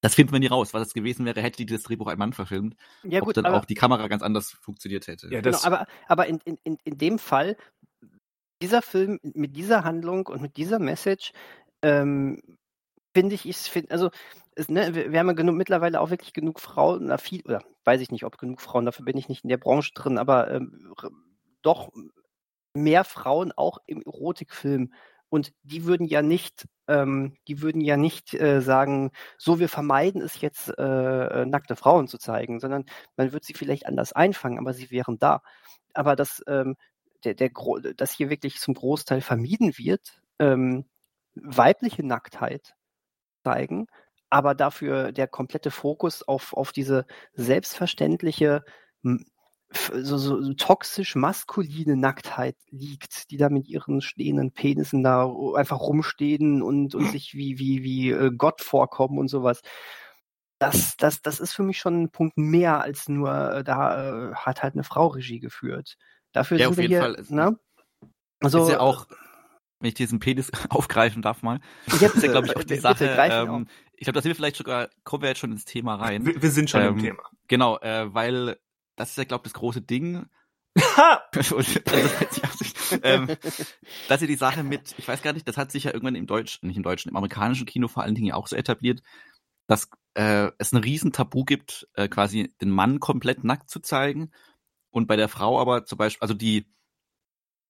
[0.02, 2.34] das finden wir nie raus, was es gewesen wäre, hätte die das Drehbuch ein Mann
[2.34, 2.76] verfilmt.
[3.04, 5.30] Ja, gut, ob dann auch die Kamera ganz anders funktioniert hätte.
[5.32, 7.58] Ja, genau, aber, aber in, in, in dem Fall
[8.62, 11.32] dieser Film mit dieser Handlung und mit dieser Message,
[11.82, 12.41] ähm,
[13.14, 14.10] finde ich, ich finde, also
[14.55, 18.01] es, ne, wir, haben ja genug, mittlerweile auch wirklich genug Frauen, oder viel, oder weiß
[18.01, 20.93] ich nicht, ob genug Frauen, dafür bin ich nicht in der Branche drin, aber ähm,
[21.62, 21.89] doch
[22.74, 24.93] mehr Frauen auch im Erotikfilm.
[25.30, 30.22] Und die würden ja nicht, ähm, die würden ja nicht äh, sagen, so wir vermeiden
[30.22, 32.86] es jetzt, äh, nackte Frauen zu zeigen, sondern
[33.18, 35.41] man wird sie vielleicht anders einfangen, aber sie wären da.
[35.93, 36.78] Aber das ähm,
[37.24, 37.49] der, der,
[37.95, 40.86] dass hier wirklich zum Großteil vermieden wird, ähm,
[41.36, 42.76] weibliche Nacktheit
[43.43, 43.88] zeigen,
[44.30, 48.63] aber dafür der komplette Fokus auf, auf diese selbstverständliche,
[49.93, 56.61] so, so, toxisch maskuline Nacktheit liegt, die da mit ihren stehenden Penissen da einfach rumstehen
[56.61, 59.61] und, und sich wie, wie, wie äh, Gott vorkommen und sowas.
[60.59, 64.36] Das, das, das ist für mich schon ein Punkt mehr als nur, äh, da äh,
[64.36, 65.97] hat halt eine Frau Regie geführt.
[66.38, 67.14] Dafür ja, sind auf jeden hier, Fall.
[67.16, 67.58] Ist, ne?
[68.40, 69.08] Also, ist ja auch,
[69.80, 71.60] wenn ich diesen Penis aufgreifen darf mal,
[72.00, 73.06] ja, ist ja, glaube ich, auch die bitte, Sache.
[73.06, 76.26] Ähm, ich glaube, da sind wir vielleicht sogar, kommen wir jetzt schon ins Thema rein.
[76.26, 77.24] Wir, wir sind schon ähm, im Thema.
[77.48, 78.58] Genau, äh, weil
[78.96, 80.28] das ist ja, glaube ich, das große Ding.
[81.34, 81.60] also,
[83.04, 83.28] ähm,
[84.08, 86.28] dass ihr die Sache mit, ich weiß gar nicht, das hat sich ja irgendwann im
[86.28, 89.02] Deutschen, nicht im Deutschen, im amerikanischen Kino vor allen Dingen ja auch so etabliert,
[89.66, 94.32] dass äh, es ein riesen Tabu gibt, äh, quasi den Mann komplett nackt zu zeigen
[94.90, 96.66] und bei der Frau aber zum Beispiel, also die,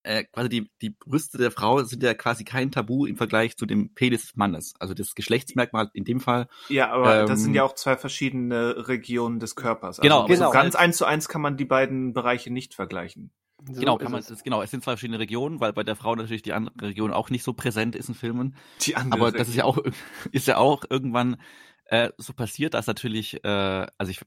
[0.03, 3.65] äh, quasi die, die Brüste der Frau sind ja quasi kein Tabu im Vergleich zu
[3.65, 4.73] dem Penis des Mannes.
[4.79, 6.47] Also das Geschlechtsmerkmal in dem Fall.
[6.69, 9.99] Ja, aber ähm, das sind ja auch zwei verschiedene Regionen des Körpers.
[9.99, 10.47] Also genau, genau.
[10.47, 13.31] So ganz eins zu eins kann man die beiden Bereiche nicht vergleichen.
[13.65, 14.43] So genau, kann man, es.
[14.43, 17.29] Genau, es sind zwei verschiedene Regionen, weil bei der Frau natürlich die andere Region auch
[17.29, 18.55] nicht so präsent ist in Filmen.
[18.81, 19.79] Die andere Aber das ist ja auch,
[20.31, 21.37] ist ja auch irgendwann
[21.85, 24.21] äh, so passiert, dass natürlich, äh, also ich,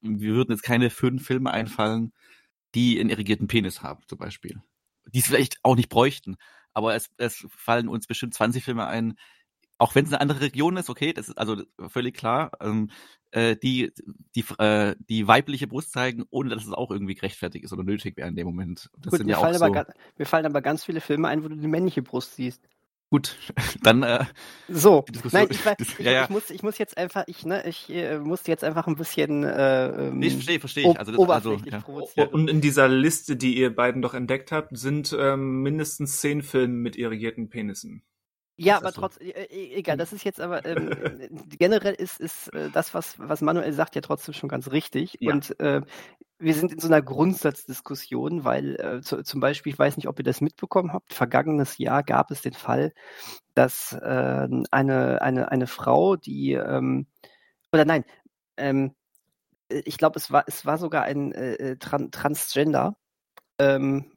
[0.00, 2.12] wir würden jetzt keine fünf Filme einfallen,
[2.74, 4.62] die einen irrigierten Penis haben, zum Beispiel.
[5.06, 6.36] Die es vielleicht auch nicht bräuchten.
[6.72, 9.16] Aber es, es fallen uns bestimmt 20 Filme ein,
[9.78, 12.52] auch wenn es eine andere Region ist, okay, das ist also völlig klar.
[12.60, 12.90] Ähm,
[13.32, 13.92] äh, die
[14.36, 18.16] die äh, die weibliche Brust zeigen, ohne dass es auch irgendwie gerechtfertigt ist oder nötig
[18.16, 18.90] wäre in dem Moment.
[18.98, 19.84] Das Gut, sind mir, ja fallen so
[20.16, 22.68] mir fallen aber ganz viele Filme ein, wo du die männliche Brust siehst.
[23.14, 23.36] Gut,
[23.80, 24.24] dann äh,
[24.66, 25.04] so.
[25.30, 26.24] Nein, ich, ich, ja, ja.
[26.24, 29.44] ich, muss, ich muss jetzt einfach, ich ne, ich äh, muss jetzt einfach ein bisschen.
[29.44, 30.98] Äh, nee, ich verstehe, verstehe ich.
[30.98, 32.26] Also, das, also ja.
[32.32, 36.74] Und in dieser Liste, die ihr beiden doch entdeckt habt, sind ähm, mindestens zehn Filme
[36.74, 38.02] mit irrigierten Penissen.
[38.56, 40.90] Ja, aber trotzdem, äh, äh, egal, das ist jetzt aber, ähm,
[41.20, 45.18] äh, generell ist, ist äh, das, was, was Manuel sagt, ja trotzdem schon ganz richtig.
[45.20, 45.34] Ja.
[45.34, 45.82] Und äh,
[46.44, 50.18] wir sind in so einer Grundsatzdiskussion, weil äh, zu, zum Beispiel, ich weiß nicht, ob
[50.18, 52.92] ihr das mitbekommen habt, vergangenes Jahr gab es den Fall,
[53.54, 57.06] dass äh, eine, eine, eine Frau, die, ähm,
[57.72, 58.04] oder nein,
[58.56, 58.94] ähm,
[59.68, 62.96] ich glaube, es war, es war sogar ein äh, Tran Transgender,
[63.58, 64.12] ähm,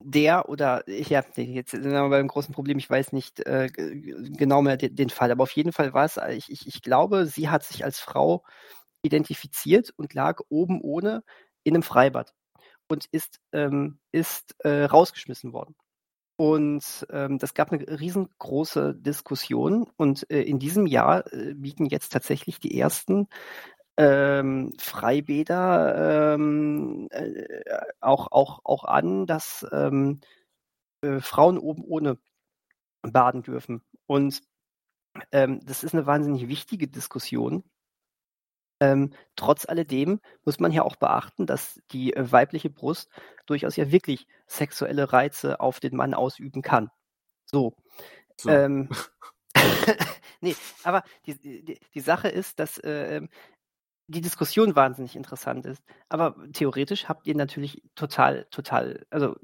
[0.00, 4.76] der oder ja, jetzt sind wir beim großen Problem, ich weiß nicht äh, genau mehr
[4.76, 7.48] den, den, Fall, aber auf jeden Fall war es, äh, ich, ich, ich glaube, sie
[7.50, 8.44] hat sich als Frau
[9.02, 11.22] identifiziert und lag oben ohne
[11.70, 12.34] in einem Freibad
[12.88, 15.74] und ist, ähm, ist äh, rausgeschmissen worden.
[16.36, 19.90] Und ähm, das gab eine riesengroße Diskussion.
[19.96, 23.28] Und äh, in diesem Jahr äh, bieten jetzt tatsächlich die ersten
[23.98, 27.62] ähm, Freibäder ähm, äh,
[28.00, 30.20] auch, auch, auch an, dass ähm,
[31.02, 32.18] äh, Frauen oben ohne
[33.02, 33.82] baden dürfen.
[34.06, 34.40] Und
[35.32, 37.64] ähm, das ist eine wahnsinnig wichtige Diskussion.
[38.80, 43.10] Ähm, trotz alledem muss man ja auch beachten, dass die äh, weibliche Brust
[43.46, 46.90] durchaus ja wirklich sexuelle Reize auf den Mann ausüben kann.
[47.44, 47.74] So.
[48.36, 48.48] so.
[48.48, 48.88] Ähm,
[50.40, 53.20] nee, aber die, die, die, Sache ist, dass äh,
[54.06, 55.82] die Diskussion wahnsinnig interessant ist.
[56.08, 59.36] Aber theoretisch habt ihr natürlich total, total, also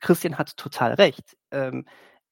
[0.00, 1.36] Christian hat total recht.
[1.50, 1.86] Ähm,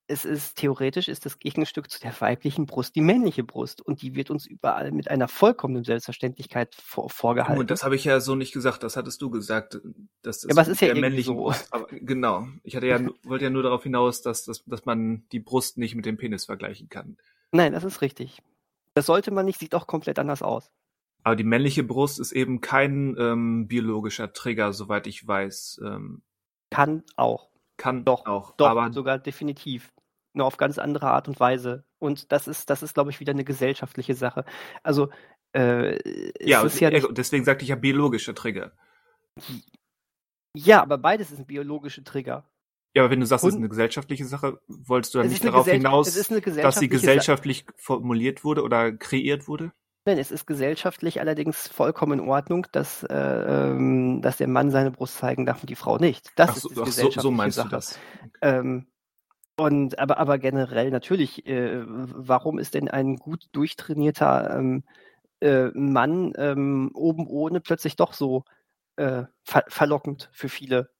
[0.06, 4.14] es ist theoretisch ist das Gegenstück zu der weiblichen Brust die männliche Brust und die
[4.14, 7.58] wird uns überall mit einer vollkommenen Selbstverständlichkeit vor, vorgehalten.
[7.58, 9.80] Und das habe ich ja so nicht gesagt, das hattest du gesagt,
[10.22, 11.36] dass das ja, aber es ist ja männliche so.
[11.36, 11.68] Brust.
[11.72, 15.40] Aber genau, ich hatte ja wollte ja nur darauf hinaus, dass, dass dass man die
[15.40, 17.16] Brust nicht mit dem Penis vergleichen kann.
[17.52, 18.42] Nein, das ist richtig.
[18.94, 20.70] Das sollte man nicht, sieht auch komplett anders aus.
[21.22, 25.80] Aber die männliche Brust ist eben kein ähm, biologischer Trigger, soweit ich weiß.
[25.82, 26.22] Ähm,
[26.70, 27.48] kann auch.
[27.76, 28.56] Kann doch auch.
[28.56, 29.92] Doch, aber sogar definitiv.
[30.34, 31.84] Nur auf ganz andere Art und Weise.
[31.98, 34.44] Und das ist, das ist, glaube ich, wieder eine gesellschaftliche Sache.
[34.82, 35.10] Also
[35.52, 35.98] äh,
[36.44, 38.72] ja, ist ja nicht, deswegen sagte ich ja biologischer Trigger.
[40.56, 42.44] Ja, aber beides ist ein biologischer Trigger.
[42.94, 45.68] Ja, aber wenn du sagst, es ist eine gesellschaftliche Sache, wolltest du dann nicht darauf
[45.68, 49.72] hinaus, dass sie gesellschaftlich formuliert wurde oder kreiert wurde?
[50.06, 54.90] Nein, es ist gesellschaftlich allerdings vollkommen in Ordnung, dass, äh, ähm, dass der Mann seine
[54.90, 56.30] Brust zeigen darf und die Frau nicht.
[56.36, 57.70] Das ach, ist die ach, so, so meinst Sache.
[57.70, 57.98] Du das.
[58.42, 58.86] Ähm,
[59.56, 64.84] und aber, aber generell natürlich, äh, warum ist denn ein gut durchtrainierter ähm,
[65.40, 68.44] äh, Mann ähm, oben ohne plötzlich doch so
[68.96, 70.90] äh, ver verlockend für viele?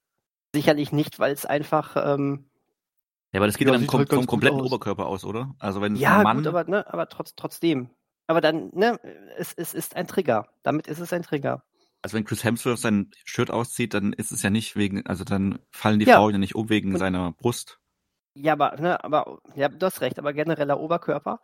[0.53, 2.49] Sicherlich nicht, weil es einfach ähm,
[3.35, 4.67] ja, aber das geht ja, dann kom vom kompletten aus.
[4.67, 5.53] Oberkörper aus, oder?
[5.59, 7.89] Also wenn ja, ein Mann gut, aber, ne, aber trotz, trotzdem.
[8.27, 8.97] Aber dann, ne,
[9.37, 10.47] es, es ist ein Trigger.
[10.63, 11.61] Damit ist es ein Trigger.
[12.01, 15.59] Also wenn Chris Hemsworth sein Shirt auszieht, dann ist es ja nicht wegen, also dann
[15.71, 16.15] fallen die ja.
[16.15, 17.79] Frauen ja nicht um wegen Und, seiner Brust.
[18.35, 21.39] Ja, aber, ne, aber, ja, du hast recht, aber genereller Oberkörper.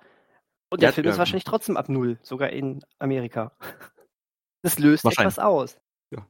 [0.70, 3.54] Und der ja, Film ist wahrscheinlich trotzdem ab Null, sogar in Amerika.
[4.64, 5.80] Das löst etwas aus.
[6.12, 6.28] Ja.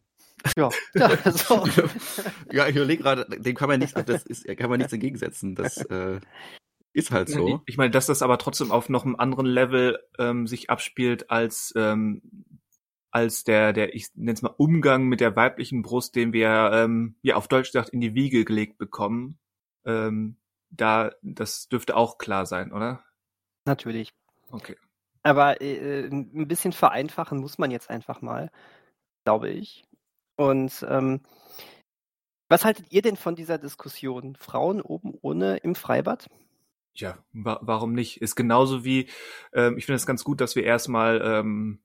[0.55, 1.65] Ja, ja, so.
[2.49, 5.53] ja ich überlege gerade, dem kann man nichts, das ist, kann man nichts entgegensetzen.
[5.53, 6.21] Das, äh,
[6.93, 7.61] ist halt so.
[7.65, 11.73] Ich meine, dass das aber trotzdem auf noch einem anderen Level ähm, sich abspielt als
[11.75, 12.21] ähm,
[13.11, 17.15] als der der ich nenne es mal Umgang mit der weiblichen Brust, den wir ähm,
[17.21, 19.39] ja auf Deutsch gesagt in die Wiege gelegt bekommen.
[19.85, 20.37] Ähm,
[20.71, 23.03] da das dürfte auch klar sein, oder?
[23.65, 24.13] Natürlich.
[24.49, 24.77] Okay.
[25.23, 28.49] Aber äh, ein bisschen vereinfachen muss man jetzt einfach mal,
[29.23, 29.83] glaube ich.
[30.35, 31.21] Und ähm,
[32.49, 34.35] was haltet ihr denn von dieser Diskussion?
[34.35, 36.27] Frauen oben ohne im Freibad?
[36.93, 38.21] Ja, wa warum nicht?
[38.21, 39.07] Ist genauso wie,
[39.53, 41.79] ähm, ich finde es ganz gut, dass wir erstmal ähm,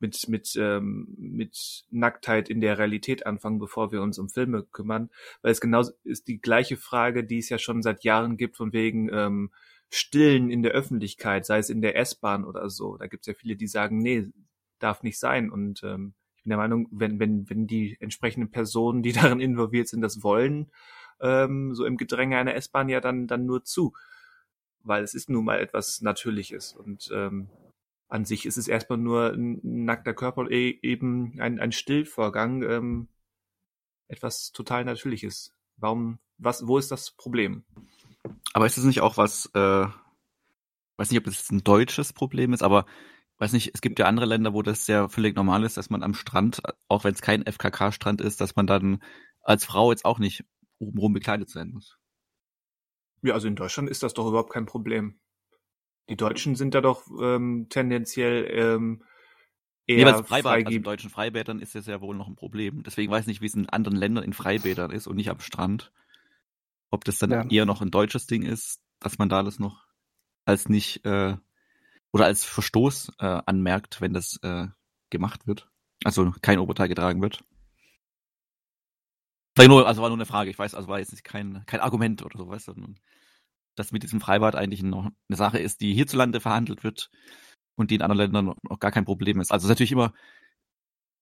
[0.00, 5.10] mit, mit, ähm, mit Nacktheit in der Realität anfangen, bevor wir uns um Filme kümmern.
[5.42, 8.72] Weil es genauso ist die gleiche Frage, die es ja schon seit Jahren gibt, von
[8.72, 9.50] wegen ähm,
[9.90, 12.96] Stillen in der Öffentlichkeit, sei es in der S-Bahn oder so.
[12.96, 14.28] Da gibt es ja viele, die sagen, nee,
[14.78, 15.50] darf nicht sein.
[15.50, 19.88] Und ähm, ich bin der Meinung, wenn, wenn, wenn die entsprechenden Personen, die darin involviert
[19.88, 20.70] sind, das wollen,
[21.20, 23.92] ähm, so im Gedränge einer S-Bahn ja dann, dann nur zu
[24.82, 27.48] weil es ist nun mal etwas Natürliches und ähm,
[28.10, 33.08] an sich ist es erstmal nur ein nackter Körper e eben ein, ein Stillvorgang, ähm,
[34.08, 35.54] etwas total Natürliches.
[35.76, 37.64] Warum, was, wo ist das Problem?
[38.52, 39.86] Aber ist es nicht auch was, äh,
[40.96, 42.84] weiß nicht, ob das ein deutsches Problem ist, aber
[43.38, 46.02] weiß nicht, es gibt ja andere Länder, wo das ja völlig normal ist, dass man
[46.02, 49.02] am Strand, auch wenn es kein FKK-Strand ist, dass man dann
[49.40, 50.44] als Frau jetzt auch nicht
[50.78, 51.96] obenrum bekleidet sein muss.
[53.22, 55.20] Ja, also in Deutschland ist das doch überhaupt kein Problem.
[56.10, 59.04] Die Deutschen sind da doch ähm, tendenziell ähm,
[59.86, 62.82] eher Jeweils Freibad, also in deutschen Freibädern ist das ja wohl noch ein Problem.
[62.82, 65.40] Deswegen weiß ich nicht, wie es in anderen Ländern in Freibädern ist und nicht am
[65.40, 65.92] Strand.
[66.90, 67.44] Ob das dann ja.
[67.48, 69.86] eher noch ein deutsches Ding ist, dass man da das noch
[70.44, 71.36] als nicht äh,
[72.12, 74.66] oder als Verstoß äh, anmerkt, wenn das äh,
[75.10, 75.70] gemacht wird.
[76.02, 77.44] Also kein Oberteil getragen wird.
[79.58, 82.24] Nur, also war nur eine Frage, ich weiß, also war jetzt nicht kein, kein Argument
[82.24, 82.74] oder so, weißt du,
[83.80, 87.10] dass mit diesem Freibad eigentlich noch eine Sache ist, die hierzulande verhandelt wird
[87.76, 89.50] und die in anderen Ländern noch gar kein Problem ist.
[89.50, 90.12] Also es ist natürlich immer,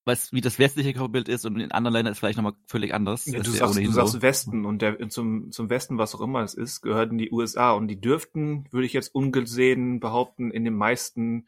[0.04, 3.26] was, wie das westliche Körperbild ist und in anderen Ländern ist vielleicht nochmal völlig anders.
[3.26, 6.54] Ja, du sagst, du sagst Westen und der, zum, zum Westen, was auch immer es
[6.54, 11.46] ist, gehörten die USA und die dürften, würde ich jetzt ungesehen behaupten, in den meisten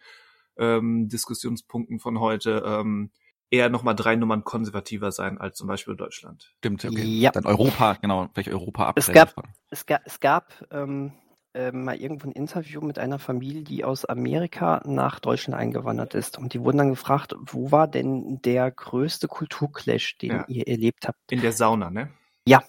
[0.57, 3.11] ähm, Diskussionspunkten von heute ähm,
[3.51, 6.53] eher nochmal drei Nummern konservativer sein als zum Beispiel Deutschland.
[6.59, 7.03] Stimmt, okay.
[7.03, 7.31] Ja.
[7.33, 8.95] Dann Europa, genau, vielleicht Europa ab.
[8.97, 9.35] Es gab,
[9.71, 11.13] es gab, es gab ähm,
[11.53, 16.39] äh, mal irgendwo ein Interview mit einer Familie, die aus Amerika nach Deutschland eingewandert ist.
[16.39, 20.45] Und die wurden dann gefragt, wo war denn der größte Kulturclash, den ja.
[20.47, 21.19] ihr erlebt habt?
[21.31, 22.11] In der Sauna, ne?
[22.47, 22.63] Ja,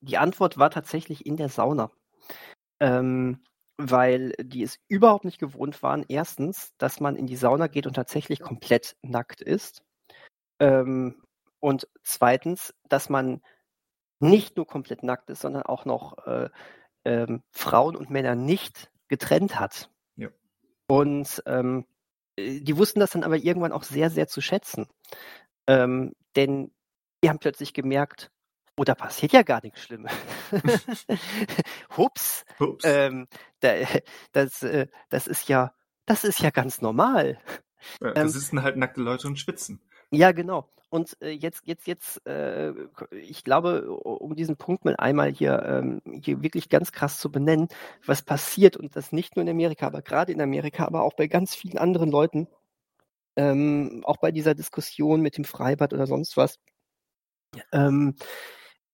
[0.00, 1.90] die Antwort war tatsächlich in der Sauna.
[2.80, 3.44] Ähm,
[3.76, 7.94] weil die es überhaupt nicht gewohnt waren, erstens, dass man in die Sauna geht und
[7.94, 9.82] tatsächlich komplett nackt ist.
[10.64, 11.22] Ähm,
[11.60, 13.42] und zweitens, dass man
[14.18, 16.48] nicht nur komplett nackt ist, sondern auch noch äh,
[17.04, 19.90] ähm, Frauen und Männer nicht getrennt hat.
[20.16, 20.28] Ja.
[20.86, 21.86] Und ähm,
[22.36, 24.86] äh, die wussten das dann aber irgendwann auch sehr, sehr zu schätzen.
[25.66, 26.72] Ähm, denn
[27.22, 28.30] die haben plötzlich gemerkt,
[28.78, 30.12] oh, da passiert ja gar nichts Schlimmes.
[31.98, 32.46] Hups.
[32.58, 32.84] Hups.
[32.86, 33.28] Ähm,
[33.60, 33.74] da,
[34.32, 35.74] das, äh, das ist ja,
[36.06, 37.38] das ist ja ganz normal.
[38.00, 39.82] Ja, das ähm, sind halt nackte Leute und schwitzen.
[40.16, 40.68] Ja, genau.
[40.90, 42.72] Und äh, jetzt, jetzt, jetzt, äh,
[43.10, 47.68] ich glaube, um diesen Punkt mal einmal hier, ähm, hier wirklich ganz krass zu benennen,
[48.06, 51.26] was passiert und das nicht nur in Amerika, aber gerade in Amerika, aber auch bei
[51.26, 52.46] ganz vielen anderen Leuten,
[53.36, 56.60] ähm, auch bei dieser Diskussion mit dem Freibad oder sonst was,
[57.72, 58.14] ähm,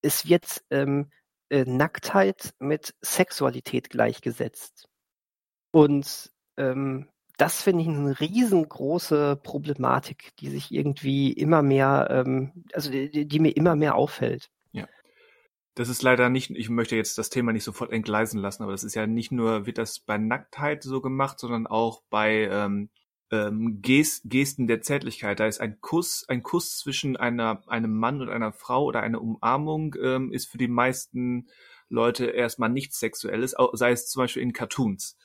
[0.01, 1.11] es wird ähm,
[1.49, 4.87] äh, Nacktheit mit Sexualität gleichgesetzt.
[5.71, 7.07] Und ähm,
[7.41, 13.39] das finde ich eine riesengroße Problematik, die sich irgendwie immer mehr, ähm, also die, die,
[13.39, 14.51] mir immer mehr auffällt.
[14.73, 14.87] Ja.
[15.73, 18.83] Das ist leider nicht, ich möchte jetzt das Thema nicht sofort entgleisen lassen, aber das
[18.83, 22.91] ist ja nicht nur, wird das bei Nacktheit so gemacht, sondern auch bei ähm,
[23.31, 25.39] ähm, Gest, Gesten der Zärtlichkeit.
[25.39, 29.19] Da ist ein Kuss, ein Kuss zwischen einer, einem Mann und einer Frau oder eine
[29.19, 31.47] Umarmung ähm, ist für die meisten
[31.89, 35.17] Leute erstmal nichts Sexuelles, sei es zum Beispiel in Cartoons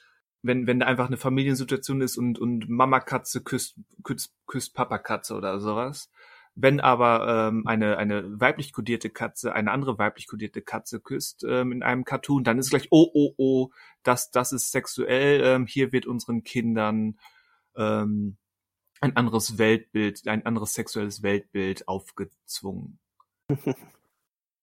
[0.46, 4.98] wenn, wenn da einfach eine Familiensituation ist und, und Mama Katze küsst, küsst, küsst Papa
[4.98, 6.10] Katze oder sowas.
[6.54, 11.70] Wenn aber ähm, eine, eine weiblich kodierte Katze eine andere weiblich kodierte Katze küsst ähm,
[11.70, 13.70] in einem Cartoon, dann ist es gleich, oh, oh, oh,
[14.02, 17.18] das, das ist sexuell, ähm, hier wird unseren Kindern
[17.76, 18.38] ähm,
[19.02, 22.98] ein anderes Weltbild, ein anderes sexuelles Weltbild aufgezwungen.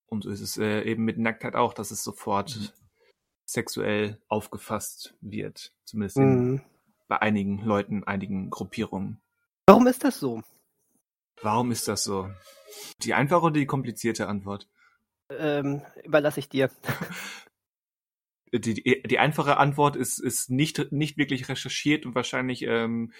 [0.06, 2.83] Und so ist es äh, eben mit Nacktheit auch, dass es sofort mhm
[3.44, 5.72] sexuell aufgefasst wird.
[5.84, 6.62] Zumindest mhm.
[7.08, 9.20] bei einigen Leuten, einigen Gruppierungen.
[9.66, 10.42] Warum ist das so?
[11.42, 12.30] Warum ist das so?
[13.02, 14.68] Die einfache oder die komplizierte Antwort?
[15.30, 16.70] Ähm, überlasse ich dir.
[18.52, 23.12] die, die, die, einfache Antwort ist, ist nicht, nicht wirklich recherchiert und wahrscheinlich ähm,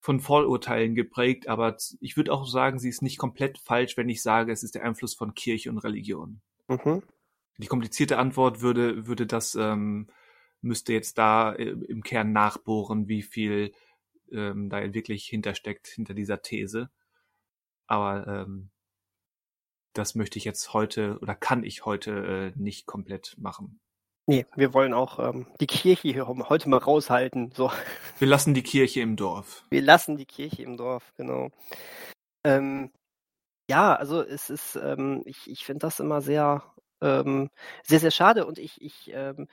[0.00, 4.22] von Vorurteilen geprägt, aber ich würde auch sagen, sie ist nicht komplett falsch, wenn ich
[4.22, 6.40] sage, es ist der Einfluss von Kirche und Religion.
[6.68, 7.02] Mhm.
[7.58, 10.08] Die komplizierte Antwort würde, würde das, ähm,
[10.60, 13.72] müsste jetzt da äh, im Kern nachbohren, wie viel
[14.32, 16.90] ähm, da wirklich hintersteckt, hinter dieser These.
[17.86, 18.70] Aber ähm,
[19.92, 23.80] das möchte ich jetzt heute oder kann ich heute äh, nicht komplett machen.
[24.28, 27.52] Nee, wir wollen auch ähm, die Kirche hier heute mal raushalten.
[27.54, 27.70] So.
[28.18, 29.64] Wir lassen die Kirche im Dorf.
[29.70, 31.52] Wir lassen die Kirche im Dorf, genau.
[32.44, 32.90] Ähm,
[33.70, 36.64] ja, also es ist, ähm, ich, ich finde das immer sehr
[37.00, 37.50] ähm,
[37.84, 38.46] sehr, sehr schade.
[38.46, 39.48] Und ich, ich ähm,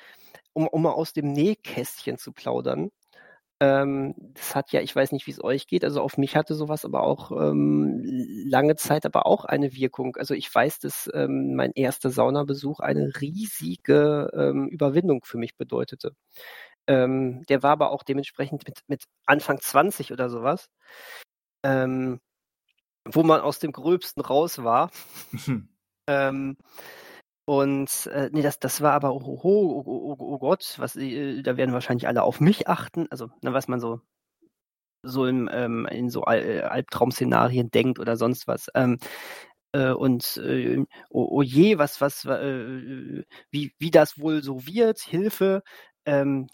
[0.53, 2.91] um, um mal aus dem Nähkästchen zu plaudern,
[3.59, 6.55] ähm, das hat ja, ich weiß nicht, wie es euch geht, also auf mich hatte
[6.55, 8.01] sowas aber auch ähm,
[8.49, 10.17] lange Zeit aber auch eine Wirkung.
[10.17, 16.13] Also ich weiß, dass ähm, mein erster Saunabesuch eine riesige ähm, Überwindung für mich bedeutete.
[16.85, 20.67] Der war aber auch dementsprechend mit, mit Anfang 20 oder sowas,
[21.63, 24.91] wo man aus dem Gröbsten raus war.
[27.47, 30.95] ähm, Und äh, nee, das, das war aber, oh, oh, oh, oh, oh Gott, was,
[30.95, 33.07] äh, da werden wahrscheinlich alle auf mich achten.
[33.09, 34.01] Also, ne, was man so
[35.03, 38.67] so im, ähm, in so Al äh, Albtraum-Szenarien denkt oder sonst was.
[38.73, 38.99] Ähm,
[39.73, 44.99] äh, und äh, oh, oh, je, was, was, äh, wie, wie das wohl so wird,
[44.99, 45.61] Hilfe.
[46.05, 46.47] Ähm,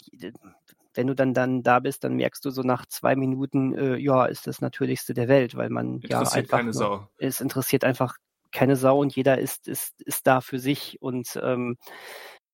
[0.94, 4.26] wenn du dann, dann da bist, dann merkst du so nach zwei Minuten, äh, ja,
[4.26, 6.58] ist das Natürlichste der Welt, weil man ja einfach.
[6.58, 7.08] Keine Sau.
[7.18, 8.16] Es interessiert einfach
[8.52, 11.76] keine Sau und jeder ist, ist, ist da für sich und ähm,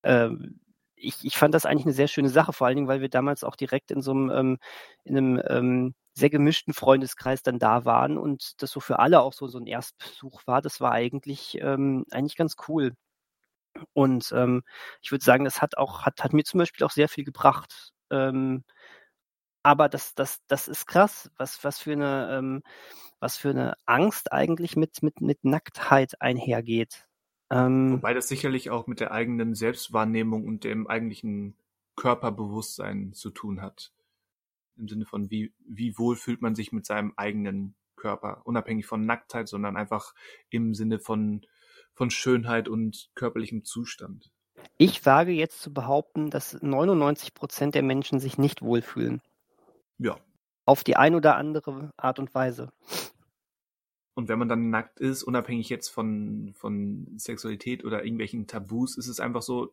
[0.04, 0.60] ähm,
[0.96, 3.44] ich, ich fand das eigentlich eine sehr schöne Sache, vor allen Dingen, weil wir damals
[3.44, 4.58] auch direkt in so einem, ähm,
[5.04, 9.34] in einem ähm, sehr gemischten Freundeskreis dann da waren und das so für alle auch
[9.34, 10.62] so, so ein Erstbesuch war.
[10.62, 12.92] Das war eigentlich, ähm, eigentlich ganz cool.
[13.94, 14.62] Und ähm,
[15.02, 17.92] ich würde sagen, das hat auch, hat, hat mir zum Beispiel auch sehr viel gebracht.
[18.10, 18.64] Ähm,
[19.62, 22.62] aber das, das, das ist krass, was, was für eine, ähm,
[23.20, 27.08] was für eine Angst eigentlich mit, mit, mit Nacktheit einhergeht.
[27.50, 31.56] Ähm, Wobei das sicherlich auch mit der eigenen Selbstwahrnehmung und dem eigentlichen
[31.96, 33.92] Körperbewusstsein zu tun hat.
[34.76, 39.06] Im Sinne von, wie, wie wohl fühlt man sich mit seinem eigenen Körper, unabhängig von
[39.06, 40.14] Nacktheit, sondern einfach
[40.50, 41.46] im Sinne von,
[41.94, 44.30] von Schönheit und körperlichem Zustand.
[44.76, 49.22] Ich wage jetzt zu behaupten, dass 99 Prozent der Menschen sich nicht wohlfühlen.
[49.98, 50.18] Ja.
[50.66, 52.72] Auf die ein oder andere Art und Weise.
[54.14, 59.08] Und wenn man dann nackt ist, unabhängig jetzt von, von Sexualität oder irgendwelchen Tabus, ist
[59.08, 59.72] es einfach so,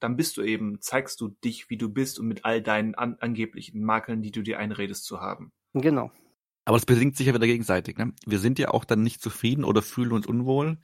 [0.00, 3.16] dann bist du eben, zeigst du dich, wie du bist und mit all deinen an,
[3.20, 5.52] angeblichen Makeln, die du dir einredest zu haben.
[5.74, 6.10] Genau.
[6.64, 7.96] Aber das bedingt sich ja wieder gegenseitig.
[7.98, 8.12] Ne?
[8.26, 10.78] Wir sind ja auch dann nicht zufrieden oder fühlen uns unwohl,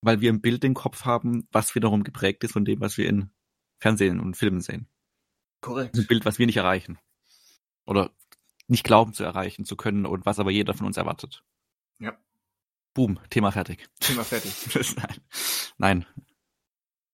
[0.00, 3.08] weil wir ein Bild im Kopf haben, was wiederum geprägt ist von dem, was wir
[3.08, 3.30] in
[3.80, 4.88] Fernsehen und Filmen sehen.
[5.60, 5.96] Korrekt.
[5.96, 6.98] Ein Bild, was wir nicht erreichen.
[7.86, 8.10] Oder
[8.66, 11.42] nicht glauben zu erreichen zu können und was aber jeder von uns erwartet.
[11.98, 12.16] Ja.
[12.94, 13.88] Boom, Thema fertig.
[14.00, 14.52] Thema fertig.
[14.96, 15.16] Nein.
[15.78, 16.06] Nein.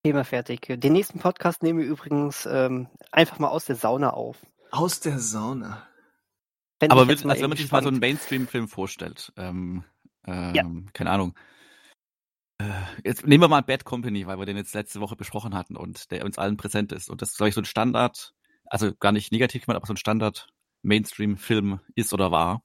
[0.03, 0.66] Thema fertig.
[0.68, 4.38] Den nächsten Podcast nehmen wir übrigens ähm, einfach mal aus der Sauna auf.
[4.70, 5.86] Aus der Sauna.
[6.78, 9.84] Fänd Aber mit, also wenn man sich mal so einen Mainstream-Film vorstellt, ähm,
[10.26, 10.64] ähm, ja.
[10.94, 11.34] keine Ahnung.
[12.59, 12.70] Äh,
[13.05, 16.11] jetzt nehmen wir mal Bad Company, weil wir den jetzt letzte Woche besprochen hatten und
[16.11, 17.11] der uns allen präsent ist.
[17.11, 18.34] Und das ist, glaube ich, so ein Standard,
[18.66, 20.48] also gar nicht negativ gemeint, aber so ein Standard
[20.83, 22.62] Mainstream-Film ist oder war.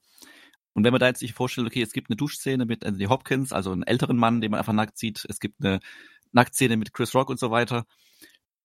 [0.74, 3.54] Und wenn man da jetzt sich vorstellt, okay, es gibt eine Duschszene mit Anthony Hopkins,
[3.54, 5.80] also einen älteren Mann, den man einfach nackt sieht, es gibt eine
[6.34, 7.86] Nacktszene mit Chris Rock und so weiter,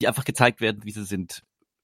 [0.01, 1.43] die einfach gezeigt werden, wie sie sind.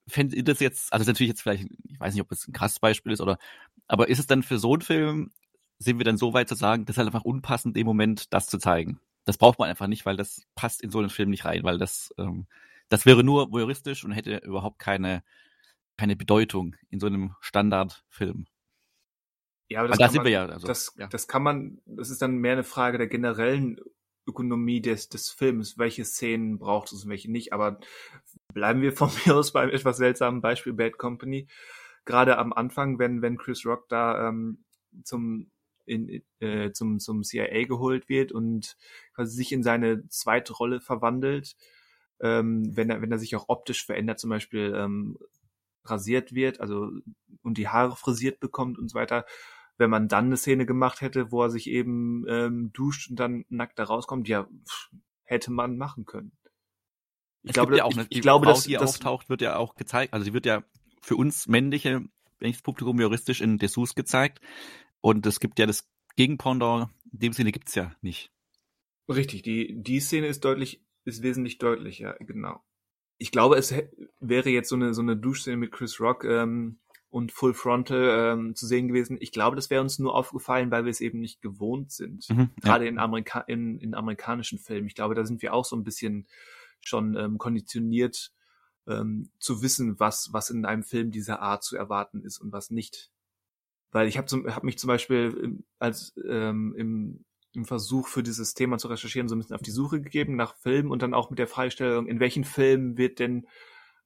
[0.09, 2.47] Fändet ihr das jetzt, also das ist natürlich jetzt vielleicht, ich weiß nicht, ob es
[2.47, 3.39] ein krasses Beispiel ist oder,
[3.87, 5.33] aber ist es dann für so einen Film,
[5.79, 8.49] sind wir dann so weit zu sagen, das ist halt einfach unpassend, im Moment das
[8.49, 9.01] zu zeigen?
[9.25, 11.79] Das braucht man einfach nicht, weil das passt in so einen Film nicht rein, weil
[11.79, 12.47] das, ähm,
[12.89, 15.23] das wäre nur voyeuristisch und hätte überhaupt keine,
[15.97, 18.47] keine Bedeutung in so einem Standardfilm.
[19.69, 21.09] Ja, aber das, da sind man, wir ja, also, das, ja.
[21.09, 23.81] das kann man, das ist dann mehr eine Frage der generellen
[24.27, 25.79] Ökonomie des, des Films.
[25.79, 27.53] Welche Szenen braucht es und welche nicht?
[27.53, 27.81] Aber
[28.53, 31.49] bleiben wir von mir aus beim etwas seltsamen Beispiel Bad Company.
[32.05, 34.65] Gerade am Anfang, wenn, wenn Chris Rock da ähm,
[35.03, 35.51] zum
[35.87, 38.77] in, äh, zum, zum CIA geholt wird und
[39.15, 41.57] quasi sich in seine zweite Rolle verwandelt,
[42.21, 45.17] ähm, wenn er, wenn er sich auch optisch verändert, zum Beispiel ähm,
[45.91, 46.91] rasiert wird, also
[47.43, 49.25] und die Haare frisiert bekommt und so weiter,
[49.79, 53.45] wenn man dann eine Szene gemacht hätte, wo er sich eben ähm, duscht und dann
[53.49, 54.91] nackt da rauskommt, ja, pff,
[55.25, 56.33] hätte man machen können.
[57.43, 59.43] Ich es glaube, ja auch eine, ich, ich glaube, Frau, dass, die das auftaucht, wird
[59.43, 60.65] ja auch gezeigt, also sie wird ja
[61.03, 62.03] für uns männliche,
[62.39, 64.41] wenn ich das Publikum juristisch in Dessous gezeigt
[65.01, 68.33] und es gibt ja das Gegenpendant, in dem Sinne gibt's ja nicht.
[69.09, 72.65] Richtig, die, die Szene ist deutlich, ist wesentlich deutlicher, genau.
[73.19, 73.75] Ich glaube, es
[74.21, 76.79] wäre jetzt so eine, so eine Duschszene mit Chris Rock, ähm,
[77.17, 79.17] und Full Frontal ähm, zu sehen gewesen.
[79.21, 82.29] Ich glaube, das wäre uns nur aufgefallen, weil wir es eben nicht gewohnt sind.
[82.29, 82.49] Mhm, ja.
[82.61, 84.87] Gerade in, Amerika in, in amerikanischen Filmen.
[84.87, 86.27] Ich glaube, da sind wir auch so ein bisschen
[86.83, 88.33] schon ähm, konditioniert
[88.87, 92.71] ähm, zu wissen, was, was in einem Film dieser Art zu erwarten ist und was
[92.71, 93.11] nicht.
[93.93, 97.25] Weil ich habe hab mich zum Beispiel als ähm, im,
[97.57, 100.57] im Versuch für dieses Thema zu recherchieren so ein bisschen auf die Suche gegeben nach
[100.57, 103.47] Filmen und dann auch mit der Freistellung, in welchen Filmen wird denn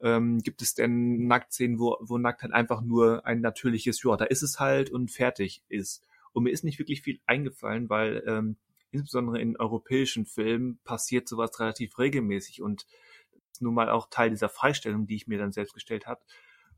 [0.02, 4.42] ähm, gibt es denn Nacktszenen, wo, wo Nacktheit einfach nur ein natürliches, ja, da ist
[4.42, 6.02] es halt und fertig ist.
[6.32, 8.56] Und mir ist nicht wirklich viel eingefallen, weil ähm,
[8.92, 12.86] insbesondere in europäischen Filmen passiert sowas relativ regelmäßig und
[13.60, 16.20] nun mal auch Teil dieser Freistellung, die ich mir dann selbst gestellt habe.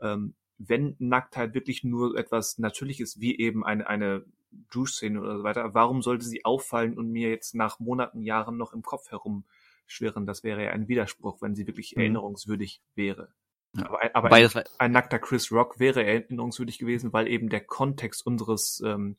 [0.00, 4.24] Ähm, wenn Nacktheit wirklich nur etwas Natürliches wie eben eine, eine
[4.70, 8.72] Duschszene oder so weiter, warum sollte sie auffallen und mir jetzt nach Monaten, Jahren noch
[8.72, 9.44] im Kopf herum
[9.86, 10.26] schwirren.
[10.26, 12.02] Das wäre ja ein Widerspruch, wenn sie wirklich mhm.
[12.02, 13.32] erinnerungswürdig wäre.
[13.76, 13.86] Ja.
[13.86, 14.48] Aber, aber ein,
[14.78, 19.16] ein, nackter Chris Rock wäre erinnerungswürdig gewesen, weil eben der Kontext unseres ähm,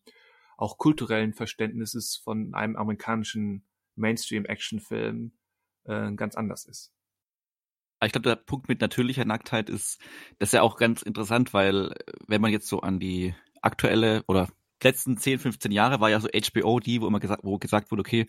[0.58, 3.66] auch kulturellen Verständnisses von einem amerikanischen
[3.96, 5.32] Mainstream-Action-Film
[5.86, 6.94] äh, ganz anders ist.
[8.04, 10.00] Ich glaube, der Punkt mit natürlicher Nacktheit ist,
[10.38, 14.24] das ist ja auch ganz interessant, weil äh, wenn man jetzt so an die aktuelle
[14.28, 14.50] oder
[14.84, 18.02] letzten 10, 15 Jahre war ja so HBO die, wo immer gesagt, wo gesagt wurde,
[18.02, 18.28] okay,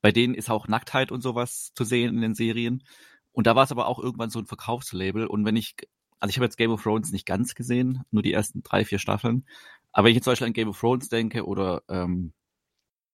[0.00, 2.84] bei denen ist auch Nacktheit und sowas zu sehen in den Serien.
[3.32, 5.26] Und da war es aber auch irgendwann so ein Verkaufslabel.
[5.26, 5.76] Und wenn ich,
[6.20, 8.98] also ich habe jetzt Game of Thrones nicht ganz gesehen, nur die ersten drei, vier
[8.98, 9.46] Staffeln.
[9.92, 12.32] Aber wenn ich jetzt zum Beispiel an Game of Thrones denke oder ähm,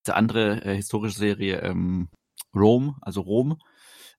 [0.04, 2.08] diese andere äh, historische Serie ähm,
[2.54, 3.58] Rome, also Rom,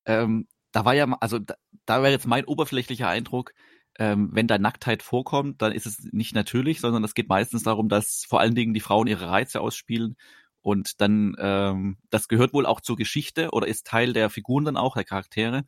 [0.05, 1.55] ähm, da war ja, also da,
[1.85, 3.53] da wäre jetzt mein oberflächlicher Eindruck,
[3.99, 7.89] ähm, wenn da Nacktheit vorkommt, dann ist es nicht natürlich, sondern es geht meistens darum,
[7.89, 10.15] dass vor allen Dingen die Frauen ihre Reize ausspielen
[10.61, 14.77] und dann, ähm, das gehört wohl auch zur Geschichte oder ist Teil der Figuren dann
[14.77, 15.65] auch, der Charaktere.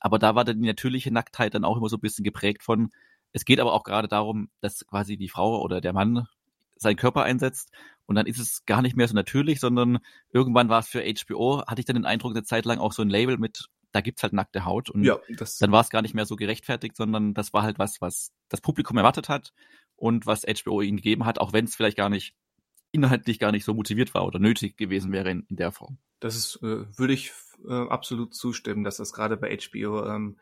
[0.00, 2.90] Aber da war dann die natürliche Nacktheit dann auch immer so ein bisschen geprägt von,
[3.32, 6.26] es geht aber auch gerade darum, dass quasi die Frau oder der Mann
[6.76, 7.70] seinen Körper einsetzt
[8.06, 9.98] und dann ist es gar nicht mehr so natürlich, sondern
[10.32, 13.02] irgendwann war es für HBO, hatte ich dann den Eindruck, eine Zeit lang auch so
[13.02, 15.18] ein Label mit da gibt's halt nackte Haut und ja,
[15.60, 18.60] dann war es gar nicht mehr so gerechtfertigt, sondern das war halt was, was das
[18.60, 19.54] Publikum erwartet hat
[19.96, 22.34] und was HBO ihnen gegeben hat, auch wenn es vielleicht gar nicht
[22.92, 25.98] inhaltlich gar nicht so motiviert war oder nötig gewesen wäre in, in der Form.
[26.20, 27.32] Das ist, äh, würde ich
[27.66, 30.38] äh, absolut zustimmen, dass das gerade bei HBO ähm,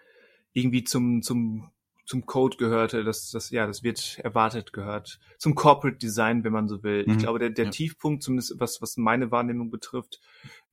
[0.52, 1.70] irgendwie zum, zum,
[2.06, 5.20] zum Code gehörte, dass das, ja, das wird erwartet gehört.
[5.38, 7.04] Zum Corporate Design, wenn man so will.
[7.06, 7.12] Mhm.
[7.12, 7.70] Ich glaube, der, der ja.
[7.70, 10.20] Tiefpunkt, zumindest was, was meine Wahrnehmung betrifft,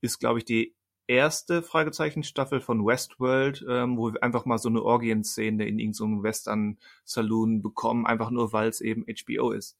[0.01, 0.75] ist, glaube ich, die
[1.11, 6.17] erste Fragezeichen Staffel von Westworld, ähm, wo wir einfach mal so eine Orgienszene in irgendeinem
[6.17, 9.77] so Western Saloon bekommen, einfach nur weil es eben HBO ist.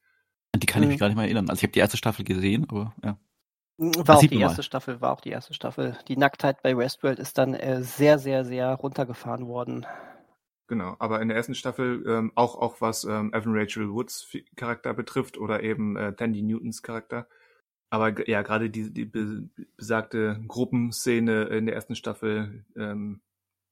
[0.55, 0.99] Die kann ich mich mhm.
[0.99, 1.49] gar nicht mehr erinnern.
[1.49, 3.17] Also ich habe die erste Staffel gesehen, aber ja.
[3.77, 4.63] War auch die erste mal.
[4.63, 5.97] Staffel, war auch die erste Staffel.
[6.07, 9.87] Die Nacktheit bei Westworld ist dann äh, sehr, sehr, sehr runtergefahren worden.
[10.67, 14.93] Genau, aber in der ersten Staffel ähm, auch auch was ähm, Evan Rachel Woods Charakter
[14.93, 17.27] betrifft oder eben äh, Tandy Newtons Charakter,
[17.91, 23.19] aber ja, gerade die, die besagte Gruppenszene in der ersten Staffel, ähm,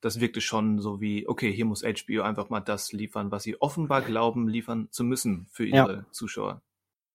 [0.01, 3.61] das wirkte schon so wie, okay, hier muss HBO einfach mal das liefern, was sie
[3.61, 6.05] offenbar glauben, liefern zu müssen für ihre ja.
[6.11, 6.61] Zuschauer.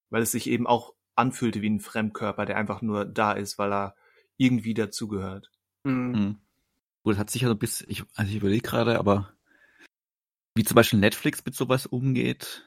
[0.09, 3.73] Weil es sich eben auch anfühlte wie ein Fremdkörper, der einfach nur da ist, weil
[3.73, 3.97] er
[4.39, 5.51] irgendwie dazugehört.
[5.85, 6.13] Mhm.
[6.13, 6.37] Mhm.
[7.03, 9.35] Gut, hat sicher so ein bisschen, ich, also ich überlege gerade, aber
[10.55, 12.65] wie zum Beispiel Netflix mit sowas umgeht,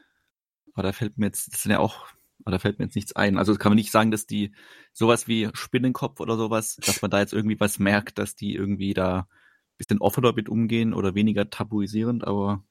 [0.74, 2.06] aber da fällt mir jetzt, das sind ja auch
[2.44, 3.38] aber da fällt mir jetzt nichts ein.
[3.38, 4.54] Also kann man nicht sagen, dass die
[4.94, 8.94] sowas wie Spinnenkopf oder sowas, dass man da jetzt irgendwie was merkt, dass die irgendwie
[8.94, 12.64] da ein bisschen offener mit umgehen oder weniger tabuisierend, aber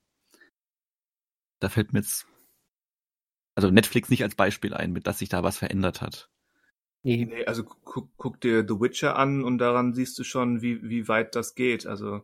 [1.60, 2.26] da fällt mir jetzt
[3.54, 6.30] also Netflix nicht als Beispiel ein, mit dass sich da was verändert hat.
[7.02, 10.82] Nee, nee also guck, guck dir The Witcher an und daran siehst du schon, wie,
[10.82, 11.86] wie weit das geht.
[11.86, 12.22] Also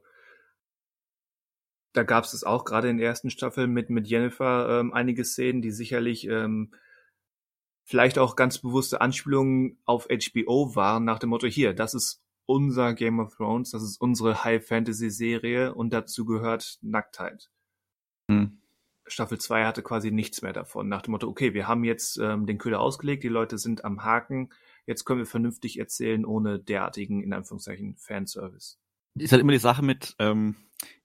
[1.95, 5.24] da gab es es auch gerade in der ersten Staffel mit, mit Jennifer ähm, einige
[5.24, 6.74] Szenen, die sicherlich ähm,
[7.85, 12.95] vielleicht auch ganz bewusste Anspielungen auf HBO waren, nach dem Motto, hier, das ist unser
[12.95, 17.51] Game of Thrones, das ist unsere High-Fantasy-Serie und dazu gehört Nacktheit.
[18.28, 18.59] Hm.
[19.07, 22.47] Staffel 2 hatte quasi nichts mehr davon, nach dem Motto, okay, wir haben jetzt ähm,
[22.47, 24.51] den Köder ausgelegt, die Leute sind am Haken,
[24.87, 28.78] jetzt können wir vernünftig erzählen, ohne derartigen, in Anführungszeichen, Fanservice
[29.14, 30.56] ist halt immer die Sache mit, ähm,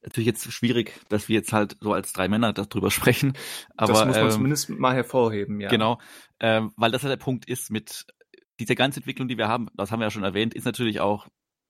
[0.01, 3.34] natürlich jetzt schwierig, dass wir jetzt halt so als drei Männer darüber sprechen.
[3.76, 5.70] Aber, das muss man ähm, zumindest mal hervorheben, ja.
[5.70, 5.99] Genau,
[6.39, 8.05] ähm, weil das halt der Punkt ist mit
[8.60, 11.28] dieser ganzen Entwicklung, die wir haben, das haben wir ja schon erwähnt, ist natürlich auch,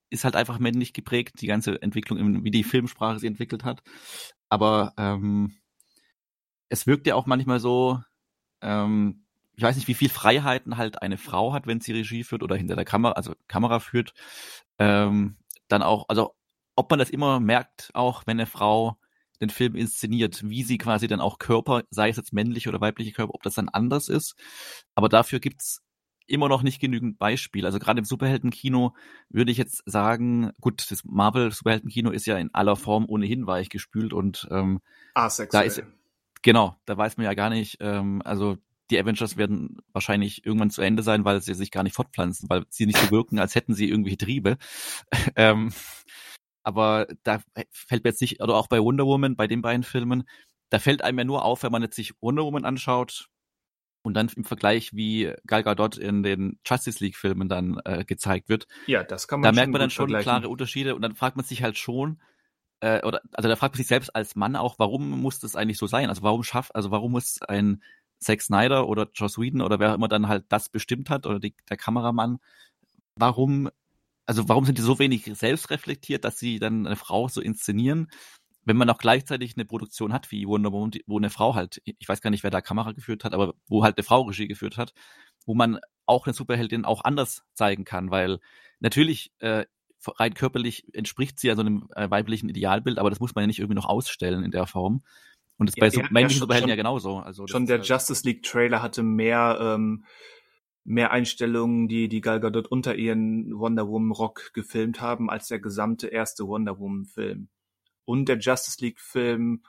[0.10, 3.82] ist halt einfach männlich geprägt, die ganze Entwicklung, wie die Filmsprache sie entwickelt hat.
[4.50, 5.58] Aber ähm,
[6.70, 8.00] es wirkt ja auch manchmal so,
[8.62, 12.44] ähm, ich weiß nicht, wie viel Freiheiten halt eine Frau hat, wenn sie Regie führt
[12.44, 14.14] oder hinter der Kamera, also Kamera führt.
[14.78, 15.36] Ähm,
[15.68, 16.36] dann auch, also
[16.76, 18.98] ob man das immer merkt, auch wenn eine Frau
[19.42, 23.12] den Film inszeniert, wie sie quasi dann auch Körper, sei es jetzt männliche oder weibliche
[23.12, 24.36] Körper, ob das dann anders ist.
[24.96, 25.84] Aber dafür gibt's
[26.28, 27.68] immer noch nicht genügend Beispiele.
[27.68, 28.96] Also gerade im Superheldenkino
[29.30, 34.48] würde ich jetzt sagen, gut, das Marvel-Superheldenkino ist ja in aller Form ohnehin weichgespült und
[34.52, 34.82] ähm,
[35.14, 35.64] Asexuell.
[35.64, 35.84] da ist
[36.42, 38.58] genau, da weiß man ja gar nicht, ähm, also
[38.90, 42.66] die Avengers werden wahrscheinlich irgendwann zu Ende sein, weil sie sich gar nicht fortpflanzen, weil
[42.70, 44.58] sie nicht so wirken, als hätten sie irgendwelche Triebe.
[45.36, 45.74] ähm,
[46.64, 47.42] aber da
[47.72, 50.28] fällt mir jetzt nicht, oder auch bei Wonder Woman, bei den beiden Filmen,
[50.70, 53.30] da fällt einem ja nur auf, wenn man jetzt sich Wonder Woman anschaut
[54.04, 58.50] und dann im Vergleich, wie Gal Gadot in den Justice League Filmen dann äh, gezeigt
[58.50, 58.68] wird.
[58.86, 61.46] Ja, das kann man Da merkt man dann schon klare Unterschiede und dann fragt man
[61.46, 62.22] sich halt schon,
[62.80, 65.78] äh, oder also da fragt man sich selbst als Mann auch, warum muss das eigentlich
[65.78, 66.10] so sein?
[66.10, 67.82] Also warum schafft, also warum muss ein
[68.20, 71.56] Zack Snyder oder Joss Whedon oder wer immer dann halt das bestimmt hat oder die,
[71.70, 72.40] der Kameramann,
[73.16, 73.70] warum,
[74.26, 78.10] also warum sind die so wenig selbstreflektiert, dass sie dann eine Frau so inszenieren,
[78.68, 82.08] wenn man auch gleichzeitig eine Produktion hat wie Wonder Woman, wo eine Frau halt, ich
[82.08, 84.78] weiß gar nicht, wer da Kamera geführt hat, aber wo halt eine Frau Regie geführt
[84.78, 84.94] hat,
[85.46, 88.40] wo man auch eine Superheldin auch anders zeigen kann, weil
[88.80, 89.66] natürlich äh,
[90.06, 93.48] rein körperlich entspricht sie ja so einem äh, weiblichen Idealbild, aber das muss man ja
[93.48, 95.02] nicht irgendwie noch ausstellen in der Form.
[95.58, 97.18] Und das ja, bei so männlichen Superhelden ja genauso.
[97.18, 100.06] Also schon der halt Justice League Trailer hatte mehr ähm,
[100.84, 105.60] mehr Einstellungen, die die Gal Gadot unter ihren Wonder Woman Rock gefilmt haben, als der
[105.60, 107.50] gesamte erste Wonder Woman Film.
[108.06, 109.64] Und der Justice League Film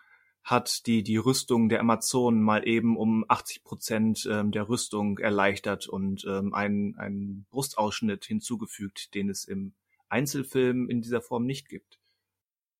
[0.45, 5.89] hat die die Rüstung der Amazonen mal eben um 80 Prozent ähm, der Rüstung erleichtert
[5.89, 9.75] und ähm, einen einen Brustausschnitt hinzugefügt, den es im
[10.09, 11.99] Einzelfilm in dieser Form nicht gibt.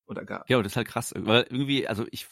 [0.07, 0.49] Oder gab.
[0.49, 2.25] Ja, das ist halt krass, weil irgendwie, also ich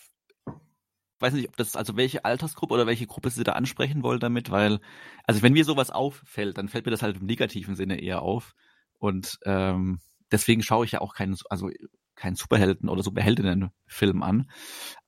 [1.19, 4.51] weiß nicht, ob das, also welche Altersgruppe oder welche Gruppe sie da ansprechen wollen damit,
[4.51, 4.79] weil,
[5.25, 8.53] also wenn mir sowas auffällt, dann fällt mir das halt im negativen Sinne eher auf.
[8.99, 9.99] Und ähm,
[10.31, 11.69] deswegen schaue ich ja auch keinen, also
[12.15, 14.49] keinen Superhelden- oder Superheldinnen-Film an.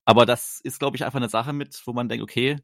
[0.04, 2.58] Aber das ist, glaube ich, einfach eine Sache mit, wo man denkt, okay,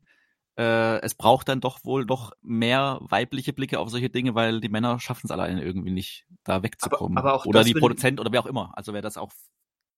[0.57, 4.69] äh, es braucht dann doch wohl doch mehr weibliche Blicke auf solche Dinge, weil die
[4.69, 7.19] Männer schaffen es alleine irgendwie nicht, da wegzukommen.
[7.19, 8.73] Aber, aber auch oder die Produzenten oder wer auch immer.
[8.77, 9.33] Also wer das auch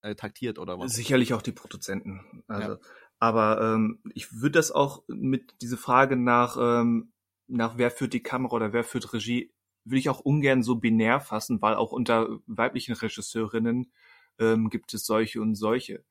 [0.02, 0.92] äh, taktiert oder was.
[0.92, 2.42] Sicherlich auch die Produzenten.
[2.48, 2.78] Also, ja.
[3.18, 7.12] Aber ähm, ich würde das auch mit diese Frage nach, ähm,
[7.48, 9.52] nach wer führt die Kamera oder wer führt Regie,
[9.84, 13.90] würde ich auch ungern so binär fassen, weil auch unter weiblichen Regisseurinnen
[14.38, 16.04] ähm, gibt es solche und solche.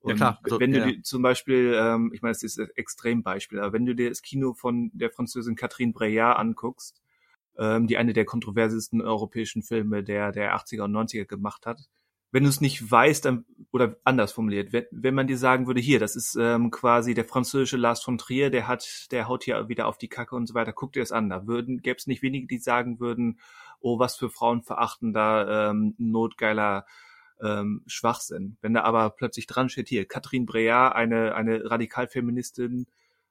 [0.00, 0.40] Und ja klar.
[0.46, 0.86] So, wenn du ja.
[0.86, 4.22] dir zum Beispiel, ähm, ich meine, es ist ein Extrembeispiel, aber wenn du dir das
[4.22, 7.00] Kino von der Französin Catherine Breillat anguckst,
[7.58, 11.88] ähm, die eine der kontroversesten europäischen Filme der, der 80er und 90er gemacht hat,
[12.32, 15.80] wenn du es nicht weißt, dann, oder anders formuliert, wenn, wenn man dir sagen würde,
[15.80, 19.68] hier, das ist ähm, quasi der französische Lars von Trier, der hat, der haut hier
[19.68, 21.28] wieder auf die Kacke und so weiter, guck dir das an.
[21.28, 23.40] Da würden, gäbe es nicht wenige, die sagen würden,
[23.80, 26.86] oh, was für frauenverachtender, ähm, notgeiler
[27.42, 28.56] ähm, Schwachsinn.
[28.60, 32.86] Wenn da aber plötzlich dran steht, hier, Catherine Breillat, eine, eine Radikalfeministin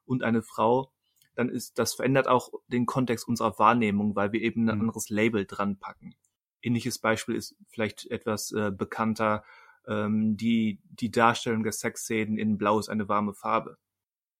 [0.05, 0.91] und eine Frau,
[1.35, 4.81] dann ist, das verändert auch den Kontext unserer Wahrnehmung, weil wir eben ein mhm.
[4.81, 6.15] anderes Label dran packen
[6.61, 9.43] ähnliches Beispiel ist vielleicht etwas äh, bekannter,
[9.87, 13.77] ähm, die, die Darstellung der Sexszenen in Blau ist eine warme Farbe.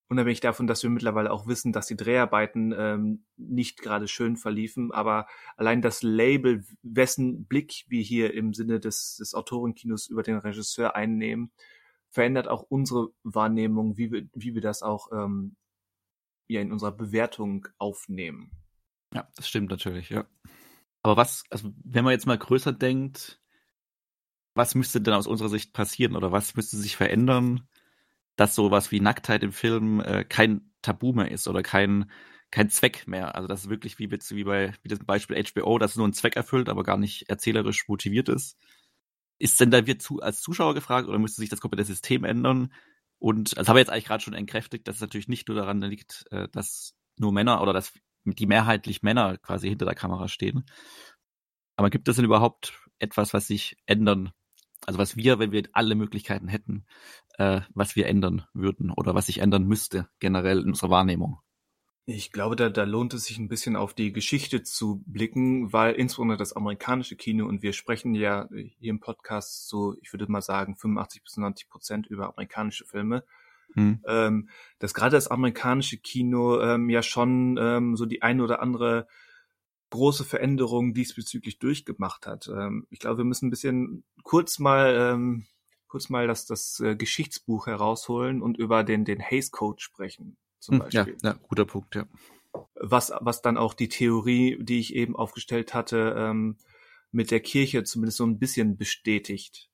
[0.07, 4.91] Unabhängig davon, dass wir mittlerweile auch wissen, dass die Dreharbeiten ähm, nicht gerade schön verliefen,
[4.91, 10.37] aber allein das Label, wessen Blick wir hier im Sinne des, des Autorenkinos über den
[10.37, 11.51] Regisseur einnehmen,
[12.09, 15.55] verändert auch unsere Wahrnehmung, wie wir, wie wir das auch ähm,
[16.47, 18.51] ja, in unserer Bewertung aufnehmen.
[19.13, 20.25] Ja, das stimmt natürlich, ja.
[21.10, 23.41] Aber was, also wenn man jetzt mal größer denkt,
[24.53, 27.68] was müsste denn aus unserer Sicht passieren oder was müsste sich verändern,
[28.36, 32.11] dass sowas wie Nacktheit im Film äh, kein Tabu mehr ist oder kein,
[32.52, 33.34] kein Zweck mehr.
[33.34, 36.36] Also das ist wirklich wie, wie bei wie das Beispiel HBO, das nur einen Zweck
[36.36, 38.56] erfüllt, aber gar nicht erzählerisch motiviert ist.
[39.40, 42.72] Ist denn da wir zu, als Zuschauer gefragt oder müsste sich das komplette System ändern?
[43.18, 45.81] Und das habe ich jetzt eigentlich gerade schon entkräftigt, dass es natürlich nicht nur daran
[45.81, 47.94] liegt, äh, dass nur Männer oder dass
[48.25, 50.65] die mehrheitlich Männer quasi hinter der Kamera stehen.
[51.75, 54.31] Aber gibt es denn überhaupt etwas, was sich ändern,
[54.85, 56.85] also was wir, wenn wir alle Möglichkeiten hätten,
[57.37, 61.39] äh, was wir ändern würden oder was sich ändern müsste generell in unserer Wahrnehmung?
[62.11, 65.93] Ich glaube, da, da lohnt es sich ein bisschen auf die Geschichte zu blicken, weil
[65.93, 70.41] insbesondere das amerikanische Kino, und wir sprechen ja hier im Podcast so, ich würde mal
[70.41, 73.23] sagen, 85 bis 90 Prozent über amerikanische Filme,
[73.73, 74.03] hm.
[74.07, 79.07] Ähm, dass gerade das amerikanische Kino ähm, ja schon ähm, so die eine oder andere
[79.91, 82.47] große Veränderung diesbezüglich durchgemacht hat.
[82.47, 85.45] Ähm, ich glaube, wir müssen ein bisschen kurz mal ähm,
[85.89, 90.75] kurz mal das, das äh, Geschichtsbuch herausholen und über den, den Hays Code sprechen, zum
[90.75, 91.17] hm, Beispiel.
[91.23, 92.05] Ja, ja, guter Punkt, ja.
[92.75, 96.57] Was, was dann auch die Theorie, die ich eben aufgestellt hatte, ähm,
[97.11, 99.69] mit der Kirche zumindest so ein bisschen bestätigt.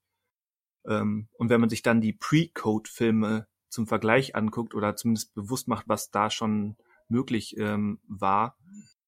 [0.87, 5.87] Ähm, und wenn man sich dann die Pre-Code-Filme zum Vergleich anguckt oder zumindest bewusst macht,
[5.87, 6.77] was da schon
[7.07, 8.57] möglich ähm, war,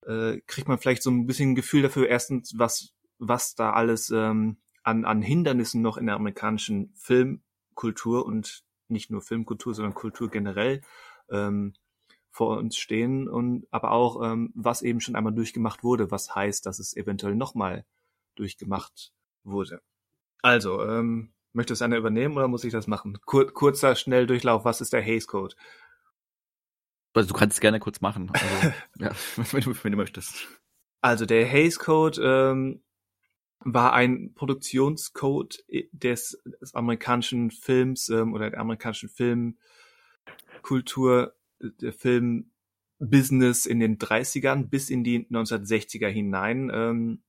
[0.05, 4.09] äh, kriegt man vielleicht so ein bisschen ein Gefühl dafür, erstens, was, was da alles
[4.09, 10.29] ähm, an, an Hindernissen noch in der amerikanischen Filmkultur und nicht nur Filmkultur, sondern Kultur
[10.29, 10.81] generell
[11.29, 11.73] ähm,
[12.29, 16.65] vor uns stehen und aber auch, ähm, was eben schon einmal durchgemacht wurde, was heißt,
[16.65, 17.84] dass es eventuell nochmal
[18.35, 19.11] durchgemacht
[19.43, 19.81] wurde.
[20.41, 23.17] Also, ähm, Möchte es einer übernehmen oder muss ich das machen?
[23.25, 25.55] Kur kurzer Schnelldurchlauf, was ist der Haze Code?
[27.15, 28.45] Also du kannst es gerne kurz machen, also,
[28.99, 29.09] ja,
[29.51, 30.47] wenn, du, wenn du möchtest.
[31.01, 32.84] Also der Haze Code ähm,
[33.61, 39.09] war ein Produktionscode des, des amerikanischen Films ähm, oder der amerikanischen
[40.61, 46.69] Filmkultur, der Filmbusiness in den 30ern bis in die 1960er hinein.
[46.71, 47.23] Ähm,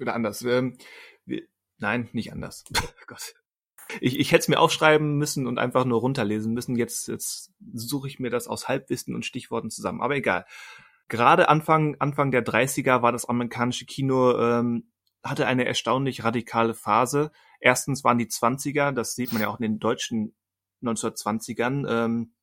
[0.00, 0.42] oder anders.
[0.42, 0.76] Ähm,
[1.24, 1.42] wir,
[1.78, 2.64] nein, nicht anders.
[3.06, 3.36] Gott
[4.00, 6.76] ich, ich hätte es mir aufschreiben müssen und einfach nur runterlesen müssen.
[6.76, 10.00] Jetzt, jetzt suche ich mir das aus Halbwissen und Stichworten zusammen.
[10.00, 10.46] Aber egal.
[11.08, 14.88] Gerade Anfang, Anfang der 30er war das amerikanische Kino ähm,
[15.22, 17.32] hatte eine erstaunlich radikale Phase.
[17.58, 20.34] Erstens waren die 20er, das sieht man ja auch in den deutschen
[20.82, 22.34] 1920ern, ähm,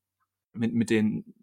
[0.54, 1.36] mit, mit den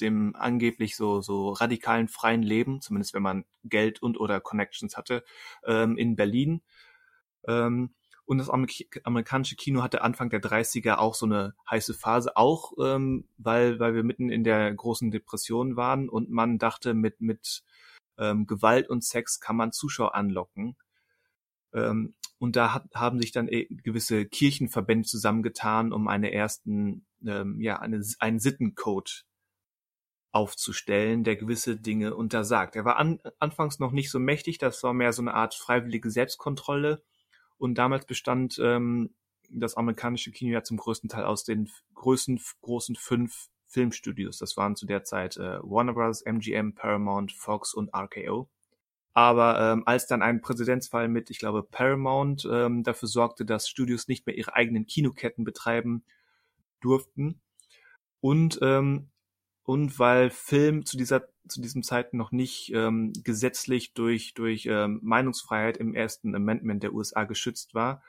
[0.00, 5.24] dem angeblich so so radikalen freien Leben, zumindest wenn man Geld und oder Connections hatte,
[5.64, 6.62] ähm, in Berlin.
[7.46, 7.94] Ähm,
[8.32, 13.28] und das amerikanische Kino hatte Anfang der 30er auch so eine heiße Phase, auch ähm,
[13.36, 17.62] weil, weil wir mitten in der großen Depression waren und man dachte, mit, mit
[18.16, 20.76] ähm, Gewalt und Sex kann man Zuschauer anlocken.
[21.74, 27.60] Ähm, und da hat, haben sich dann e, gewisse Kirchenverbände zusammengetan, um eine ersten, ähm,
[27.60, 29.26] ja, eine, einen Sittencode
[30.30, 32.76] aufzustellen, der gewisse Dinge untersagt.
[32.76, 36.10] Er war an, anfangs noch nicht so mächtig, das war mehr so eine Art freiwillige
[36.10, 37.02] Selbstkontrolle.
[37.62, 39.14] Und damals bestand ähm,
[39.48, 44.38] das amerikanische Kino ja zum größten Teil aus den größten, großen fünf Filmstudios.
[44.38, 48.50] Das waren zu der Zeit äh, Warner Bros., MGM, Paramount, Fox und RKO.
[49.12, 54.08] Aber ähm, als dann ein Präzedenzfall mit, ich glaube, Paramount ähm, dafür sorgte, dass Studios
[54.08, 56.02] nicht mehr ihre eigenen Kinoketten betreiben
[56.80, 57.40] durften
[58.18, 59.11] und ähm,
[59.64, 65.00] und weil Film zu dieser zu diesem Zeiten noch nicht ähm, gesetzlich durch durch ähm,
[65.02, 68.02] Meinungsfreiheit im ersten Amendment der USA geschützt war,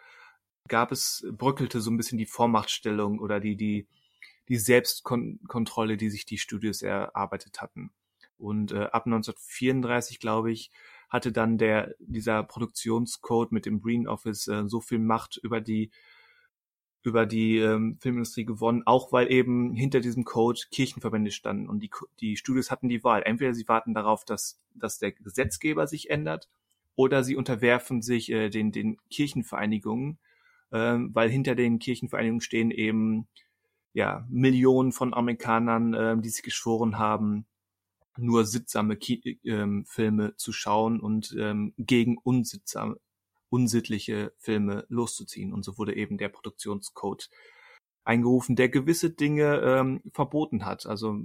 [0.67, 3.87] gab es bröckelte so ein bisschen die Vormachtstellung oder die die
[4.49, 7.91] die Selbstkontrolle, die sich die Studios erarbeitet hatten.
[8.37, 10.69] Und äh, ab 1934, glaube ich,
[11.09, 15.91] hatte dann der dieser Produktionscode mit dem Green Office äh, so viel Macht über die
[17.03, 21.91] über die ähm, Filmindustrie gewonnen, auch weil eben hinter diesem Code Kirchenverbände standen und die,
[22.21, 23.23] die Studios hatten die Wahl.
[23.23, 26.49] Entweder sie warten darauf, dass, dass der Gesetzgeber sich ändert
[26.95, 30.17] oder sie unterwerfen sich äh, den, den Kirchenvereinigungen,
[30.71, 33.27] äh, weil hinter den Kirchenvereinigungen stehen eben
[33.93, 37.45] ja Millionen von Amerikanern, äh, die sich geschworen haben,
[38.17, 42.97] nur sittsame Ki ähm, Filme zu schauen und ähm, gegen unsittsame,
[43.53, 45.53] unsittliche Filme loszuziehen.
[45.53, 47.29] Und so wurde eben der Produktionscode
[48.03, 50.87] eingerufen, der gewisse Dinge ähm, verboten hat.
[50.87, 51.19] Also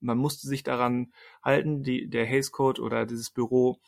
[0.00, 3.80] man musste sich daran halten, die, der Hays Code oder dieses Büro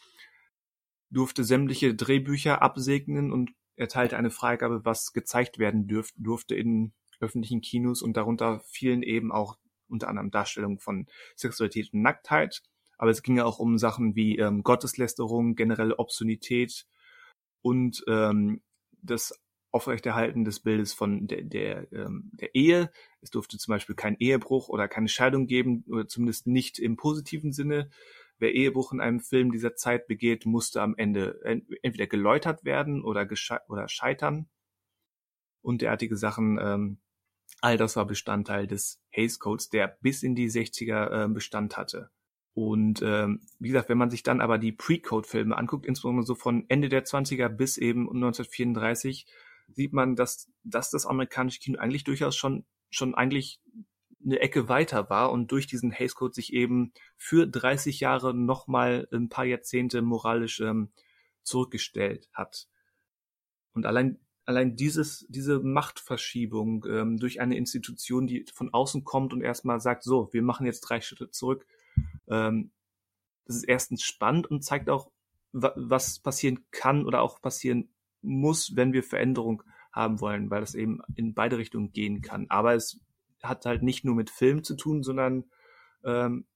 [1.11, 7.61] durfte sämtliche Drehbücher absegnen und erteilte eine Freigabe, was gezeigt werden dürf, durfte in öffentlichen
[7.61, 9.59] Kinos und darunter fielen eben auch
[9.89, 12.63] unter anderem Darstellungen von Sexualität und Nacktheit.
[12.97, 16.87] Aber es ging ja auch um Sachen wie ähm, Gotteslästerung, generelle Obszönität,
[17.63, 18.63] und ähm,
[19.03, 19.35] das
[19.71, 22.91] Aufrechterhalten des Bildes von der, der, ähm, der Ehe.
[23.21, 27.53] Es durfte zum Beispiel kein Ehebruch oder keine Scheidung geben, oder zumindest nicht im positiven
[27.53, 27.91] Sinne.
[28.39, 31.41] Wer Ehebruch in einem Film dieser Zeit begeht, musste am Ende
[31.83, 33.29] entweder geläutert werden oder,
[33.69, 34.49] oder scheitern.
[35.61, 36.99] Und derartige Sachen, ähm,
[37.61, 42.11] all das war Bestandteil des Hays Codes, der bis in die 60er äh, Bestand hatte.
[42.59, 46.65] Und ähm, wie gesagt, wenn man sich dann aber die Pre-Code-Filme anguckt, insbesondere so von
[46.67, 49.29] Ende der 20er bis eben 1934,
[49.69, 53.61] sieht man, dass, dass das amerikanische Kino eigentlich durchaus schon, schon eigentlich
[54.25, 59.07] eine Ecke weiter war und durch diesen Hays Code sich eben für 30 Jahre nochmal
[59.13, 60.91] ein paar Jahrzehnte moralisch ähm,
[61.45, 62.67] zurückgestellt hat.
[63.73, 69.43] Und allein, allein dieses, diese Machtverschiebung ähm, durch eine Institution, die von außen kommt und
[69.43, 71.65] erstmal sagt, so, wir machen jetzt drei Schritte zurück,
[72.31, 72.71] ähm,
[73.45, 75.11] das ist erstens spannend und zeigt auch,
[75.53, 77.89] was passieren kann oder auch passieren
[78.21, 82.47] muss, wenn wir Veränderung haben wollen, weil das eben in beide Richtungen gehen kann.
[82.51, 83.01] Aber es
[83.43, 85.45] hat halt nicht nur mit Film zu tun, sondern
[86.05, 86.47] ähm,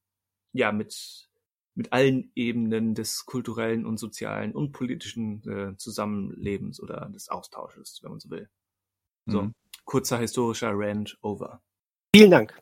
[0.53, 1.31] ja mit
[1.75, 8.11] mit allen Ebenen des kulturellen und sozialen und politischen äh, Zusammenlebens oder des Austausches, wenn
[8.11, 8.49] man so will.
[9.27, 9.55] So, mhm.
[9.85, 11.63] kurzer historischer Rant over.
[12.15, 12.61] Vielen Dank.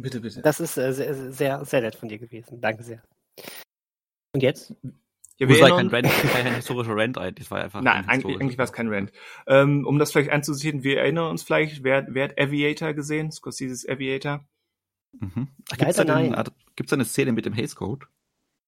[0.00, 0.42] Bitte, bitte.
[0.42, 2.60] Das ist äh, sehr, sehr, sehr nett von dir gewesen.
[2.60, 3.02] Danke sehr.
[4.32, 4.74] Und jetzt?
[5.38, 7.34] Ja, wir war kein, Rant, kein historischer Rant ein.
[7.34, 9.12] Das war einfach Nein, eigentlich, eigentlich war es kein Rant.
[9.46, 13.30] Ähm, um das vielleicht einzusehen, wir erinnern uns vielleicht, wer, wer hat Aviator gesehen?
[13.30, 14.44] Scorsese's Aviator?
[15.12, 15.48] Mhm.
[15.68, 18.06] Gibt es da, da eine Szene mit dem Haze Code?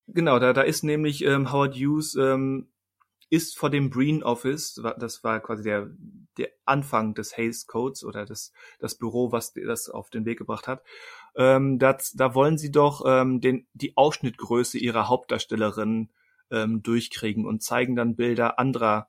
[0.06, 2.68] Genau, da, da ist nämlich ähm, Howard Hughes ähm,
[3.30, 5.88] ist vor dem Breen Office, das war quasi der,
[6.36, 10.66] der Anfang des Haze Codes oder das, das Büro, was das auf den Weg gebracht
[10.66, 10.82] hat.
[11.36, 16.10] Ähm, das, da wollen sie doch ähm, den, die Ausschnittgröße ihrer Hauptdarstellerin
[16.50, 19.08] ähm, durchkriegen und zeigen dann Bilder anderer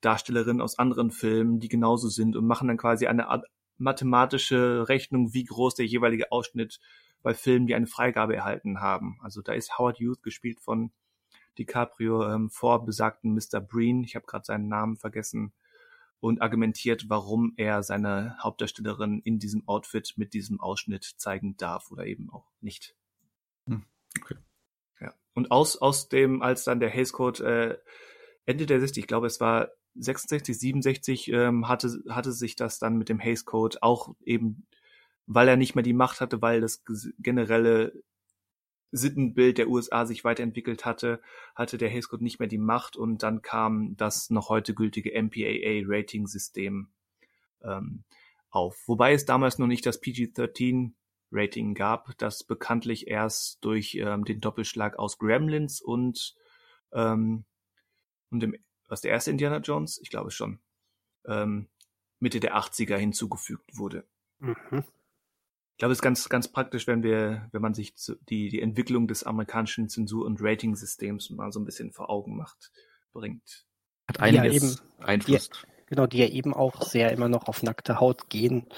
[0.00, 3.46] Darstellerinnen aus anderen Filmen, die genauso sind und machen dann quasi eine Art
[3.78, 6.80] mathematische Rechnung, wie groß der jeweilige Ausschnitt
[7.22, 9.18] bei Filmen, die eine Freigabe erhalten haben.
[9.22, 10.92] Also da ist Howard Hughes gespielt von
[11.58, 13.60] DiCaprio ähm, vor besagten Mr.
[13.60, 15.52] Breen, ich habe gerade seinen Namen vergessen,
[16.22, 22.06] und argumentiert, warum er seine Hauptdarstellerin in diesem Outfit mit diesem Ausschnitt zeigen darf oder
[22.06, 22.94] eben auch nicht.
[23.66, 23.84] Hm,
[24.20, 24.36] okay.
[25.00, 25.14] Ja.
[25.34, 27.78] Und aus, aus dem, als dann der Hays Code äh,
[28.46, 32.98] Ende der 60, ich glaube, es war 66, 67, ähm, hatte, hatte sich das dann
[32.98, 34.68] mit dem Hays Code auch eben,
[35.26, 36.84] weil er nicht mehr die Macht hatte, weil das
[37.18, 38.00] generelle
[38.92, 41.20] Sittenbild der USA sich weiterentwickelt hatte,
[41.54, 45.10] hatte der Hays Code nicht mehr die Macht und dann kam das noch heute gültige
[45.10, 46.88] MPAA-Rating-System
[47.62, 48.04] ähm,
[48.50, 48.86] auf.
[48.86, 54.98] Wobei es damals noch nicht das PG-13-Rating gab, das bekanntlich erst durch ähm, den Doppelschlag
[54.98, 56.36] aus Gremlins und,
[56.92, 57.46] ähm,
[58.30, 58.54] und dem,
[58.88, 59.98] was der erste Indiana Jones?
[60.02, 60.60] Ich glaube schon.
[61.26, 61.68] Ähm,
[62.18, 64.04] Mitte der 80er hinzugefügt wurde.
[64.38, 64.84] Mhm.
[65.82, 67.92] Ich glaube, es ist ganz, ganz praktisch, wenn wir, wenn man sich
[68.28, 72.70] die, die Entwicklung des amerikanischen Zensur- und Rating-Systems mal so ein bisschen vor Augen macht,
[73.12, 73.66] bringt.
[74.06, 75.66] Hat einiges ja, beeinflusst.
[75.86, 78.68] Genau, die ja eben auch sehr immer noch auf nackte Haut gehen.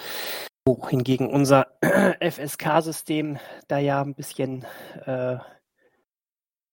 [0.64, 1.76] Wohingegen unser
[2.22, 4.64] FSK-System da ja ein bisschen
[5.04, 5.36] äh,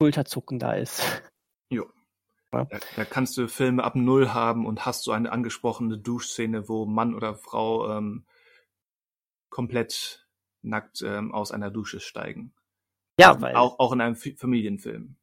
[0.00, 1.02] Schulterzucken da ist.
[1.68, 1.90] Jo.
[2.54, 2.64] Ja.
[2.64, 6.86] Da, da, kannst du Filme ab Null haben und hast so eine angesprochene Duschszene, wo
[6.86, 8.24] Mann oder Frau ähm,
[9.50, 10.21] komplett
[10.62, 12.54] nackt ähm, aus einer Dusche steigen.
[13.18, 13.54] Ja, weil.
[13.56, 15.16] Auch, auch in einem Familienfilm.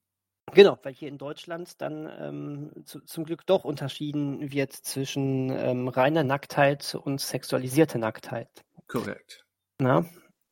[0.54, 5.88] Genau, weil hier in Deutschland dann ähm, zu, zum Glück doch unterschieden wird zwischen ähm,
[5.88, 8.66] reiner Nacktheit und sexualisierter Nacktheit.
[8.88, 9.46] Korrekt.
[9.80, 10.06] Na,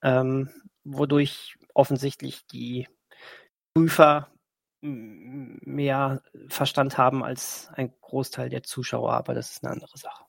[0.03, 0.49] ähm,
[0.83, 2.87] wodurch offensichtlich die
[3.73, 4.31] Prüfer
[4.81, 10.26] mehr Verstand haben als ein Großteil der Zuschauer, aber das ist eine andere Sache.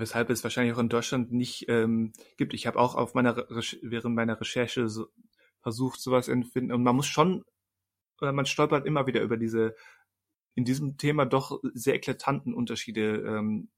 [0.00, 2.54] Weshalb es wahrscheinlich auch in Deutschland nicht ähm, gibt.
[2.54, 5.08] Ich habe auch auf meiner Re während meiner Recherche so
[5.60, 6.72] versucht, sowas empfinden.
[6.72, 7.44] Und man muss schon
[8.20, 9.74] oder man stolpert immer wieder über diese
[10.54, 13.68] in diesem Thema doch sehr eklatanten Unterschiede, ähm,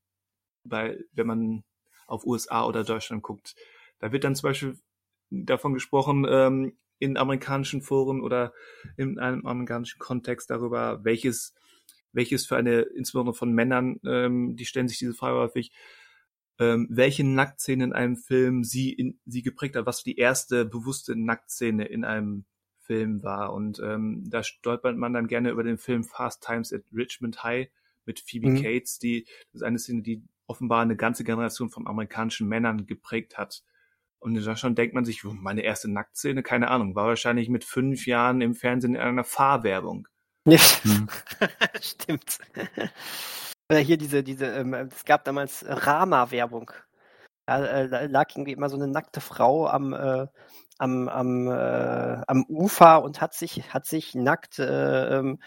[0.63, 1.65] bei, wenn man
[2.07, 3.57] auf USA oder Deutschland guckt.
[3.99, 4.79] Da wird dann zum Beispiel
[5.31, 8.53] davon gesprochen, ähm, in amerikanischen Foren oder
[8.97, 11.55] in einem amerikanischen Kontext darüber, welches,
[12.13, 15.73] welches für eine, insbesondere von Männern, ähm, die stellen sich diese Frage häufig,
[16.59, 21.17] ähm, welche Nacktszene in einem Film sie, in, sie geprägt hat, was die erste bewusste
[21.17, 22.45] Nacktszene in einem
[22.81, 23.53] Film war.
[23.53, 27.69] Und ähm, da stolpert man dann gerne über den Film Fast Times at Richmond High
[28.07, 28.63] mit Phoebe mhm.
[28.63, 33.37] Cates, die das ist eine Szene, die offenbar eine ganze Generation von amerikanischen Männern geprägt
[33.37, 33.63] hat.
[34.19, 38.07] Und da schon denkt man sich, meine erste Nacktszene, keine Ahnung, war wahrscheinlich mit fünf
[38.07, 40.09] Jahren im Fernsehen in einer Fahrwerbung.
[40.45, 40.59] Ja.
[40.83, 41.09] Hm.
[41.81, 42.39] Stimmt.
[43.71, 46.71] Oder hier diese, diese, ähm, es gab damals Rama-Werbung.
[47.47, 50.27] Da äh, lag irgendwie immer so eine nackte Frau am, äh,
[50.79, 55.39] am, am, äh, am Ufer und hat sich, hat sich nackt äh, ähm,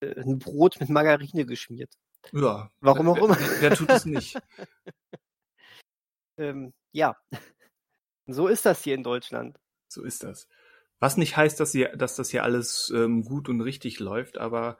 [0.00, 1.92] äh, ein Brot mit Margarine geschmiert.
[2.32, 2.70] Ja.
[2.80, 3.38] Warum auch immer.
[3.38, 4.36] Wer, wer tut es nicht?
[6.38, 7.16] ähm, ja.
[8.26, 9.58] So ist das hier in Deutschland.
[9.88, 10.48] So ist das.
[11.00, 14.78] Was nicht heißt, dass, hier, dass das hier alles ähm, gut und richtig läuft, aber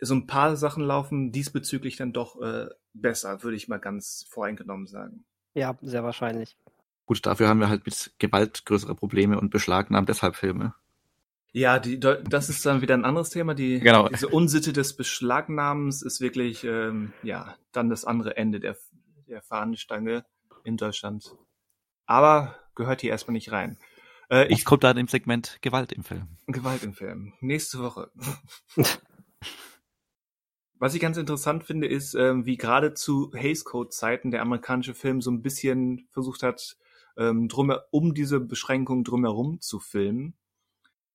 [0.00, 4.86] so ein paar Sachen laufen diesbezüglich dann doch äh, besser, würde ich mal ganz voreingenommen
[4.86, 5.24] sagen.
[5.54, 6.56] Ja, sehr wahrscheinlich.
[7.06, 10.74] Gut, dafür haben wir halt mit Gewalt größere Probleme und beschlagnahmen deshalb Filme.
[11.52, 13.54] Ja, die, das ist dann wieder ein anderes Thema.
[13.54, 14.08] Die, genau.
[14.08, 18.76] Diese Unsitte des Beschlagnahmens ist wirklich, ähm, ja, dann das andere Ende der,
[19.28, 20.24] der Fahnenstange
[20.64, 21.36] in Deutschland.
[22.06, 23.78] Aber gehört hier erstmal nicht rein.
[24.30, 26.26] Äh, ich kommt dann im Segment Gewalt im Film.
[26.46, 27.34] Gewalt im Film.
[27.40, 28.10] Nächste Woche.
[30.84, 34.92] Was ich ganz interessant finde, ist, ähm, wie gerade zu Hays Code Zeiten der amerikanische
[34.92, 36.76] Film so ein bisschen versucht hat,
[37.16, 40.34] ähm, drum, um diese Beschränkung drumherum zu filmen.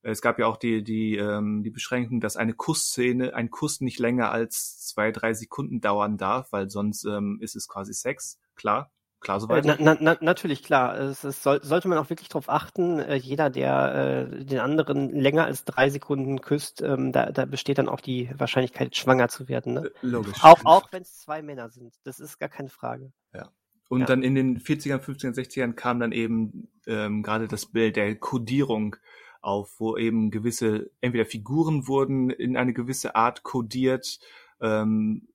[0.02, 4.00] Es gab ja auch die, die, ähm, die Beschränkung, dass eine Kussszene, ein Kuss nicht
[4.00, 8.40] länger als zwei, drei Sekunden dauern darf, weil sonst ähm, ist es quasi Sex.
[8.56, 9.66] Klar, klar soweit.
[9.66, 10.98] Äh, na, na, natürlich, klar.
[10.98, 15.14] Es, es soll, sollte man auch wirklich darauf achten, äh, jeder, der äh, den anderen
[15.14, 19.48] länger als drei Sekunden küsst, ähm, da, da besteht dann auch die Wahrscheinlichkeit, schwanger zu
[19.48, 19.74] werden.
[19.74, 19.86] Ne?
[19.86, 20.44] Äh, logisch.
[20.44, 21.96] Auch, auch wenn es zwei Männer sind.
[22.04, 23.12] Das ist gar keine Frage.
[23.34, 23.50] Ja.
[23.90, 24.06] Und ja.
[24.06, 28.96] dann in den 40ern, 50ern, 60ern kam dann eben ähm, gerade das Bild der Codierung
[29.42, 34.20] auf, wo eben gewisse, entweder Figuren wurden in eine gewisse Art codiert,
[34.62, 35.28] ähm,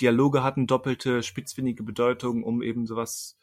[0.00, 3.38] Dialoge hatten doppelte, spitzfindige Bedeutung, um eben sowas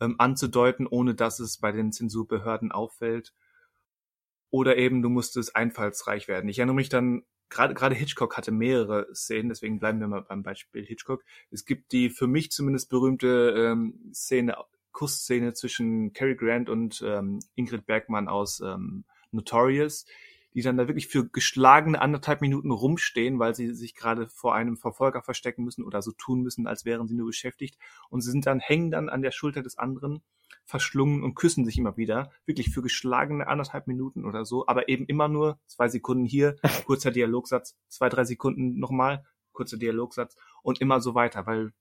[0.00, 3.34] ähm, anzudeuten, ohne dass es bei den Zensurbehörden auffällt.
[4.50, 6.48] Oder eben du musstest einfallsreich werden.
[6.48, 10.42] Ich erinnere mich dann gerade gerade Hitchcock hatte mehrere Szenen, deswegen bleiben wir mal beim
[10.42, 11.24] Beispiel Hitchcock.
[11.50, 14.56] Es gibt die für mich zumindest berühmte ähm, Szene,
[14.92, 20.06] Kussszene zwischen Cary Grant und ähm, Ingrid Bergmann aus ähm, Notorious.
[20.54, 24.76] Die dann da wirklich für geschlagene anderthalb Minuten rumstehen, weil sie sich gerade vor einem
[24.76, 27.78] Verfolger verstecken müssen oder so tun müssen, als wären sie nur beschäftigt.
[28.08, 30.22] Und sie sind dann, hängen dann an der Schulter des anderen,
[30.64, 32.30] verschlungen und küssen sich immer wieder.
[32.46, 36.56] Wirklich für geschlagene anderthalb Minuten oder so, aber eben immer nur zwei Sekunden hier,
[36.86, 41.72] kurzer Dialogsatz, zwei, drei Sekunden nochmal, kurzer Dialogsatz und immer so weiter, weil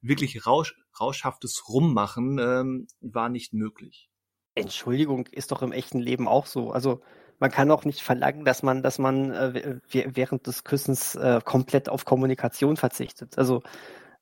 [0.00, 4.10] wirklich rausch, rauschhaftes Rummachen ähm, war nicht möglich.
[4.54, 6.72] Entschuldigung, ist doch im echten Leben auch so.
[6.72, 7.00] Also
[7.42, 11.88] man kann auch nicht verlangen, dass man, dass man äh, während des Küssens äh, komplett
[11.88, 13.36] auf Kommunikation verzichtet.
[13.36, 13.64] Also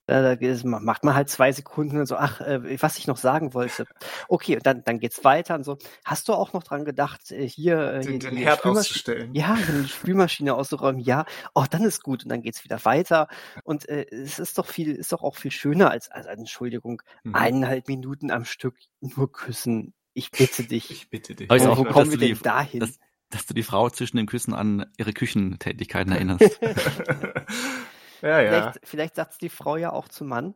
[0.07, 3.85] äh, macht man halt zwei Sekunden und so, ach, äh, was ich noch sagen wollte.
[4.27, 5.77] Okay, und dann, dann geht's weiter und so.
[6.03, 9.35] Hast du auch noch dran gedacht, äh, hier, den, den Herd auszustellen?
[9.35, 11.27] Ja, eine Spülmaschine auszuräumen, ja.
[11.55, 13.29] Oh, dann ist gut und dann geht's wieder weiter.
[13.65, 17.35] Und äh, es ist doch viel, ist doch auch viel schöner als, als Entschuldigung, mhm.
[17.35, 19.93] eineinhalb Minuten am Stück nur küssen.
[20.13, 20.91] Ich bitte dich.
[20.91, 21.51] Ich bitte dich.
[21.51, 22.81] Aber wo kommen wir denn die, dahin?
[22.81, 22.99] Dass,
[23.31, 26.61] dass, du die Frau zwischen den Küssen an ihre Küchentätigkeiten erinnerst.
[28.23, 28.51] ja, ja.
[28.51, 30.55] Vielleicht, vielleicht sagt es die Frau ja auch zum Mann.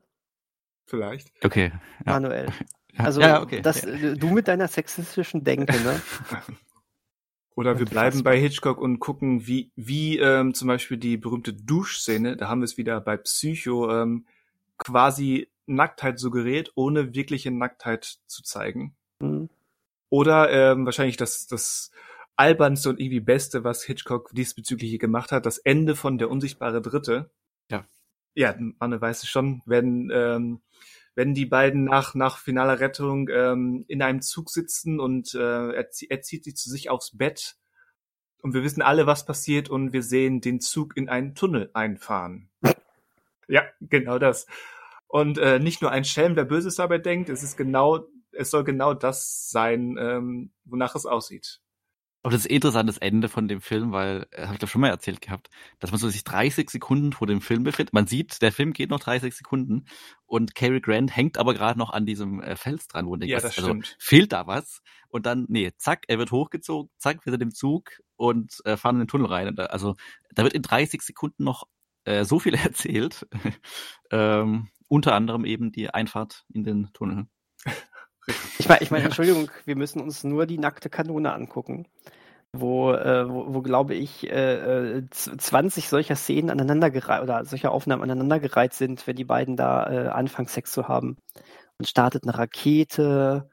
[0.86, 1.32] Vielleicht.
[1.42, 1.72] Okay.
[2.06, 2.12] Ja.
[2.12, 2.46] Manuel.
[2.96, 3.60] Also ja, okay.
[3.60, 6.00] Das, du mit deiner sexistischen Denke, ne?
[7.56, 12.36] Oder wir bleiben bei Hitchcock und gucken, wie, wie ähm, zum Beispiel die berühmte Duschszene,
[12.36, 14.26] da haben wir es wieder bei Psycho, ähm,
[14.78, 18.94] quasi Nacktheit suggeriert, ohne wirkliche Nacktheit zu zeigen.
[19.20, 19.48] Mhm.
[20.08, 21.90] Oder ähm, wahrscheinlich das, das
[22.36, 27.30] albernste und irgendwie beste, was Hitchcock diesbezüglich gemacht hat, das Ende von Der unsichtbare Dritte.
[27.70, 27.86] Ja.
[28.34, 30.60] Ja, Anne weiß es schon, wenn, ähm,
[31.14, 35.88] wenn die beiden nach, nach finaler Rettung ähm, in einem Zug sitzen und äh, er,
[36.08, 37.56] er zieht sie zu sich aufs Bett
[38.42, 42.50] und wir wissen alle, was passiert und wir sehen den Zug in einen Tunnel einfahren.
[43.48, 44.46] ja, genau das.
[45.06, 48.64] Und äh, nicht nur ein Schelm, der Böses dabei denkt, es ist genau es soll
[48.64, 51.60] genau das sein, ähm, wonach es aussieht.
[52.24, 54.80] Aber das ist eh interessantes Ende von dem Film, weil, äh, habe ich glaube schon
[54.80, 57.92] mal erzählt gehabt, dass man so sich 30 Sekunden vor dem Film befindet.
[57.92, 59.84] Man sieht, der Film geht noch 30 Sekunden
[60.24, 63.40] und Cary Grant hängt aber gerade noch an diesem äh, Fels dran, wo denkt, ja,
[63.40, 63.96] das also, stimmt.
[63.98, 64.80] fehlt da was?
[65.08, 68.96] Und dann, nee, zack, er wird hochgezogen, zack, wird er dem Zug und äh, fahren
[68.96, 69.54] in den Tunnel rein.
[69.54, 69.94] Da, also
[70.34, 71.64] da wird in 30 Sekunden noch
[72.04, 73.26] äh, so viel erzählt.
[74.10, 77.26] ähm, unter anderem eben die Einfahrt in den Tunnel.
[78.58, 81.86] Ich meine, ich mein, Entschuldigung, wir müssen uns nur die nackte Kanone angucken,
[82.52, 88.02] wo, äh, wo, wo glaube ich, äh, 20 äh, solcher Szenen aneinandergereiht oder solcher Aufnahmen
[88.02, 91.18] aneinandergereiht sind, wenn die beiden da äh, anfangen, Sex zu haben.
[91.78, 93.50] Und startet eine Rakete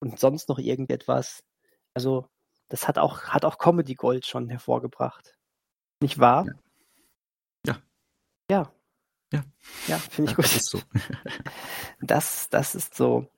[0.00, 1.42] und sonst noch irgendetwas.
[1.94, 2.28] Also,
[2.68, 5.34] das hat auch, hat auch Comedy Gold schon hervorgebracht.
[6.00, 6.46] Nicht wahr?
[7.66, 7.76] Ja.
[8.50, 8.72] Ja.
[9.32, 9.44] Ja,
[9.88, 10.44] ja finde ich gut.
[10.44, 10.80] Das ist so.
[12.00, 13.28] das, das ist so.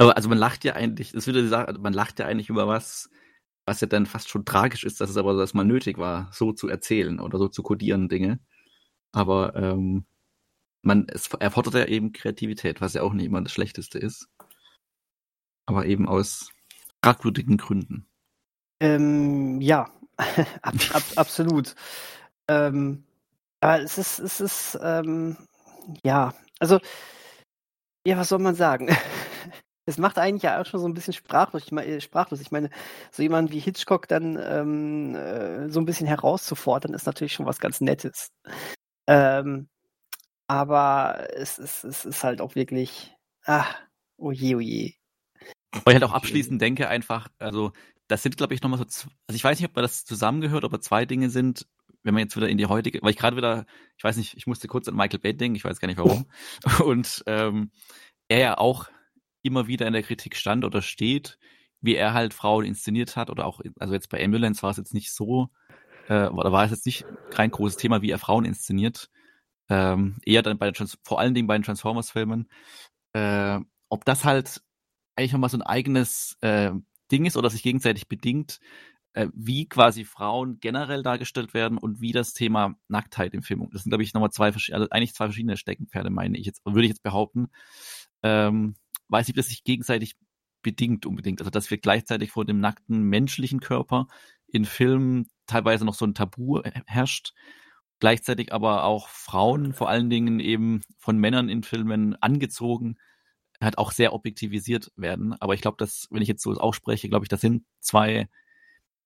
[0.00, 3.10] Aber also man lacht ja eigentlich, das würde sagen, man lacht ja eigentlich über was,
[3.66, 6.52] was ja dann fast schon tragisch ist, dass es aber dass mal nötig war, so
[6.54, 8.40] zu erzählen oder so zu kodieren Dinge.
[9.12, 10.06] Aber ähm,
[10.80, 14.26] man, es erfordert ja eben Kreativität, was ja auch nicht immer das Schlechteste ist.
[15.66, 16.50] Aber eben aus
[17.04, 18.06] fragwürdigen Gründen.
[18.80, 21.74] Ähm, ja, ab, ab, absolut.
[22.48, 23.04] Ähm,
[23.60, 25.36] aber es ist, es ist, ähm,
[26.02, 26.80] ja, also,
[28.06, 28.88] ja, was soll man sagen?
[29.86, 31.64] Es macht eigentlich ja auch schon so ein bisschen sprachlos.
[31.64, 32.40] Ich meine, sprachlos.
[32.40, 32.70] Ich meine,
[33.10, 37.58] so jemand wie Hitchcock dann ähm, äh, so ein bisschen herauszufordern, ist natürlich schon was
[37.58, 38.30] ganz Nettes.
[39.06, 39.68] Ähm,
[40.46, 43.66] aber es, es, es ist halt auch wirklich, ah,
[44.16, 44.94] oje, oje.
[45.72, 47.72] Weil ich halt auch abschließend denke einfach, also
[48.08, 50.80] das sind, glaube ich, nochmal so, also ich weiß nicht, ob man das zusammengehört, aber
[50.80, 51.66] zwei Dinge sind,
[52.02, 53.66] wenn man jetzt wieder in die heutige, weil ich gerade wieder,
[53.96, 56.26] ich weiß nicht, ich musste kurz an Michael Bay denken, ich weiß gar nicht warum.
[56.84, 57.70] Und ähm,
[58.28, 58.88] er ja auch
[59.42, 61.38] immer wieder in der Kritik stand oder steht,
[61.80, 64.94] wie er halt Frauen inszeniert hat oder auch, also jetzt bei Ambulance war es jetzt
[64.94, 65.50] nicht so,
[66.08, 69.10] äh, oder war es jetzt nicht kein großes Thema, wie er Frauen inszeniert,
[69.68, 72.48] ähm, eher dann bei den Trans vor allen Dingen bei den Transformers-Filmen,
[73.14, 74.62] äh, ob das halt
[75.16, 76.72] eigentlich nochmal so ein eigenes äh,
[77.10, 78.60] Ding ist oder sich gegenseitig bedingt,
[79.12, 83.68] äh, wie quasi Frauen generell dargestellt werden und wie das Thema Nacktheit im Film.
[83.72, 86.82] Das sind, glaube ich, nochmal zwei, also eigentlich zwei verschiedene Steckenpferde, meine ich jetzt, würde
[86.82, 87.48] ich jetzt behaupten.
[88.22, 88.76] Ähm,
[89.10, 90.16] weiß nicht, ob das sich gegenseitig
[90.62, 91.40] bedingt unbedingt.
[91.40, 94.08] Also dass wir gleichzeitig vor dem nackten menschlichen Körper
[94.46, 97.32] in Filmen teilweise noch so ein Tabu herrscht,
[97.98, 102.96] gleichzeitig aber auch Frauen, vor allen Dingen eben von Männern in Filmen angezogen,
[103.60, 105.34] halt auch sehr objektivisiert werden.
[105.34, 108.28] Aber ich glaube, dass, wenn ich jetzt so ausspreche, glaube ich, das sind zwei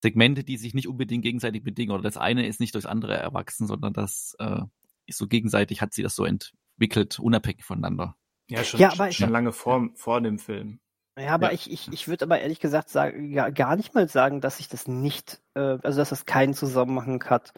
[0.01, 1.93] Segmente, die sich nicht unbedingt gegenseitig bedingen.
[1.93, 4.61] Oder das eine ist nicht durchs andere erwachsen, sondern das äh,
[5.07, 8.17] ist so gegenseitig hat sie das so entwickelt, unabhängig voneinander.
[8.49, 10.81] Ja, schon, ja, aber schon lange vor, vor dem Film.
[11.19, 14.41] Ja, aber ich, ich, ich würde aber ehrlich gesagt sagen, ja, gar nicht mal sagen,
[14.41, 17.53] dass ich das nicht, äh, also dass das keinen Zusammenhang hat.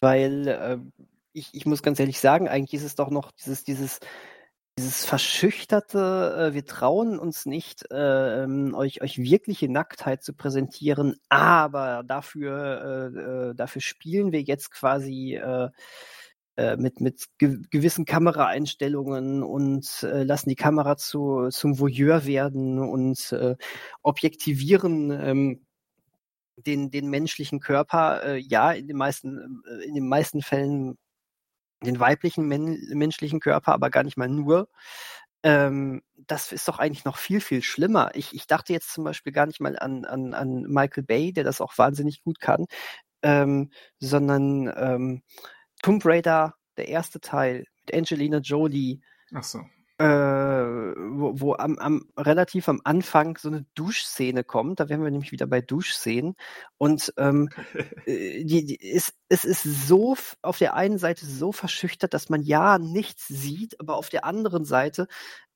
[0.00, 0.78] Weil äh,
[1.32, 3.98] ich, ich muss ganz ehrlich sagen, eigentlich ist es doch noch dieses, dieses,
[4.78, 11.16] dieses verschüchterte, äh, wir trauen uns nicht, äh, ähm, euch, euch wirkliche Nacktheit zu präsentieren,
[11.28, 15.68] aber dafür, äh, äh dafür spielen wir jetzt quasi äh,
[16.56, 23.32] mit, mit ge gewissen Kameraeinstellungen und äh, lassen die Kamera zu, zum Voyeur werden und
[23.32, 23.56] äh,
[24.02, 25.66] objektivieren ähm,
[26.66, 28.22] den, den menschlichen Körper.
[28.24, 30.98] Äh, ja, in den meisten, äh, in den meisten Fällen
[31.84, 34.68] den weiblichen men menschlichen Körper, aber gar nicht mal nur.
[35.42, 38.10] Ähm, das ist doch eigentlich noch viel, viel schlimmer.
[38.14, 41.44] Ich, ich dachte jetzt zum Beispiel gar nicht mal an, an, an Michael Bay, der
[41.44, 42.66] das auch wahnsinnig gut kann,
[43.22, 45.22] ähm, sondern ähm,
[45.82, 49.00] Tomb Raider, der erste Teil mit Angelina Jolie.
[49.34, 49.60] Ach so.
[49.98, 54.80] Äh, wo, wo am, am, relativ am Anfang so eine Duschszene kommt.
[54.80, 56.36] Da wären wir nämlich wieder bei Duschszenen.
[56.78, 57.50] Und ähm,
[58.06, 62.40] äh, die, die ist, es ist so auf der einen Seite so verschüchtert, dass man
[62.40, 65.06] ja nichts sieht, aber auf der anderen Seite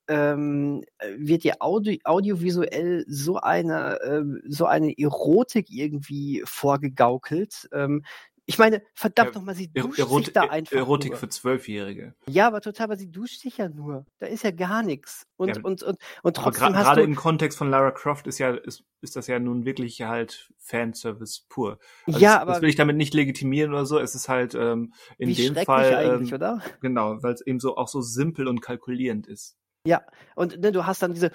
[0.08, 0.84] ähm,
[1.16, 8.04] wird dir Audio, audiovisuell so eine, äh, so eine Erotik irgendwie vorgegaukelt, ähm,
[8.46, 11.18] ich meine, verdammt ja, nochmal, sie duscht Erot sich da einfach Erotik nur.
[11.18, 12.14] für Zwölfjährige.
[12.28, 14.04] Ja, aber total, aber sie duscht sich ja nur.
[14.18, 15.26] Da ist ja gar nichts.
[15.36, 18.50] Und, ja, und, und, und trotzdem hast Gerade im Kontext von Lara Croft ist ja,
[18.54, 21.78] ist, ist das ja nun wirklich halt Fanservice pur.
[22.06, 22.52] Also ja, das, aber.
[22.52, 23.98] Das will ich damit nicht legitimieren oder so.
[23.98, 25.94] Es ist halt ähm, in wie dem Fall.
[25.94, 26.62] eigentlich, ähm, oder?
[26.82, 29.56] Genau, weil es eben so auch so simpel und kalkulierend ist.
[29.86, 30.02] Ja,
[30.34, 31.30] und ne, du hast dann diese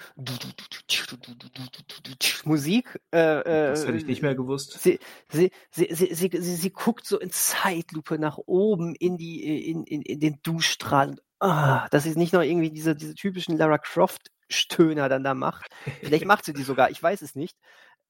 [2.44, 3.00] Musik.
[3.12, 4.80] Äh, das hätte ich nicht mehr gewusst.
[4.80, 4.98] Sie,
[5.30, 9.84] sie, sie, sie, sie, sie, sie guckt so in Zeitlupe nach oben in die in,
[9.84, 11.16] in, in den Duschstrahl.
[11.38, 15.70] Ah, dass sie nicht noch irgendwie diese, diese typischen Lara Croft Stöhner dann da macht.
[16.00, 17.56] Vielleicht macht sie die sogar, ich weiß es nicht.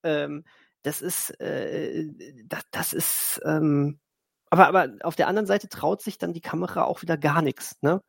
[0.03, 0.45] Ähm,
[0.83, 2.09] das ist, äh,
[2.47, 4.01] das, das ist, ähm,
[4.49, 7.77] aber, aber auf der anderen Seite traut sich dann die Kamera auch wieder gar nichts,
[7.83, 8.01] ne?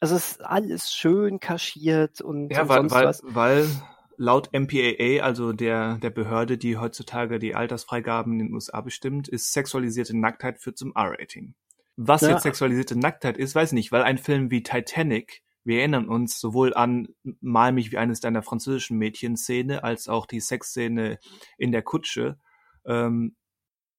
[0.00, 3.22] Also es ist alles schön kaschiert und, ja, und weil, sonst weil, was.
[3.24, 3.68] weil
[4.18, 9.52] laut MPAA, also der, der Behörde, die heutzutage die Altersfreigaben in den USA bestimmt, ist
[9.52, 11.54] sexualisierte Nacktheit führt zum R-Rating.
[11.96, 12.30] Was ja.
[12.30, 16.38] jetzt sexualisierte Nacktheit ist, weiß ich nicht, weil ein Film wie Titanic, wir erinnern uns
[16.38, 17.08] sowohl an
[17.40, 21.18] Mal mich wie eines deiner französischen Mädchen-Szene, als auch die Sexszene
[21.56, 22.38] in der Kutsche,
[22.84, 23.34] ähm,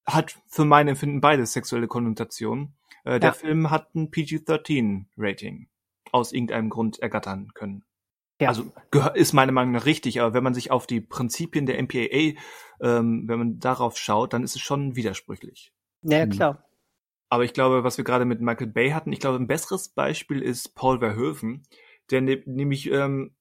[0.06, 2.76] hat für mein Empfinden beides sexuelle Konnotationen.
[3.04, 3.20] Äh, ja.
[3.20, 5.68] Der Film hat ein PG-13-Rating
[6.12, 7.84] aus irgendeinem Grund ergattern können.
[8.40, 8.50] Ja.
[8.50, 8.72] Also
[9.16, 12.40] ist meiner Meinung nach richtig, aber wenn man sich auf die Prinzipien der MPAA,
[12.82, 15.74] ähm, wenn man darauf schaut, dann ist es schon widersprüchlich.
[16.04, 16.30] Ja, hm.
[16.30, 16.64] klar.
[17.30, 20.42] Aber ich glaube, was wir gerade mit Michael Bay hatten, ich glaube, ein besseres Beispiel
[20.42, 21.64] ist Paul Verhoeven,
[22.10, 23.36] der ne nämlich ähm,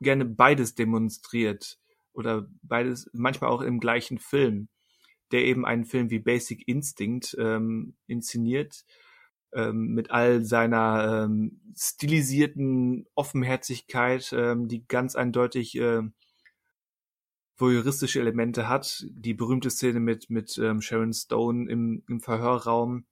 [0.00, 1.78] gerne beides demonstriert
[2.12, 4.68] oder beides, manchmal auch im gleichen Film,
[5.32, 8.84] der eben einen Film wie Basic Instinct ähm, inszeniert,
[9.52, 16.02] ähm, mit all seiner ähm, stilisierten Offenherzigkeit, ähm, die ganz eindeutig äh,
[17.56, 19.06] voyeuristische Elemente hat.
[19.10, 23.04] Die berühmte Szene mit, mit ähm, Sharon Stone im, im Verhörraum.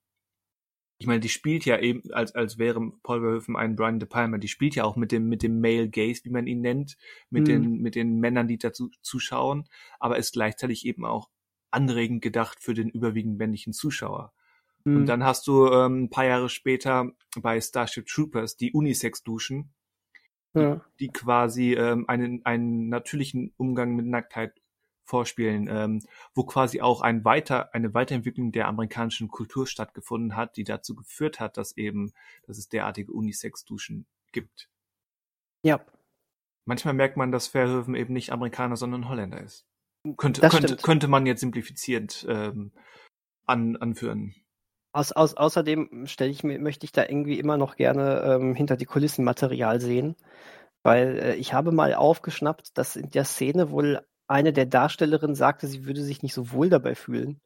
[0.97, 4.37] Ich meine, die spielt ja eben, als, als wäre Paul Verhoeven ein Brian De Palma,
[4.37, 6.97] die spielt ja auch mit dem, mit dem Male Gaze, wie man ihn nennt,
[7.29, 7.47] mit, mhm.
[7.47, 11.29] den, mit den Männern, die dazu zuschauen, aber ist gleichzeitig eben auch
[11.71, 14.33] anregend gedacht für den überwiegend männlichen Zuschauer.
[14.83, 14.97] Mhm.
[14.97, 17.11] Und dann hast du ähm, ein paar Jahre später
[17.41, 19.73] bei Starship Troopers die Unisex-Duschen,
[20.53, 20.75] ja.
[20.99, 24.53] die, die, quasi ähm, einen, einen natürlichen Umgang mit Nacktheit
[25.03, 26.01] vorspielen, ähm,
[26.35, 31.39] wo quasi auch ein weiter, eine Weiterentwicklung der amerikanischen Kultur stattgefunden hat, die dazu geführt
[31.39, 32.13] hat, dass eben,
[32.45, 34.69] dass es derartige Unisex-Duschen gibt.
[35.63, 35.83] Ja.
[36.65, 39.65] Manchmal merkt man, dass Verhoeven eben nicht Amerikaner, sondern Holländer ist.
[40.15, 42.71] Könnte, könnte, könnte man jetzt simplifizierend ähm,
[43.45, 44.35] an, anführen.
[44.91, 48.75] Aus, aus, außerdem stelle ich mir, möchte ich da irgendwie immer noch gerne ähm, hinter
[48.75, 50.15] die Kulissen Material sehen,
[50.83, 55.67] weil äh, ich habe mal aufgeschnappt, dass in der Szene wohl eine der Darstellerinnen sagte,
[55.67, 57.39] sie würde sich nicht so wohl dabei fühlen,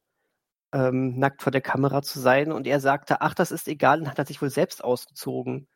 [0.74, 2.52] ähm, nackt vor der Kamera zu sein.
[2.54, 5.68] Und er sagte, ach, das ist egal, und hat sich wohl selbst ausgezogen.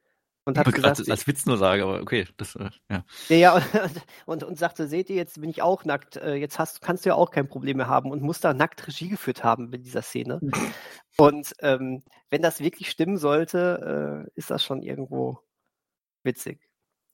[0.48, 3.04] Und hat gesagt, als, als Witz nur sage, aber okay, das, äh, ja.
[3.28, 3.56] Ja,
[4.26, 7.04] und, und, und sagte, seht ihr, jetzt bin ich auch nackt, äh, jetzt hast, kannst
[7.04, 9.84] du ja auch kein Problem mehr haben und muss da nackt Regie geführt haben in
[9.84, 10.40] dieser Szene.
[11.18, 15.38] und ähm, wenn das wirklich stimmen sollte, äh, ist das schon irgendwo
[16.24, 16.62] witzig.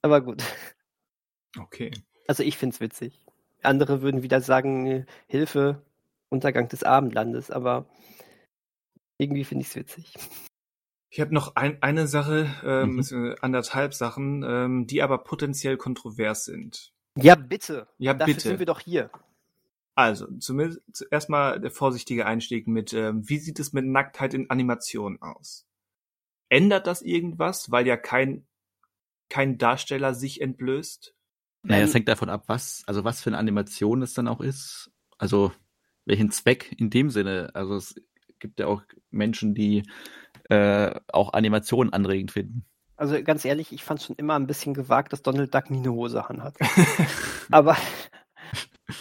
[0.00, 0.44] Aber gut.
[1.58, 1.90] Okay.
[2.28, 3.26] Also ich find's witzig.
[3.64, 5.82] Andere würden wieder sagen, Hilfe,
[6.28, 7.86] Untergang des Abendlandes, aber
[9.18, 10.14] irgendwie finde ich es witzig.
[11.14, 13.36] Ich habe noch ein, eine Sache, ähm, mhm.
[13.40, 16.92] anderthalb Sachen, ähm, die aber potenziell kontrovers sind.
[17.16, 17.86] Ja, bitte.
[17.98, 18.48] Ja, Dafür bitte.
[18.48, 19.12] sind wir doch hier.
[19.94, 24.50] Also, zumindest zuerst mal der vorsichtige Einstieg mit, ähm, wie sieht es mit Nacktheit in
[24.50, 25.68] Animation aus?
[26.48, 28.44] Ändert das irgendwas, weil ja kein,
[29.28, 31.14] kein Darsteller sich entblößt?
[31.62, 34.90] Naja, es hängt davon ab, was, also was für eine Animation es dann auch ist.
[35.16, 35.52] Also
[36.06, 37.52] welchen Zweck in dem Sinne.
[37.54, 37.94] Also es
[38.40, 38.82] gibt ja auch
[39.12, 39.84] Menschen, die
[40.48, 42.64] äh, auch Animationen anregend finden.
[42.96, 45.92] Also ganz ehrlich, ich fand schon immer ein bisschen gewagt, dass Donald Duck nie eine
[45.92, 46.56] Hose anhat.
[47.50, 47.76] aber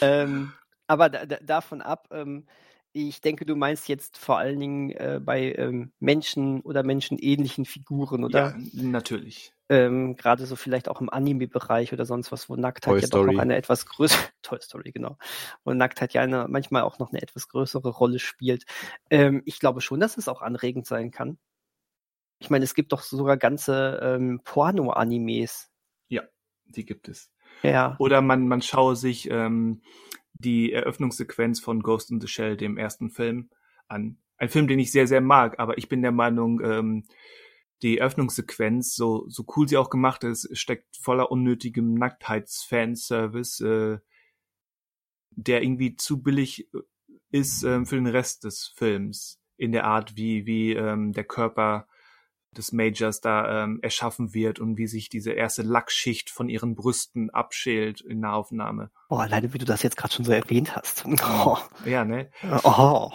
[0.01, 0.53] ähm,
[0.87, 2.45] aber da, da, davon ab, ähm,
[2.91, 8.23] ich denke, du meinst jetzt vor allen Dingen äh, bei ähm, Menschen oder menschenähnlichen Figuren,
[8.23, 8.55] oder?
[8.55, 9.53] Ja, natürlich.
[9.73, 13.19] Ähm, Gerade so vielleicht auch im Anime-Bereich oder sonst was, wo Nacktheit Toy ja doch
[13.19, 13.35] Story.
[13.35, 15.17] noch eine etwas größere, Toy Story, genau,
[15.63, 18.65] wo Nacktheit ja eine, manchmal auch noch eine etwas größere Rolle spielt.
[19.09, 21.37] Ähm, ich glaube schon, dass es auch anregend sein kann.
[22.39, 25.73] Ich meine, es gibt doch sogar ganze ähm, Porno-Animes.
[26.75, 27.31] Die gibt es.
[27.61, 27.95] Ja.
[27.99, 29.81] Oder man, man schaue sich ähm,
[30.33, 33.49] die Eröffnungssequenz von Ghost in the Shell, dem ersten Film,
[33.87, 34.17] an.
[34.37, 37.05] Ein Film, den ich sehr, sehr mag, aber ich bin der Meinung, ähm,
[37.83, 43.99] die Eröffnungssequenz, so, so cool sie auch gemacht ist, steckt voller unnötigem Nacktheits-Fanservice, äh,
[45.31, 46.69] der irgendwie zu billig
[47.31, 49.39] ist ähm, für den Rest des Films.
[49.57, 51.87] In der Art, wie, wie ähm, der Körper
[52.51, 57.29] des Majors da ähm, erschaffen wird und wie sich diese erste Lackschicht von ihren Brüsten
[57.31, 58.91] abschält in der Aufnahme.
[59.09, 61.05] Oh, alleine wie du das jetzt gerade schon so erwähnt hast.
[61.05, 61.57] Oh.
[61.85, 62.29] Ja, ne?
[62.63, 63.11] oh.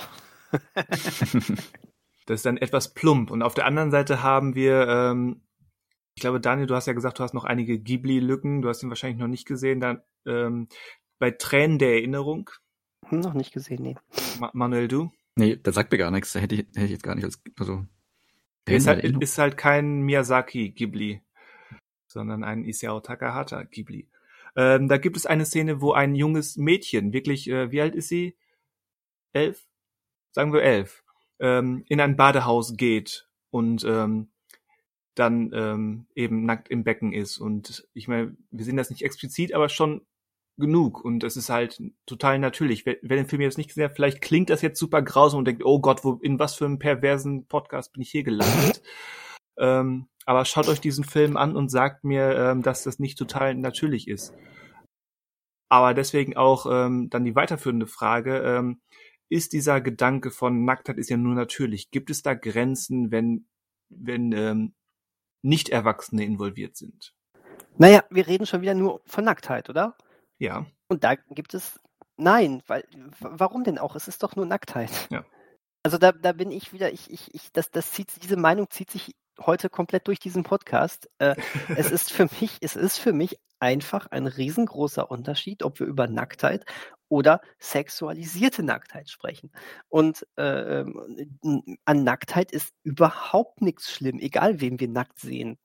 [2.29, 3.31] Das ist dann etwas plump.
[3.31, 5.41] Und auf der anderen Seite haben wir, ähm,
[6.15, 8.61] ich glaube, Daniel, du hast ja gesagt, du hast noch einige Ghibli-Lücken.
[8.61, 9.81] Du hast ihn wahrscheinlich noch nicht gesehen.
[9.81, 10.69] Dann ähm,
[11.19, 12.51] bei Tränen der Erinnerung,
[13.07, 13.97] Hm, Noch nicht gesehen, nee.
[14.39, 15.11] Ma Manuel, du?
[15.37, 16.33] Nee, das sagt mir gar nichts.
[16.33, 17.85] Da hätte ich, hätte ich jetzt gar nicht als, also.
[18.69, 21.23] Ist halt, ist halt kein Miyazaki-Ghibli,
[22.07, 24.11] sondern ein Isao Takahata-Ghibli.
[24.57, 28.09] Ähm, da gibt es eine Szene, wo ein junges Mädchen, wirklich, äh, wie alt ist
[28.09, 28.37] sie?
[29.33, 29.67] Elf?
[30.33, 31.03] Sagen wir elf.
[31.41, 34.29] Ähm, in ein Badehaus geht und ähm,
[35.15, 37.39] dann ähm, eben nackt im Becken ist.
[37.39, 40.07] Und ich meine, wir sehen das nicht explizit, aber schon
[40.59, 41.05] genug.
[41.05, 42.87] Und es ist halt total natürlich.
[42.87, 45.45] Wer, wer den Film jetzt nicht gesehen hat, vielleicht klingt das jetzt super grausam und
[45.47, 48.83] denkt, oh Gott, wo, in was für einem perversen Podcast bin ich hier gelandet?
[49.59, 53.55] ähm, aber schaut euch diesen Film an und sagt mir, ähm, dass das nicht total
[53.55, 54.35] natürlich ist.
[55.71, 58.81] Aber deswegen auch ähm, dann die weiterführende Frage, ähm,
[59.29, 61.91] ist dieser Gedanke von Nacktheit ist ja nur natürlich.
[61.91, 63.47] Gibt es da Grenzen, wenn,
[63.89, 64.75] wenn ähm,
[65.43, 67.15] Nicht-Erwachsene involviert sind?
[67.77, 69.97] Naja, wir reden schon wieder nur von Nacktheit, oder?
[70.39, 70.67] Ja.
[70.89, 71.79] Und da gibt es.
[72.17, 72.85] Nein, weil
[73.21, 73.95] warum denn auch?
[73.95, 74.91] Es ist doch nur Nacktheit.
[75.11, 75.25] Ja.
[75.85, 78.91] Also da, da bin ich wieder, ich, ich, ich, das, das zieht, diese Meinung zieht
[78.91, 81.09] sich heute komplett durch diesen Podcast.
[81.19, 81.37] Äh,
[81.77, 86.09] es ist für mich, es ist für mich einfach ein riesengroßer Unterschied, ob wir über
[86.09, 86.65] Nacktheit
[87.09, 89.51] oder sexualisierte Nacktheit sprechen.
[89.89, 95.59] Und äh, ähm, an Nacktheit ist überhaupt nichts schlimm, egal wen wir nackt sehen.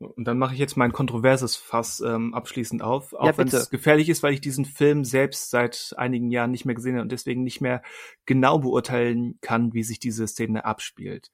[0.00, 3.68] Und dann mache ich jetzt mein kontroverses Fass ähm, abschließend auf, auch Ja, wenn es
[3.68, 7.10] gefährlich ist, weil ich diesen Film selbst seit einigen Jahren nicht mehr gesehen habe und
[7.10, 7.82] deswegen nicht mehr
[8.24, 11.32] genau beurteilen kann, wie sich diese Szene abspielt.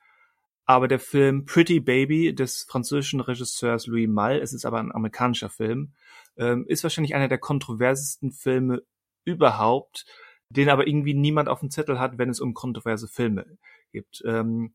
[0.64, 5.50] Aber der Film Pretty Baby des französischen Regisseurs Louis Malle, es ist aber ein amerikanischer
[5.50, 5.92] Film,
[6.38, 8.82] ähm, ist wahrscheinlich einer der kontroversesten Filme
[9.24, 10.06] überhaupt,
[10.48, 13.58] den aber irgendwie niemand auf dem Zettel hat, wenn es um kontroverse Filme
[13.92, 14.22] geht.
[14.24, 14.74] Ähm,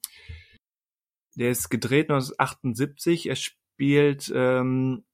[1.35, 3.29] der ist gedreht 1978.
[3.29, 5.05] Er spielt, ähm,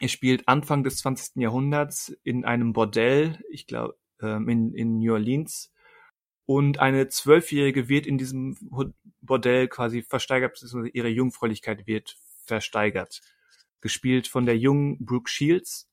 [0.00, 1.42] er spielt Anfang des 20.
[1.42, 5.72] Jahrhunderts in einem Bordell, ich glaube, ähm, in, in New Orleans.
[6.46, 8.56] Und eine Zwölfjährige wird in diesem
[9.20, 13.20] Bordell quasi versteigert, beziehungsweise ihre Jungfräulichkeit wird versteigert.
[13.80, 15.90] Gespielt von der jungen Brooke Shields,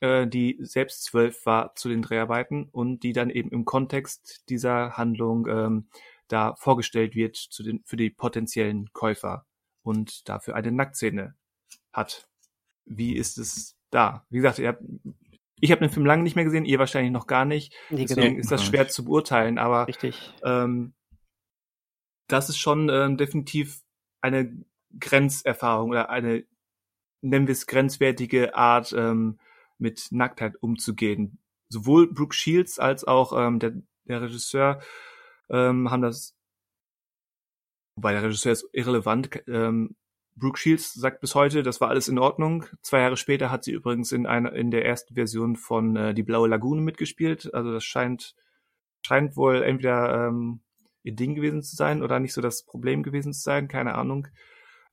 [0.00, 4.96] äh, die selbst zwölf war zu den Dreharbeiten und die dann eben im Kontext dieser
[4.96, 5.88] Handlung ähm,
[6.28, 9.46] da vorgestellt wird zu den, für die potenziellen Käufer
[9.82, 11.34] und dafür eine Nacktszene
[11.92, 12.28] hat.
[12.84, 14.26] Wie ist es da?
[14.30, 14.82] Wie gesagt, ihr habt,
[15.60, 17.74] ich habe den Film lange nicht mehr gesehen, ihr wahrscheinlich noch gar nicht.
[17.90, 18.40] Nee, Deswegen genau.
[18.40, 20.34] ist das schwer zu beurteilen, aber Richtig.
[20.42, 20.94] ähm,
[22.26, 23.82] das ist schon ähm, definitiv
[24.20, 24.64] eine
[24.98, 26.44] Grenzerfahrung oder eine,
[27.20, 29.38] nennen wir es, grenzwertige Art, ähm,
[29.78, 31.38] mit Nacktheit umzugehen.
[31.68, 33.74] Sowohl Brooke Shields als auch ähm, der,
[34.04, 34.80] der Regisseur
[35.50, 36.36] ähm, haben das,
[37.96, 39.96] wobei der Regisseur ist irrelevant, ähm,
[40.36, 42.66] Brooke Shields sagt bis heute, das war alles in Ordnung.
[42.82, 46.24] Zwei Jahre später hat sie übrigens in einer in der ersten Version von äh, Die
[46.24, 47.54] Blaue Lagune mitgespielt.
[47.54, 48.34] Also das scheint
[49.06, 50.60] scheint wohl entweder ähm,
[51.02, 54.26] ihr Ding gewesen zu sein oder nicht so das Problem gewesen zu sein, keine Ahnung.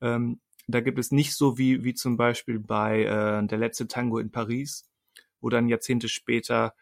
[0.02, 0.42] Ähm,
[0.72, 4.32] da gibt es nicht so wie wie zum Beispiel bei äh, Der letzte Tango in
[4.32, 4.90] Paris,
[5.40, 6.74] wo dann Jahrzehnte später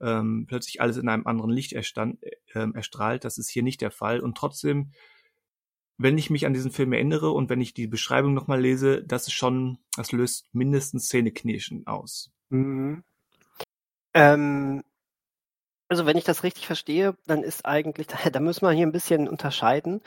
[0.00, 3.24] ähm, plötzlich alles in einem anderen Licht erstand, äh, erstrahlt.
[3.24, 4.20] Das ist hier nicht der Fall.
[4.20, 4.92] Und trotzdem,
[5.96, 9.28] wenn ich mich an diesen Film erinnere und wenn ich die Beschreibung nochmal lese, das
[9.28, 12.32] ist schon, das löst mindestens Zähneknirschen aus.
[12.50, 13.04] Mhm.
[14.14, 14.82] Ähm,
[15.88, 19.28] also wenn ich das richtig verstehe, dann ist eigentlich, da müssen wir hier ein bisschen
[19.28, 20.02] unterscheiden,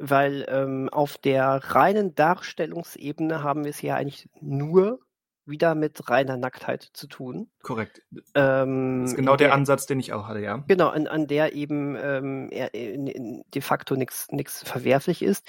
[0.00, 5.00] weil ähm, auf der reinen Darstellungsebene haben wir es ja eigentlich nur
[5.44, 7.50] wieder mit reiner Nacktheit zu tun.
[7.62, 8.02] Korrekt.
[8.34, 10.64] Ähm, Das ist genau in der Ansatz, den ich auch hatte, ja.
[10.68, 15.46] Genau, an, an der eben ähm, er, in, in, de facto nichts verwerflich ist.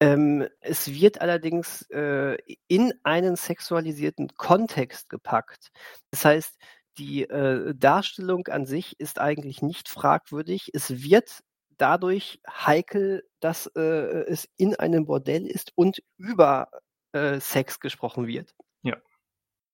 [0.00, 5.70] Ähm, es wird allerdings äh, in einen sexualisierten Kontext gepackt.
[6.10, 6.58] Das heißt,
[6.98, 10.70] die äh, Darstellung an sich ist eigentlich nicht fragwürdig.
[10.74, 11.42] Es wird
[11.78, 16.68] dadurch heikel, dass äh, es in einem Bordell ist und über
[17.12, 18.54] äh, Sex gesprochen wird.
[18.82, 18.96] Ja.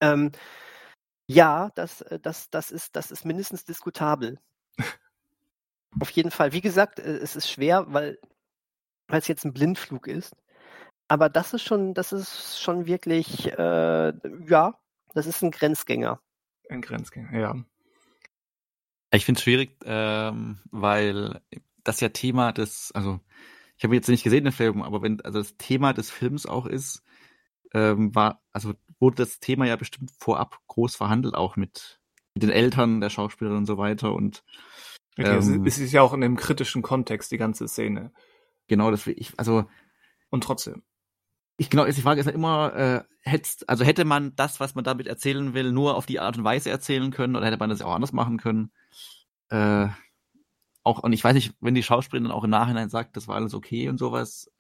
[0.01, 0.33] Ähm,
[1.27, 4.39] ja, das, äh, das, das, ist, das ist mindestens diskutabel.
[6.01, 6.53] Auf jeden Fall.
[6.53, 8.19] Wie gesagt, äh, es ist schwer, weil
[9.11, 10.35] weil es jetzt ein Blindflug ist.
[11.09, 14.13] Aber das ist schon, das ist schon wirklich, äh,
[14.47, 14.79] ja,
[15.15, 16.21] das ist ein Grenzgänger.
[16.69, 17.57] Ein Grenzgänger, ja.
[19.13, 21.41] Ich finde es schwierig, ähm, weil
[21.91, 23.21] das ja Thema des, also
[23.77, 26.67] ich habe jetzt nicht gesehen den Film, aber wenn also das Thema des Films auch
[26.67, 27.03] ist,
[27.75, 32.01] ähm, war, also wurde das Thema ja bestimmt vorab groß verhandelt, auch mit,
[32.35, 34.45] mit den Eltern der Schauspielerin und so weiter und
[35.19, 35.67] Okay, es, Ähm.
[35.67, 38.13] ist, es ist ja auch in einem kritischen Kontext, die ganze Szene.
[38.69, 39.65] genau das, ich, also
[40.31, 40.83] Und trotzdem.
[41.59, 44.85] ich genau, die Frage ist ja immer, äh, hätt's, also hätte man das, was man
[44.85, 47.83] damit erzählen will, nur auf die Art und Weise erzählen können oder hätte man das
[47.83, 48.73] auch anders machen können?
[49.51, 49.89] Äh,
[50.83, 53.37] auch, und ich weiß nicht, wenn die Schauspielerin dann auch im Nachhinein sagt, das war
[53.37, 54.51] alles okay und sowas.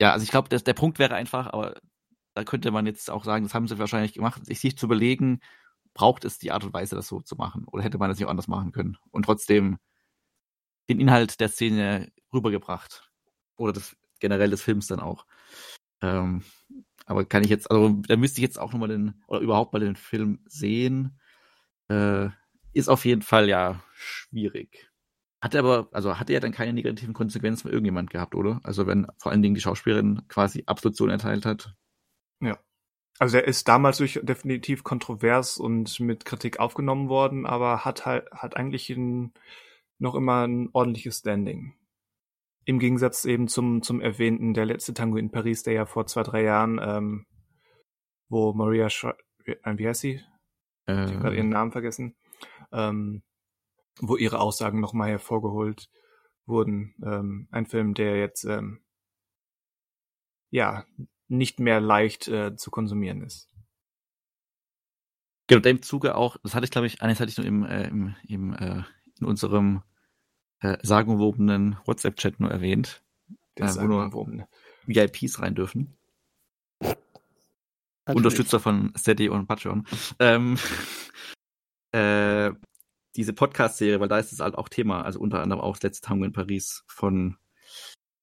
[0.00, 1.74] Ja, also ich glaube, der Punkt wäre einfach, aber
[2.34, 5.40] da könnte man jetzt auch sagen, das haben sie wahrscheinlich gemacht, sich, zu überlegen,
[5.94, 7.64] braucht es die Art und Weise, das so zu machen?
[7.66, 8.98] Oder hätte man das nicht anders machen können?
[9.10, 9.78] Und trotzdem
[10.88, 13.10] den Inhalt der Szene rübergebracht.
[13.56, 15.26] Oder das generell des Films dann auch.
[16.02, 16.44] Ähm,
[17.06, 19.80] aber kann ich jetzt, also da müsste ich jetzt auch nochmal den, oder überhaupt mal
[19.80, 21.18] den Film sehen.
[21.88, 22.28] Äh,
[22.74, 24.90] ist auf jeden Fall ja schwierig.
[25.46, 28.60] Hat aber, also hatte er dann keine negativen Konsequenzen für irgendjemand gehabt, oder?
[28.64, 31.72] Also wenn vor allen Dingen die Schauspielerin quasi Absolution erteilt hat.
[33.18, 38.30] Also er ist damals durch definitiv kontrovers und mit Kritik aufgenommen worden, aber hat halt
[38.30, 39.32] hat eigentlich ein,
[39.98, 41.74] noch immer ein ordentliches Standing.
[42.66, 46.24] Im Gegensatz eben zum zum erwähnten der letzte Tango in Paris, der ja vor zwei
[46.24, 47.26] drei Jahren, ähm,
[48.28, 49.06] wo Maria Sch
[49.44, 50.20] wie, äh, wie heißt sie?
[50.88, 52.16] Ich habe gerade ihren Äh, Namen vergessen.
[52.70, 53.22] Ähm,
[54.00, 55.88] wo ihre Aussagen nochmal hervorgeholt
[56.46, 56.94] wurden.
[57.04, 58.80] Ähm, ein Film, der jetzt ähm,
[60.50, 60.84] ja
[61.28, 63.50] nicht mehr leicht äh, zu konsumieren ist.
[65.48, 67.88] Genau, dem Zuge auch, das hatte ich, glaube ich, eines hatte ich nur im, äh,
[67.88, 68.82] im, im äh,
[69.20, 69.82] in unserem
[70.60, 73.02] äh, sagenumwobenen WhatsApp-Chat nur erwähnt,
[73.58, 74.48] Der Äh, wo nur-.
[74.86, 75.96] VIPs rein dürfen.
[78.06, 79.86] Unterstützer von Steady und Patreon.
[80.20, 80.56] Ähm,
[81.92, 82.52] äh,
[83.16, 86.06] diese Podcast-Serie, weil da ist es halt auch Thema, also unter anderem auch das letzte
[86.08, 87.36] Tango in Paris von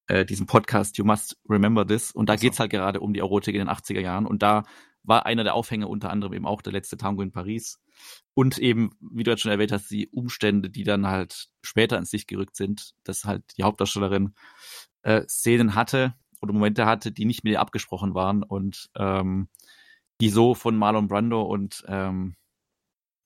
[0.07, 2.11] äh, diesem Podcast You Must Remember This.
[2.11, 2.41] Und da Ach so.
[2.41, 4.26] geht's halt gerade um die Erotik in den 80er Jahren.
[4.26, 4.64] Und da
[5.03, 7.80] war einer der Aufhänger unter anderem eben auch der letzte Tango in Paris.
[8.34, 12.11] Und eben, wie du jetzt schon erwähnt hast, die Umstände, die dann halt später ins
[12.14, 14.34] Licht gerückt sind, dass halt die Hauptdarstellerin
[15.02, 19.49] äh, Szenen hatte oder Momente hatte, die nicht mit ihr abgesprochen waren und ähm,
[20.22, 22.36] die so von Marlon Brando und ähm,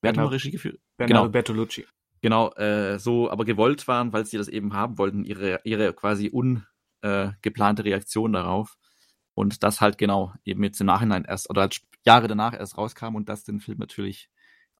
[0.00, 0.24] wer hat Genau.
[0.24, 0.80] nochmal Regie geführt?
[0.98, 1.32] Bernardo Genau.
[1.32, 1.86] Bertolucci.
[2.20, 6.28] Genau, äh, so aber gewollt waren, weil sie das eben haben wollten, ihre, ihre quasi
[6.28, 8.76] ungeplante äh, Reaktion darauf.
[9.34, 13.14] Und das halt genau eben jetzt im Nachhinein erst oder halt Jahre danach erst rauskam
[13.14, 14.28] und das den Film natürlich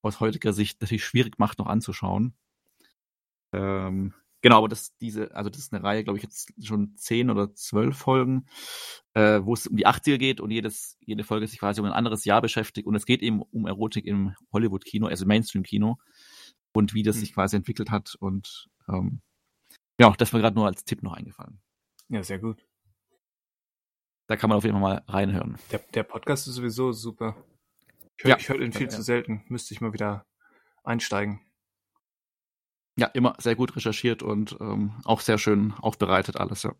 [0.02, 2.34] aus heutiger Sicht natürlich schwierig macht, noch anzuschauen.
[3.52, 7.30] Ähm, genau, aber das diese, also das ist eine Reihe, glaube ich, jetzt schon zehn
[7.30, 8.46] oder zwölf Folgen,
[9.14, 11.92] äh, wo es um die 80er geht und jedes, jede Folge sich quasi um ein
[11.92, 15.98] anderes Jahr beschäftigt und es geht eben um Erotik im Hollywood-Kino, also Mainstream-Kino
[16.72, 17.20] und wie das Hm.
[17.20, 19.20] sich quasi entwickelt hat und ähm,
[20.00, 21.60] ja, das war gerade nur als Tipp noch eingefallen.
[22.08, 22.64] Ja, sehr gut.
[24.28, 25.56] Da kann man auf jeden Fall mal reinhören.
[25.72, 27.34] Der, der Podcast ist sowieso super.
[28.18, 28.48] Ich höre Ja.
[28.48, 28.88] hör ihn viel Ja.
[28.90, 29.42] zu selten.
[29.48, 30.26] Müsste ich mal wieder
[30.84, 31.40] einsteigen.
[32.98, 36.74] Ja, immer sehr gut recherchiert und ähm, auch sehr schön aufbereitet alles, ja.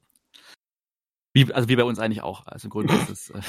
[1.32, 2.46] Wie, also wie bei uns eigentlich auch.
[2.46, 3.40] Also im Grunde ist es äh,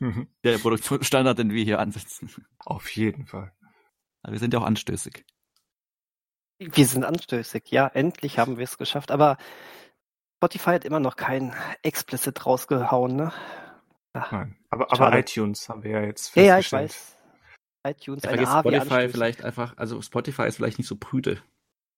[0.44, 2.30] der Produktionsstandard, den wir hier ansetzen.
[2.58, 3.52] Auf jeden Fall.
[4.22, 5.24] Aber wir sind ja auch anstößig.
[6.58, 9.10] Wir sind anstößig, ja, endlich haben wir es geschafft.
[9.10, 9.38] Aber
[10.38, 13.32] Spotify hat immer noch kein Explicit rausgehauen, ne?
[14.12, 14.56] Nein.
[14.68, 17.16] Aber, aber iTunes haben wir ja jetzt Ja, ja, ich festgestellt.
[17.84, 17.92] weiß.
[17.92, 21.42] iTunes Ja, eine Spotify vielleicht einfach, also Spotify ist vielleicht nicht so prüde.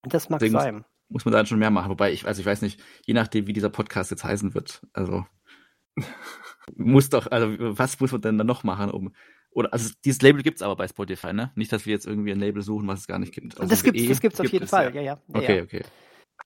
[0.03, 0.85] Das mag Deswegen muss- sein.
[1.09, 1.91] Muss man dann schon mehr machen.
[1.91, 4.81] Wobei ich, also ich weiß nicht, je nachdem, wie dieser Podcast jetzt heißen wird.
[4.95, 5.27] Also
[6.77, 9.15] muss doch, also was muss man denn dann noch machen, um
[9.51, 11.53] oder also dieses Label gibt's aber bei Spotify, ne?
[11.55, 13.59] Nicht, dass wir jetzt irgendwie ein Label suchen, was es gar nicht gibt.
[13.61, 14.95] Also das gibt's, eh das gibt's auf gibt jeden Fall.
[14.95, 15.03] Ja.
[15.03, 15.23] Ja, ja.
[15.35, 15.63] Okay, ja.
[15.65, 15.83] okay.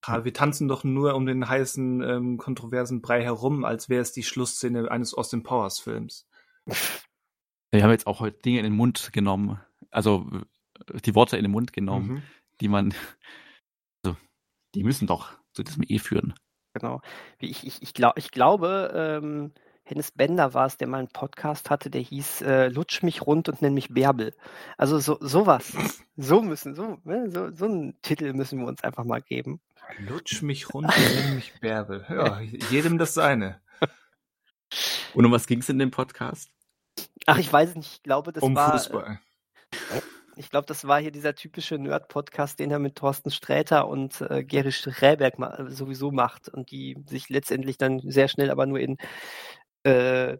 [0.02, 4.10] Ah, Wir tanzen doch nur um den heißen, ähm, kontroversen Brei herum, als wäre es
[4.10, 6.26] die Schlussszene eines Austin Powers Films.
[7.70, 9.60] Wir haben jetzt auch heute Dinge in den Mund genommen,
[9.92, 10.26] also
[10.92, 12.22] äh, die Worte in den Mund genommen, Mhm.
[12.60, 12.92] die man,
[14.76, 16.34] die müssen doch zu diesem E führen.
[16.74, 17.00] Genau.
[17.38, 19.52] Wie Ich, ich, ich, glaub, ich glaube, ähm,
[19.84, 23.48] Hennes Bender war es, der mal einen Podcast hatte, der hieß äh, Lutsch mich rund
[23.48, 24.34] und nenn mich Bärbel.
[24.76, 25.72] Also so sowas.
[26.18, 29.60] So müssen, so, ne, so, so einen Titel müssen wir uns einfach mal geben.
[29.98, 32.04] Lutsch mich runter, nenn mich Bärbel.
[32.08, 33.60] Ja, jedem das seine.
[35.14, 36.50] Und um was ging's in dem Podcast?
[37.26, 38.72] Ach, ich weiß nicht, ich glaube, das um war.
[38.72, 39.20] Fußball.
[40.38, 44.44] Ich glaube, das war hier dieser typische Nerd-Podcast, den er mit Thorsten Sträter und äh,
[44.44, 48.78] Gary Sträberg ma äh, sowieso macht und die sich letztendlich dann sehr schnell aber nur
[48.78, 48.98] in
[49.84, 50.36] äh,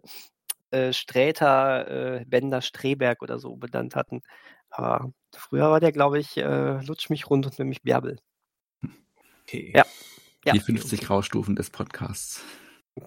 [0.69, 4.21] äh, Sträter, äh, Bender, Streberg oder so benannt hatten.
[4.69, 8.19] Aber früher war der, glaube ich, äh, Lutsch mich rund und nämlich Bärbel.
[9.43, 9.73] Okay.
[9.75, 9.85] Ja.
[10.45, 10.53] Ja.
[10.53, 12.43] Die 50 Graustufen des Podcasts.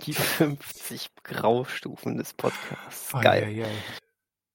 [0.07, 3.13] Die 50 Graustufen des Podcasts.
[3.13, 3.45] Geil.
[3.45, 4.01] ai, ai.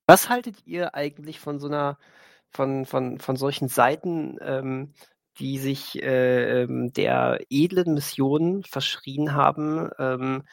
[0.07, 1.97] Was haltet ihr eigentlich von so einer,
[2.49, 4.93] von, von, von solchen Seiten, ähm,
[5.39, 10.43] die sich äh, ähm, der edlen Mission verschrien haben, ähm,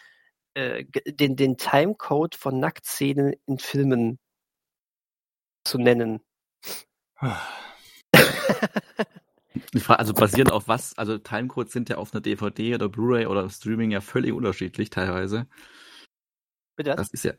[0.55, 4.19] äh, den, den Timecode von Nacktszenen in Filmen
[5.65, 6.21] zu nennen?
[9.81, 10.97] Frage, also basierend auf was?
[10.97, 15.47] Also Timecodes sind ja auf einer DVD oder Blu-ray oder Streaming ja völlig unterschiedlich teilweise.
[16.77, 16.95] Bitte?
[16.97, 17.35] Das ist ja,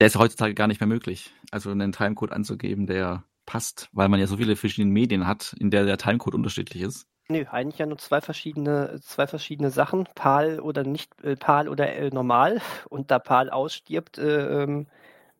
[0.00, 1.32] der ist heutzutage gar nicht mehr möglich.
[1.50, 5.70] Also einen Timecode anzugeben, der passt, weil man ja so viele verschiedene Medien hat, in
[5.70, 7.06] der der Timecode unterschiedlich ist.
[7.28, 11.94] Nö, eigentlich ja nur zwei verschiedene, zwei verschiedene Sachen, PAL oder nicht, äh, PAL oder
[11.94, 12.60] äh, normal.
[12.90, 14.86] Und da PAL ausstirbt, äh, ähm,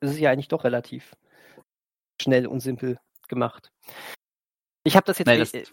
[0.01, 1.15] ist es ja eigentlich doch relativ
[2.21, 2.99] schnell und simpel
[3.29, 3.71] gemacht.
[4.85, 5.27] Ich habe das jetzt.
[5.27, 5.65] Nein, äh, das, äh,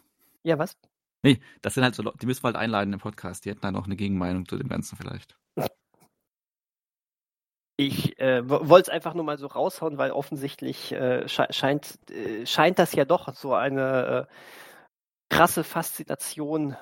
[0.44, 0.78] ja, was?
[1.24, 3.46] nee, das sind halt so Leute, die müssen wir halt einladen im Podcast.
[3.46, 5.38] Die hätten dann auch eine Gegenmeinung zu dem Ganzen vielleicht.
[7.84, 12.46] Ich äh, wollte es einfach nur mal so raushauen, weil offensichtlich äh, sche scheint, äh,
[12.46, 16.76] scheint das ja doch so eine äh, krasse Faszination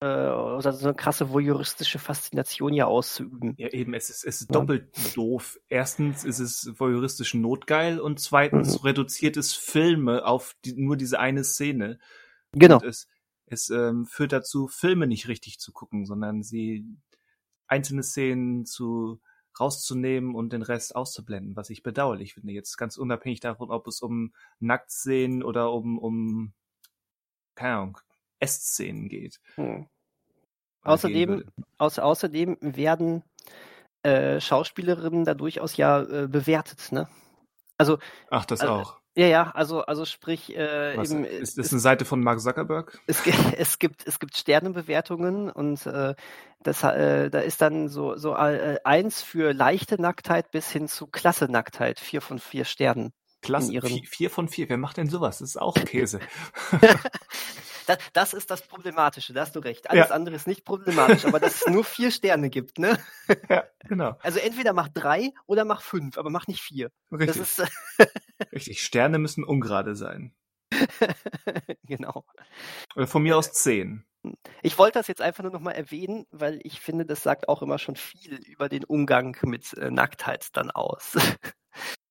[0.00, 3.54] äh, oder so eine krasse voyeuristische Faszination ja auszuüben.
[3.58, 4.60] Ja, eben, es ist, es ist Ja.
[4.60, 5.60] doppelt doof.
[5.68, 8.86] Erstens ist es voyeuristisch notgeil und zweitens Mhm.
[8.86, 11.98] reduziert es Filme auf die, nur diese eine Szene.
[12.52, 12.76] Genau.
[12.76, 13.08] Und es,
[13.44, 16.86] es ähm, führt dazu, Filme nicht richtig zu gucken, sondern sie
[17.66, 19.20] einzelne Szenen zu
[19.58, 22.52] rauszunehmen und den Rest auszublenden, was ich bedauerlich finde.
[22.52, 26.52] Jetzt ganz unabhängig davon, ob es um Nacktszenen oder um, um
[27.54, 27.98] keine Ahnung,
[28.38, 29.40] Essszenen geht.
[29.56, 29.88] Hm.
[30.82, 31.52] Außerdem, würde.
[31.78, 33.22] Au außerdem werden
[34.02, 37.08] äh, Schauspielerinnen da durchaus ja äh, bewertet, ne?
[37.76, 37.98] Also,
[38.30, 38.99] Ach, das also, auch.
[39.20, 42.98] Ja, ja, also, also sprich, äh, Was, im, ist das eine Seite von Mark Zuckerberg?
[43.06, 43.22] es,
[43.58, 46.14] es gibt es gibt Sternebewertungen und äh,
[46.62, 51.06] das, äh, da ist dann so so äh, eins für leichte Nacktheit bis hin zu
[51.06, 53.12] klasse Nacktheit, vier von vier Sternen.
[53.42, 54.68] Klasse, ihren- vier, vier von vier.
[54.70, 55.38] Wer macht denn sowas?
[55.38, 56.20] Das ist auch Käse.
[57.86, 59.90] Das, das ist das Problematische, da hast du recht.
[59.90, 60.14] Alles Ja.
[60.14, 62.98] andere ist nicht problematisch, aber dass es nur vier Sterne gibt, ne?
[63.48, 64.16] ja, genau.
[64.22, 66.90] Also entweder mach drei oder mach fünf, aber mach nicht vier.
[67.12, 67.42] Richtig.
[67.42, 67.62] ist
[68.52, 68.82] Richtig.
[68.82, 70.34] Sterne müssen ungerade sein.
[71.84, 72.24] genau.
[72.96, 74.04] Oder von mir aus zehn.
[74.62, 77.62] Ich wollte das jetzt einfach nur noch mal erwähnen, weil ich finde, das sagt auch
[77.62, 81.16] immer schon viel über den Umgang mit äh, Nacktheit dann aus.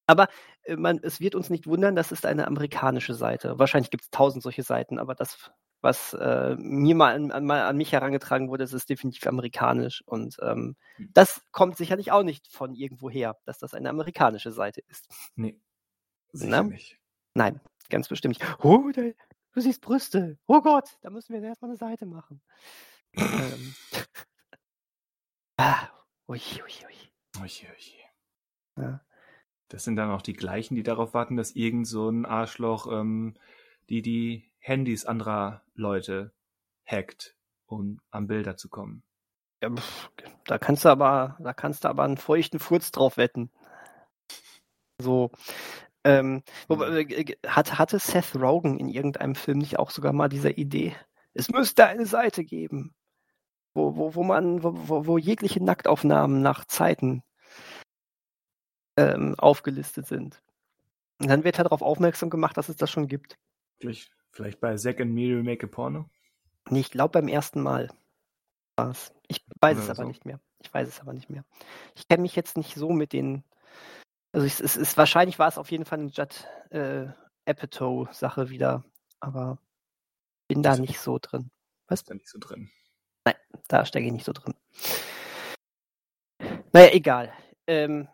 [0.10, 0.28] Aber
[0.64, 3.60] äh, man, es wird uns nicht wundern, das ist eine amerikanische Seite.
[3.60, 7.78] Wahrscheinlich gibt es tausend solche Seiten, aber das, was äh, mir mal an, an, an
[7.78, 10.02] mich herangetragen wurde, das ist definitiv amerikanisch.
[10.08, 11.10] Und ähm, Hm.
[11.14, 15.08] das kommt sicherlich auch nicht von irgendwo her, dass das eine amerikanische Seite ist.
[15.36, 15.60] Nee.
[16.32, 16.98] Sicher nicht.
[17.36, 17.60] Nein,
[17.90, 18.64] ganz bestimmt nicht.
[18.64, 19.02] Oh, da,
[19.54, 20.40] du siehst Brüste.
[20.48, 22.42] Oh Gott, da müssen wir erstmal eine Seite machen.
[23.14, 23.76] ähm.
[25.58, 25.88] ah,
[26.28, 27.42] ui, ui, ui.
[27.44, 28.00] Oje, oje.
[28.78, 29.02] Ja.
[29.70, 33.36] Das sind dann auch die gleichen, die darauf warten, dass irgend so ein Arschloch ähm,
[33.90, 36.32] die die Handys anderer Leute
[36.86, 37.36] hackt,
[37.66, 39.04] um an Bilder zu kommen.
[39.62, 40.12] Ja, pff,
[40.46, 43.52] da kannst du aber, da kannst du aber einen feuchten Furz drauf wetten.
[45.02, 45.32] So.
[46.04, 50.52] Ähm, wobei, äh, hat, hatte Seth Rogen in irgendeinem Film nicht auch sogar mal diese
[50.52, 50.96] Idee?
[51.34, 52.96] Es müsste eine Seite geben,
[53.74, 57.24] wo, wo, wo man, wo, wo, wo jegliche Nacktaufnahmen nach Zeiten
[59.00, 60.42] ähm, aufgelistet sind.
[61.20, 63.38] Und dann wird er darauf aufmerksam gemacht, dass es das schon gibt.
[63.80, 66.10] Vielleicht, vielleicht bei Zack and Miri Make a Porno?
[66.70, 67.90] Nee, ich glaube beim ersten Mal
[68.78, 69.14] war's.
[69.28, 70.08] Ich weiß Oder es aber so.
[70.08, 70.40] nicht mehr.
[70.62, 71.46] Ich weiß es aber nicht mehr.
[71.96, 73.44] Ich kenne mich jetzt nicht so mit den.
[74.32, 77.08] Also es ist, es wahrscheinlich war es auf jeden Fall eine Judd äh,
[77.46, 78.84] Apatow-Sache wieder,
[79.20, 79.58] aber
[80.48, 81.50] bin da nicht so drin.
[81.90, 82.70] Ist da nicht so drin.
[83.68, 84.54] Da stecke ich nicht so drin.
[86.72, 87.34] Naja, egal.
[87.68, 88.08] Ähm,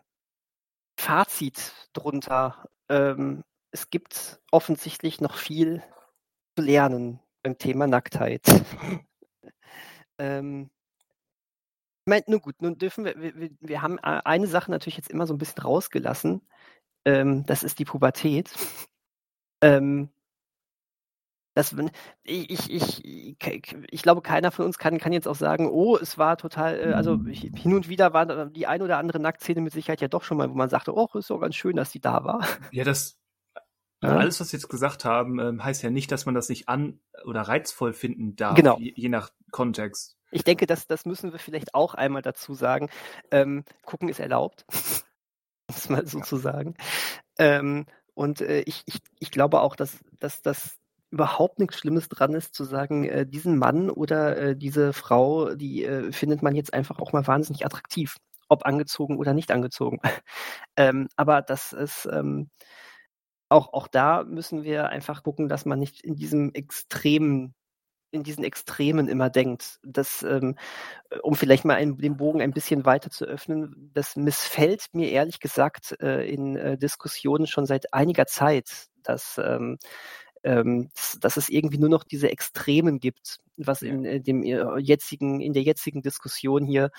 [1.06, 2.68] Fazit drunter.
[2.88, 5.80] Ähm, es gibt offensichtlich noch viel
[6.56, 8.42] zu lernen beim Thema Nacktheit.
[10.18, 10.68] ähm,
[12.04, 15.28] ich meine, nun gut, nun dürfen wir, wir, wir- haben eine Sache natürlich jetzt immer
[15.28, 16.40] so ein bisschen rausgelassen.
[17.04, 18.50] Ähm, das ist die Pubertät.
[19.62, 20.10] Ähm,
[21.56, 21.74] das,
[22.22, 26.18] ich, ich, ich, ich glaube, keiner von uns kann, kann jetzt auch sagen, oh, es
[26.18, 30.02] war total, äh, also hin und wieder war die ein oder andere Nacktszene mit Sicherheit
[30.02, 32.24] ja doch schon mal, wo man sagte, oh, ist doch ganz schön, dass die da
[32.24, 32.46] war.
[32.72, 33.18] Ja, das.
[34.02, 34.10] Ja.
[34.10, 37.00] Alles, was wir jetzt gesagt haben, ähm, heißt ja nicht, dass man das nicht an
[37.24, 38.76] oder reizvoll finden darf, Genau.
[38.78, 40.18] je, je nach Kontext.
[40.30, 42.90] Ich denke, das, das müssen wir vielleicht auch einmal dazu sagen.
[43.30, 44.66] Ähm, gucken ist erlaubt,
[45.70, 46.74] um es mal so zu sagen.
[47.38, 50.76] Ähm, und äh, ich, ich, ich glaube auch, dass, dass das
[51.10, 55.84] überhaupt nichts Schlimmes dran ist, zu sagen, äh, diesen Mann oder äh, diese Frau, die
[55.84, 58.16] äh, findet man jetzt einfach auch mal wahnsinnig attraktiv,
[58.48, 60.00] ob angezogen oder nicht angezogen.
[60.76, 62.50] ähm, aber das ist ähm,
[63.48, 67.54] auch, auch da müssen wir einfach gucken, dass man nicht in diesem extremen
[68.12, 69.78] in diesen Extremen immer denkt.
[69.82, 70.56] Das, ähm,
[71.10, 75.10] äh, um vielleicht mal einen, den Bogen ein bisschen weiter zu öffnen, das missfällt mir
[75.10, 79.78] ehrlich gesagt äh, in äh, Diskussionen schon seit einiger Zeit, dass, ähm,
[80.46, 80.90] ähm,
[81.20, 85.52] dass, es irgendwie nur noch diese Extremen gibt, was in äh, dem äh, jetzigen, in
[85.54, 86.90] der jetzigen Diskussion hier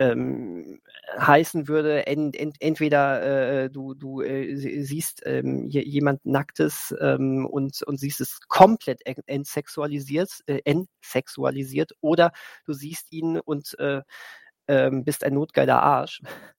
[0.00, 0.80] ähm,
[1.18, 6.94] heißen würde, en, en, entweder äh, du, du äh, sie- siehst ähm, je- jemand Nacktes
[7.00, 12.30] ähm, und, und siehst es komplett en- entsexualisiert, äh, entsexualisiert, oder
[12.64, 14.02] du siehst ihn und äh,
[14.68, 16.22] ähm, bist ein notgeiler Arsch.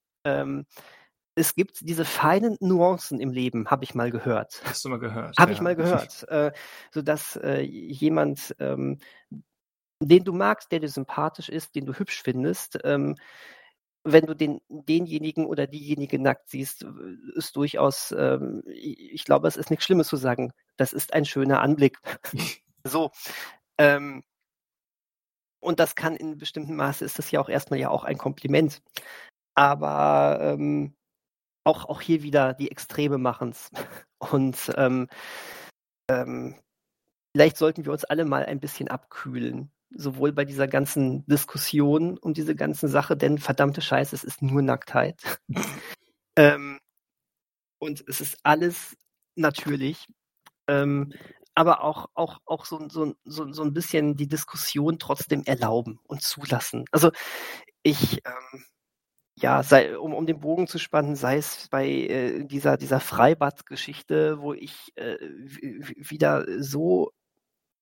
[1.40, 4.61] Es gibt diese feinen Nuancen im Leben, habe ich mal gehört.
[4.66, 5.38] Hast du mal gehört?
[5.38, 5.56] Habe ja.
[5.56, 6.28] ich mal gehört.
[6.30, 6.52] äh,
[6.91, 8.99] sodass äh, jemand, ähm,
[10.02, 13.16] den du magst, der dir sympathisch ist, den du hübsch findest, ähm,
[14.03, 16.86] wenn du den, denjenigen oder diejenige nackt siehst,
[17.36, 20.52] ist durchaus, ähm, ich glaube, es ist nichts Schlimmes zu sagen.
[20.76, 21.99] Das ist ein schöner Anblick.
[22.84, 23.11] so.
[23.78, 24.24] Ähm,
[25.61, 28.82] und das kann in bestimmtem Maße, ist das ja auch erstmal ja auch ein Kompliment.
[29.56, 30.95] Aber ähm,
[31.64, 33.72] auch, auch hier wieder die Extreme machen's.
[34.19, 35.07] Und ähm,
[36.10, 36.56] ähm,
[37.36, 39.72] vielleicht sollten wir uns alle mal ein bisschen abkühlen.
[39.91, 44.61] Sowohl bei dieser ganzen Diskussion um diese ganze Sache, denn verdammte Scheiße, es ist nur
[44.61, 45.40] Nacktheit.
[46.38, 46.80] ähm,
[47.80, 48.95] und es ist alles
[49.36, 50.07] natürlich.
[50.68, 51.14] Ähm,
[51.56, 56.22] aber auch, auch, auch so, so, so, so ein bisschen die Diskussion trotzdem erlauben und
[56.22, 56.86] zulassen.
[56.91, 57.11] Also
[57.84, 58.64] ich, ähm,
[59.41, 64.41] ja, sei, um, um den Bogen zu spannen, sei es bei äh, dieser, dieser Freibad-Geschichte,
[64.41, 67.11] wo ich äh, wieder so,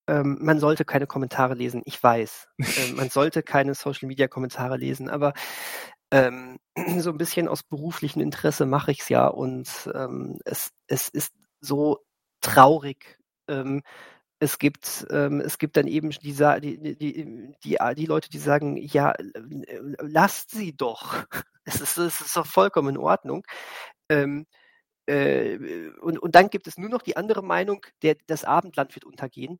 [0.07, 5.33] ähm, man sollte keine Kommentare lesen, ich weiß, äh, man sollte keine Social-Media-Kommentare lesen, aber
[6.11, 6.57] ähm,
[6.99, 11.33] so ein bisschen aus beruflichem Interesse mache ich es ja und ähm, es, es ist
[11.61, 11.99] so
[12.41, 13.17] traurig.
[14.39, 18.29] Ähm, es gibt, ähm, es gibt dann eben die, die, die, die, die, die Leute,
[18.29, 21.25] die sagen, ja, äh, lasst sie doch.
[21.69, 23.43] Es ist, es ist doch vollkommen in Ordnung.
[24.09, 24.45] Ähm,
[25.07, 29.05] äh, und, und dann gibt es nur noch die andere Meinung, der, das Abendland wird
[29.05, 29.59] untergehen.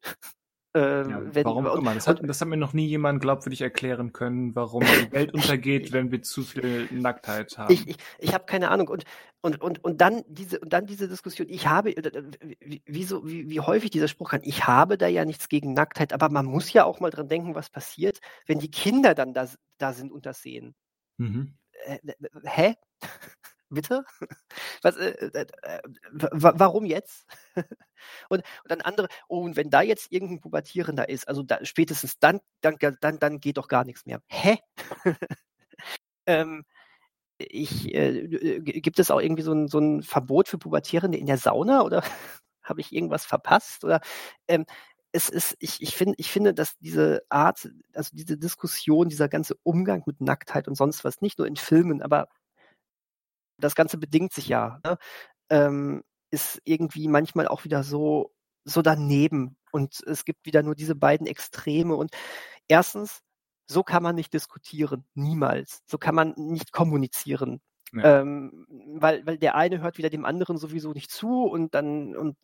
[0.78, 1.84] Ähm, Ja, wenn, warum?
[1.84, 5.34] mal, das hat, das hat mir noch nie jemand glaubwürdig erklären können, warum die Welt
[5.34, 7.74] untergeht, wenn wir zu viel Nacktheit haben.
[7.74, 8.90] Ich, ich, ich habe keine Ahnung.
[8.90, 9.06] Und,
[9.42, 12.24] und, und, und, dann diese, und dann diese Diskussion, ich habe, äh,
[12.60, 15.74] wie, wie, so, wie, wie häufig dieser Spruch kann, ich habe da ja nichts gegen
[15.74, 19.34] Nacktheit, aber man muss ja auch mal dran denken, was passiert, wenn die Kinder dann
[19.34, 19.48] da,
[19.80, 20.76] da sind und das sehen.
[21.18, 21.54] mhm.
[21.86, 22.14] Äh, äh,
[22.44, 22.76] hä?
[23.70, 24.06] Bitte?
[24.82, 25.80] Was, äh, äh, äh,
[26.12, 27.26] wa- warum jetzt?
[28.30, 32.20] und, und dann andere, oh, und wenn da jetzt irgendein Pubertierender ist, also da, spätestens
[32.20, 34.22] dann, dann, dann, dann geht doch gar nichts mehr.
[34.28, 34.58] Hä?
[36.26, 36.64] ähm,
[37.40, 41.28] ich, äh, äh, gibt es auch irgendwie so ein, so ein Verbot für Pubertierende in
[41.28, 42.04] der Sauna oder
[42.64, 43.84] habe ich irgendwas verpasst?
[43.86, 44.02] Oder
[44.48, 44.66] ähm,
[45.14, 49.56] es ist, ich, ich, find, ich finde, dass diese Art, also diese Diskussion, dieser ganze
[49.64, 52.30] Umgang mit Nacktheit und sonst was, nicht nur in Filmen, aber
[53.58, 54.98] das Ganze bedingt sich ja, ne?
[55.50, 58.34] ähm, ist irgendwie manchmal auch wieder so,
[58.66, 59.58] so daneben.
[59.72, 61.96] Und es gibt wieder nur diese beiden Extreme.
[61.96, 62.12] Und
[62.68, 63.22] erstens,
[63.68, 65.82] so kann man nicht diskutieren, niemals.
[65.86, 67.62] So kann man nicht kommunizieren.
[67.94, 68.22] Ja.
[68.22, 68.66] Ähm,
[69.00, 72.36] weil, weil der eine hört wieder dem anderen sowieso nicht zu und dann und,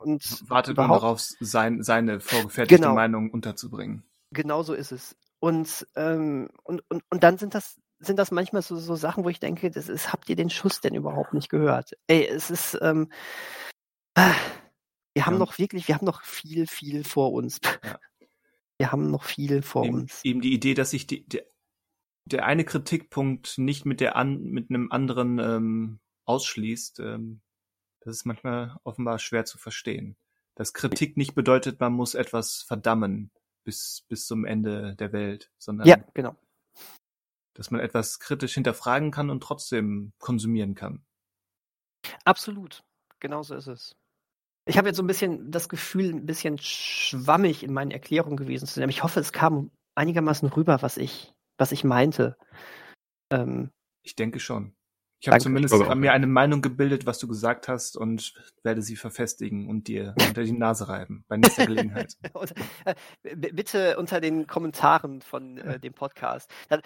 [0.00, 2.94] und wartet man darauf, sein, seine vorgefertigte genau.
[2.94, 4.02] Meinung unterzubringen.
[4.32, 5.16] Genau so ist es.
[5.38, 9.28] Und, ähm, und, und, und dann sind das, sind das manchmal so, so Sachen, wo
[9.28, 11.92] ich denke, das ist, habt ihr den Schuss denn überhaupt nicht gehört?
[12.06, 13.12] Ey, es ist, ähm,
[14.14, 14.34] wir
[15.14, 15.26] ja.
[15.26, 17.60] haben noch wirklich, wir haben noch viel, viel vor uns.
[17.84, 17.98] Ja.
[18.78, 20.24] Wir haben noch viel vor eben, uns.
[20.24, 21.44] Eben die Idee, dass sich die, der,
[22.24, 27.42] der eine Kritikpunkt nicht mit der an, mit einem anderen ähm, ausschließt, ähm,
[28.00, 30.16] das ist manchmal offenbar schwer zu verstehen.
[30.54, 33.30] Dass Kritik nicht bedeutet, man muss etwas verdammen
[33.64, 36.34] bis, bis zum Ende der Welt, sondern ja, genau.
[37.60, 41.04] Dass man etwas kritisch hinterfragen kann und trotzdem konsumieren kann.
[42.24, 42.82] Absolut,
[43.18, 43.96] genauso ist es.
[44.64, 48.66] Ich habe jetzt so ein bisschen das Gefühl, ein bisschen schwammig in meinen Erklärungen gewesen
[48.66, 48.88] zu sein.
[48.88, 52.38] Ich hoffe, es kam einigermaßen rüber, was ich, was ich meinte.
[53.30, 53.70] Ähm,
[54.00, 54.74] ich denke schon.
[55.22, 58.32] Ich habe zumindest ich mir eine Meinung gebildet, was du gesagt hast und
[58.62, 62.16] werde sie verfestigen und dir unter die Nase reiben bei nächster Gelegenheit.
[62.84, 62.94] äh,
[63.36, 66.50] bitte unter den Kommentaren von äh, dem Podcast.
[66.70, 66.80] Dann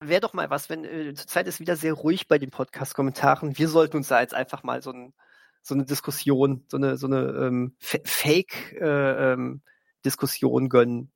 [0.00, 3.56] wäre doch mal was, wenn äh, zurzeit ist wieder sehr ruhig bei den Podcast-Kommentaren.
[3.56, 5.14] Wir sollten uns da jetzt einfach mal so, ein,
[5.62, 11.12] so eine Diskussion, so eine so eine ähm, Fake-Diskussion äh, ähm, gönnen.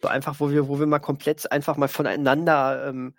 [0.00, 3.14] So einfach, wo wir, wo wir mal komplett einfach mal voneinander ähm,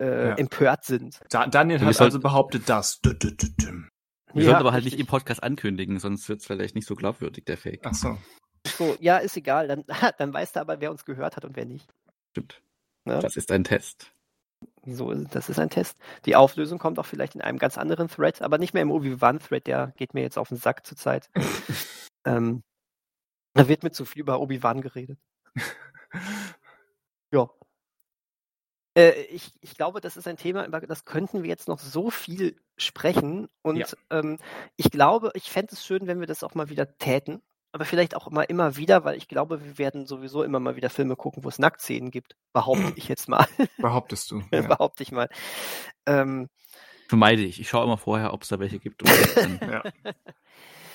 [0.00, 0.34] äh, ja.
[0.34, 1.20] empört sind.
[1.30, 3.00] Da, Daniel hat also behauptet das.
[3.02, 6.94] Wir ja, sollten aber halt nicht im Podcast ankündigen, sonst wird es vielleicht nicht so
[6.94, 7.80] glaubwürdig, der Fake.
[7.84, 8.18] Ach so.
[8.66, 9.68] So, ja, ist egal.
[9.68, 9.84] Dann,
[10.18, 11.88] dann weißt du aber, wer uns gehört hat und wer nicht.
[12.32, 12.62] Stimmt.
[13.06, 13.20] Ja?
[13.20, 14.12] Das ist ein Test.
[14.84, 15.98] So, das ist ein Test.
[16.24, 19.66] Die Auflösung kommt auch vielleicht in einem ganz anderen Thread, aber nicht mehr im Obi-Wan-Thread,
[19.66, 21.30] der geht mir jetzt auf den Sack zurzeit.
[22.24, 22.62] ähm,
[23.54, 25.18] da wird mir zu viel über Obi-Wan geredet.
[27.32, 27.48] ja.
[28.98, 32.10] Äh, ich, ich glaube, das ist ein Thema, über das könnten wir jetzt noch so
[32.10, 33.48] viel sprechen.
[33.62, 33.86] Und ja.
[34.10, 34.38] ähm,
[34.76, 37.40] ich glaube, ich fände es schön, wenn wir das auch mal wieder täten.
[37.70, 40.90] Aber vielleicht auch immer, immer wieder, weil ich glaube, wir werden sowieso immer mal wieder
[40.90, 42.34] Filme gucken, wo es Nacktszenen gibt.
[42.52, 43.46] Behaupte ich jetzt mal.
[43.76, 44.42] Behauptest du.
[44.52, 44.62] Ja.
[44.62, 45.28] Behaupte ich mal.
[46.06, 46.48] Ähm,
[47.08, 47.60] Vermeide ich.
[47.60, 49.08] Ich schaue immer vorher, ob es da welche gibt.
[49.60, 49.84] ja.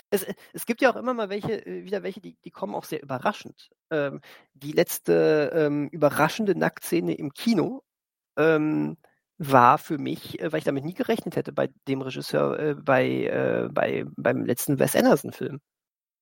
[0.10, 2.84] es, es gibt ja auch immer mal welche, äh, wieder welche, die, die kommen auch
[2.84, 3.70] sehr überraschend.
[3.92, 4.20] Ähm,
[4.56, 7.82] die letzte ähm, überraschende Nacktszene im Kino
[8.38, 8.98] ähm,
[9.38, 13.06] war für mich, äh, weil ich damit nie gerechnet hätte, bei dem Regisseur, äh, bei,
[13.06, 15.60] äh, bei, beim letzten Wes Anderson-Film.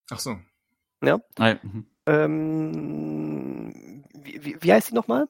[0.10, 0.38] Ach so.
[1.04, 1.20] Ja.
[1.38, 1.88] Ah, mhm.
[2.06, 5.28] ähm, wie, wie, wie heißt sie nochmal?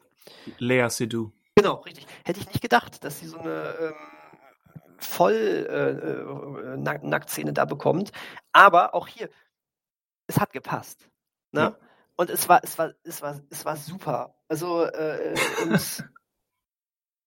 [0.58, 1.32] Lea Seydoux.
[1.56, 2.08] Genau, richtig.
[2.24, 3.94] Hätte ich nicht gedacht, dass sie so eine ähm,
[4.98, 5.34] voll
[5.70, 8.12] äh, äh, Nacktszene da bekommt.
[8.52, 9.30] Aber auch hier,
[10.28, 11.10] es hat gepasst.
[11.52, 11.62] Ne?
[11.62, 11.78] Ja.
[12.16, 14.36] Und es war, es war, es war, es war super.
[14.48, 16.04] Also äh, und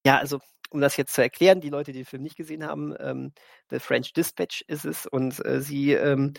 [0.05, 0.40] ja, also
[0.70, 3.32] um das jetzt zu erklären, die Leute, die den Film nicht gesehen haben, ähm,
[3.70, 6.35] The French Dispatch ist es und äh, sie ähm,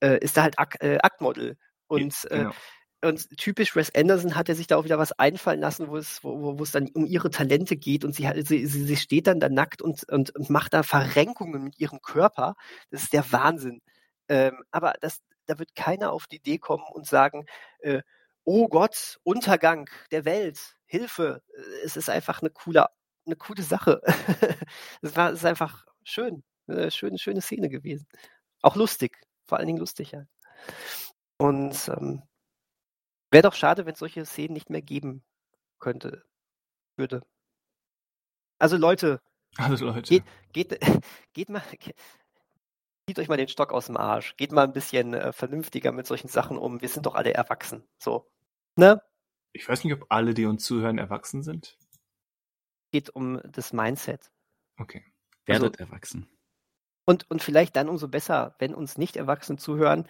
[0.00, 1.56] äh, ist da halt Ak äh, Aktmodel.
[1.86, 2.50] Und, äh, genau.
[3.02, 6.24] und typisch Wes Anderson hat er sich da auch wieder was einfallen lassen, wo es,
[6.24, 9.48] wo, wo es dann um ihre Talente geht und sie, sie, sie steht dann da
[9.48, 12.56] nackt und, und, und macht da Verrenkungen mit ihrem Körper.
[12.90, 13.82] Das ist der Wahnsinn.
[14.28, 17.46] Ähm, aber das, da wird keiner auf die Idee kommen und sagen,
[17.78, 18.02] äh,
[18.42, 21.42] oh Gott, Untergang der Welt, Hilfe.
[21.84, 22.86] Es ist einfach eine coole
[23.26, 24.00] eine coole Sache.
[25.02, 26.42] Es war es ist einfach schön.
[26.68, 28.06] Eine schöne, schöne Szene gewesen.
[28.62, 29.18] Auch lustig.
[29.46, 30.26] Vor allen Dingen lustig, ja.
[31.38, 32.22] Und ähm,
[33.30, 35.24] wäre doch schade, wenn es solche Szenen nicht mehr geben
[35.78, 36.24] könnte,
[36.96, 37.22] würde.
[38.58, 39.20] Also Leute,
[39.56, 40.02] also Leute.
[40.02, 40.80] Geht, geht,
[41.34, 41.62] geht mal,
[43.06, 44.36] zieht euch mal den Stock aus dem Arsch.
[44.36, 46.80] Geht mal ein bisschen äh, vernünftiger mit solchen Sachen um.
[46.80, 47.86] Wir sind doch alle erwachsen.
[47.98, 48.28] So.
[48.76, 49.00] Ne?
[49.52, 51.78] Ich weiß nicht, ob alle, die uns zuhören, erwachsen sind
[52.96, 54.32] geht um das Mindset.
[54.78, 55.04] Okay.
[55.44, 56.26] Werdet also, erwachsen.
[57.04, 60.08] Und, und vielleicht dann umso besser, wenn uns nicht Erwachsene zuhören,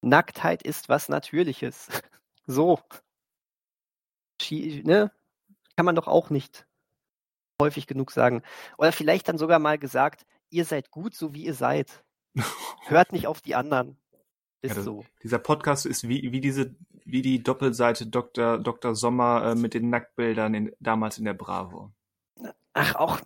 [0.00, 1.88] Nacktheit ist was Natürliches.
[2.46, 2.78] so.
[4.48, 5.10] Ne?
[5.76, 6.68] Kann man doch auch nicht
[7.60, 8.42] häufig genug sagen.
[8.78, 12.04] Oder vielleicht dann sogar mal gesagt, ihr seid gut, so wie ihr seid.
[12.86, 13.98] Hört nicht auf die anderen.
[14.62, 15.04] Ist ja, das, so.
[15.24, 18.58] Dieser Podcast ist wie, wie diese, wie die Doppelseite Dr.
[18.58, 18.94] Dr.
[18.94, 21.92] Sommer äh, mit den Nacktbildern in, damals in der Bravo.
[22.74, 23.20] Ach, auch,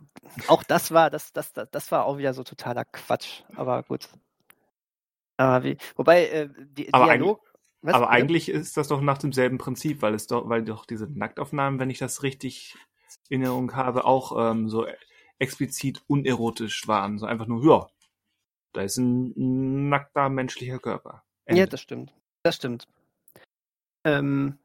[0.47, 3.43] auch das war, das, das, das war auch wieder so totaler Quatsch.
[3.57, 4.09] Aber gut.
[5.39, 7.41] Aber wie, wobei, äh, die, aber Dialog.
[7.81, 11.07] Eigentlich, aber eigentlich ist das doch nach demselben Prinzip, weil es doch, weil doch diese
[11.07, 12.77] Nacktaufnahmen, wenn ich das richtig
[13.29, 14.87] in Erinnerung habe, auch ähm, so
[15.39, 17.19] explizit unerotisch waren.
[17.19, 17.87] So einfach nur, ja,
[18.73, 21.25] da ist ein nackter menschlicher Körper.
[21.45, 21.61] Ende.
[21.61, 22.13] Ja, das stimmt.
[22.43, 22.89] Das stimmt.
[24.05, 24.59] Ähm,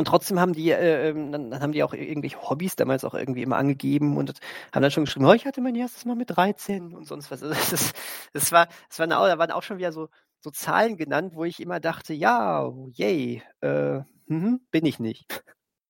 [0.00, 3.12] Und trotzdem haben die, äh, ähm, dann, dann haben die auch irgendwelche Hobbys damals auch
[3.12, 4.32] irgendwie immer angegeben und
[4.72, 7.42] haben dann schon geschrieben, oh, ich hatte mein erstes Mal mit 13 und sonst was.
[7.42, 7.92] Also das,
[8.32, 10.08] das war, das war eine, da waren auch schon wieder so,
[10.40, 15.44] so Zahlen genannt, wo ich immer dachte, ja, yay, äh, mhm, bin ich nicht.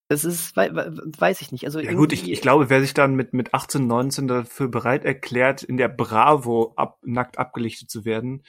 [0.08, 1.66] Das ist, weiß ich nicht.
[1.66, 5.04] Also ja gut, ich, ich glaube, wer sich dann mit, mit 18, 19 dafür bereit
[5.04, 8.42] erklärt, in der Bravo ab, nackt abgelichtet zu werden,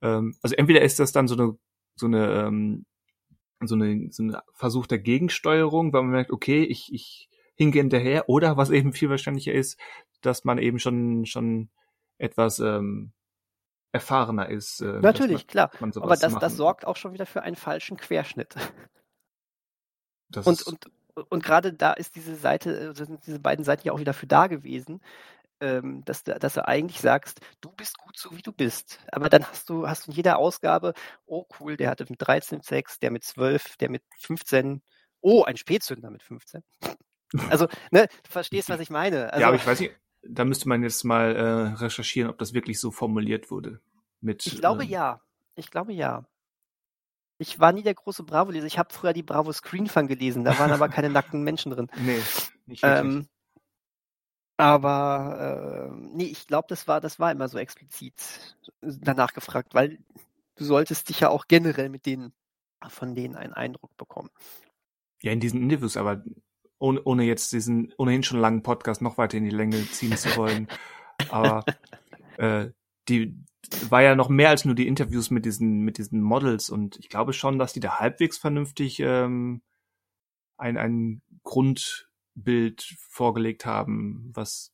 [0.00, 1.58] ähm, also entweder ist das dann so eine,
[1.94, 2.86] so eine, ähm,
[3.66, 8.28] so eine, so ein Versuch der Gegensteuerung, weil man merkt, okay, ich, ich hinge hinterher,
[8.28, 9.78] oder was eben viel wahrscheinlicher ist,
[10.20, 11.70] dass man eben schon, schon
[12.18, 13.12] etwas ähm,
[13.92, 14.80] erfahrener ist.
[14.80, 15.70] Äh, Natürlich, man, klar.
[15.80, 18.54] Man Aber das, das sorgt auch schon wieder für einen falschen Querschnitt.
[20.30, 20.90] Das und, und,
[21.28, 24.26] und gerade da ist diese Seite, also sind diese beiden Seiten ja auch wieder für
[24.26, 25.00] da gewesen,
[25.60, 29.00] ähm, dass, dass du eigentlich sagst, du bist gut so wie du bist.
[29.12, 30.94] Aber dann hast du, hast du in jeder Ausgabe,
[31.26, 34.82] oh cool, der hatte mit 13 Sex, der mit 12, der mit 15,
[35.20, 36.62] oh, ein Spätzünder mit 15.
[37.50, 39.32] Also, ne, du verstehst, was ich meine.
[39.32, 42.54] Also, ja, aber ich weiß nicht, da müsste man jetzt mal äh, recherchieren, ob das
[42.54, 43.80] wirklich so formuliert wurde.
[44.20, 45.20] Mit, ich glaube ähm, ja.
[45.56, 46.26] Ich glaube ja.
[47.38, 48.66] Ich war nie der große Bravo-Leser.
[48.66, 50.44] Ich habe früher die Bravo Screen Fan gelesen.
[50.44, 51.90] Da waren aber keine nackten Menschen drin.
[51.98, 52.20] Nee,
[52.66, 53.00] nicht wirklich.
[53.00, 53.28] Ähm,
[54.56, 59.98] aber äh, nee, ich glaube, das war, das war immer so explizit danach gefragt, weil
[60.56, 62.32] du solltest dich ja auch generell mit denen
[62.88, 64.30] von denen einen Eindruck bekommen.
[65.22, 66.22] Ja, in diesen Interviews, aber
[66.78, 70.36] ohne, ohne jetzt diesen ohnehin schon langen Podcast noch weiter in die Länge ziehen zu
[70.36, 70.68] wollen.
[71.30, 71.64] aber
[72.36, 72.70] äh,
[73.08, 73.36] die
[73.88, 77.08] war ja noch mehr als nur die Interviews mit diesen mit diesen Models und ich
[77.08, 79.62] glaube schon, dass die da halbwegs vernünftig ähm,
[80.58, 81.22] ein ein
[82.34, 84.72] Grundbild vorgelegt haben, was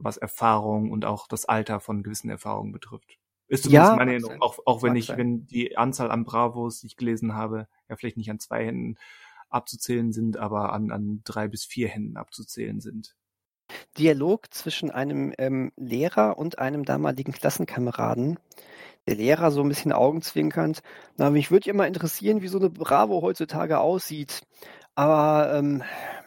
[0.00, 3.18] was Erfahrung und auch das Alter von gewissen Erfahrungen betrifft.
[3.48, 5.18] Ist zumindest ja, meine Erinnerung, auch, auch wenn ich, sein.
[5.18, 8.96] wenn die Anzahl an Bravos, die ich gelesen habe, ja vielleicht nicht an zwei Händen
[9.48, 13.16] abzuzählen sind, aber an, an drei bis vier Händen abzuzählen sind.
[13.96, 18.38] Dialog zwischen einem ähm, Lehrer und einem damaligen Klassenkameraden.
[19.08, 20.82] Der Lehrer so ein bisschen augenzwinkernd.
[21.16, 24.42] Na, mich würde ja mal interessieren, wie so eine Bravo heutzutage aussieht.
[24.94, 25.82] Aber, ähm,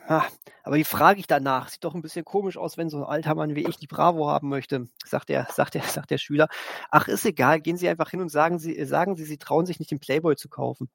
[0.07, 0.25] ah,
[0.63, 1.69] aber wie frage ich danach?
[1.69, 4.29] Sieht doch ein bisschen komisch aus, wenn so ein alter Mann wie ich die Bravo
[4.29, 6.47] haben möchte, sagt der, sagt der, sagt der Schüler.
[6.89, 9.79] Ach, ist egal, gehen Sie einfach hin und sagen Sie, sagen Sie, Sie trauen sich
[9.79, 10.89] nicht den Playboy zu kaufen.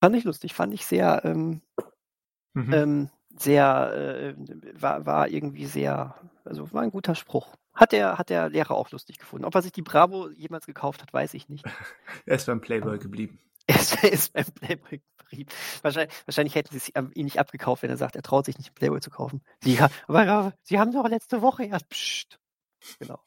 [0.00, 1.60] Fand ich lustig, fand ich sehr, ähm,
[2.54, 2.72] mhm.
[2.72, 4.34] ähm, sehr, äh,
[4.80, 6.14] war, war irgendwie sehr,
[6.44, 7.56] also war ein guter Spruch.
[7.74, 9.44] Hat der, hat der Lehrer auch lustig gefunden.
[9.44, 11.64] Ob er sich die Bravo jemals gekauft hat, weiß ich nicht.
[12.26, 13.38] er ist beim Playboy geblieben.
[14.02, 15.50] Er ist beim Playboy geblieben.
[15.82, 18.74] Wahrscheinlich, wahrscheinlich hätten sie ihn nicht abgekauft, wenn er sagt, er traut sich nicht, einen
[18.74, 19.42] Playboy zu kaufen.
[19.62, 21.88] Sie, aber, sie haben doch letzte Woche erst.
[21.88, 22.38] Psst.
[22.98, 23.22] Genau.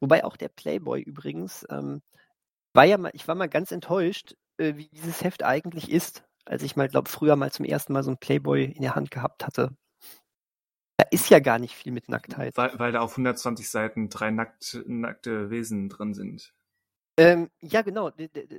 [0.00, 2.02] Wobei auch der Playboy übrigens, ähm,
[2.74, 6.62] war ja mal, ich war mal ganz enttäuscht, äh, wie dieses Heft eigentlich ist als
[6.62, 9.46] ich mal, glaube früher mal zum ersten Mal so ein Playboy in der Hand gehabt
[9.46, 9.76] hatte.
[10.96, 12.56] Da ist ja gar nicht viel mit Nacktheit.
[12.56, 16.52] Weil, weil da auf 120 Seiten drei nackt, nackte Wesen drin sind.
[17.16, 18.10] Ähm, ja, genau.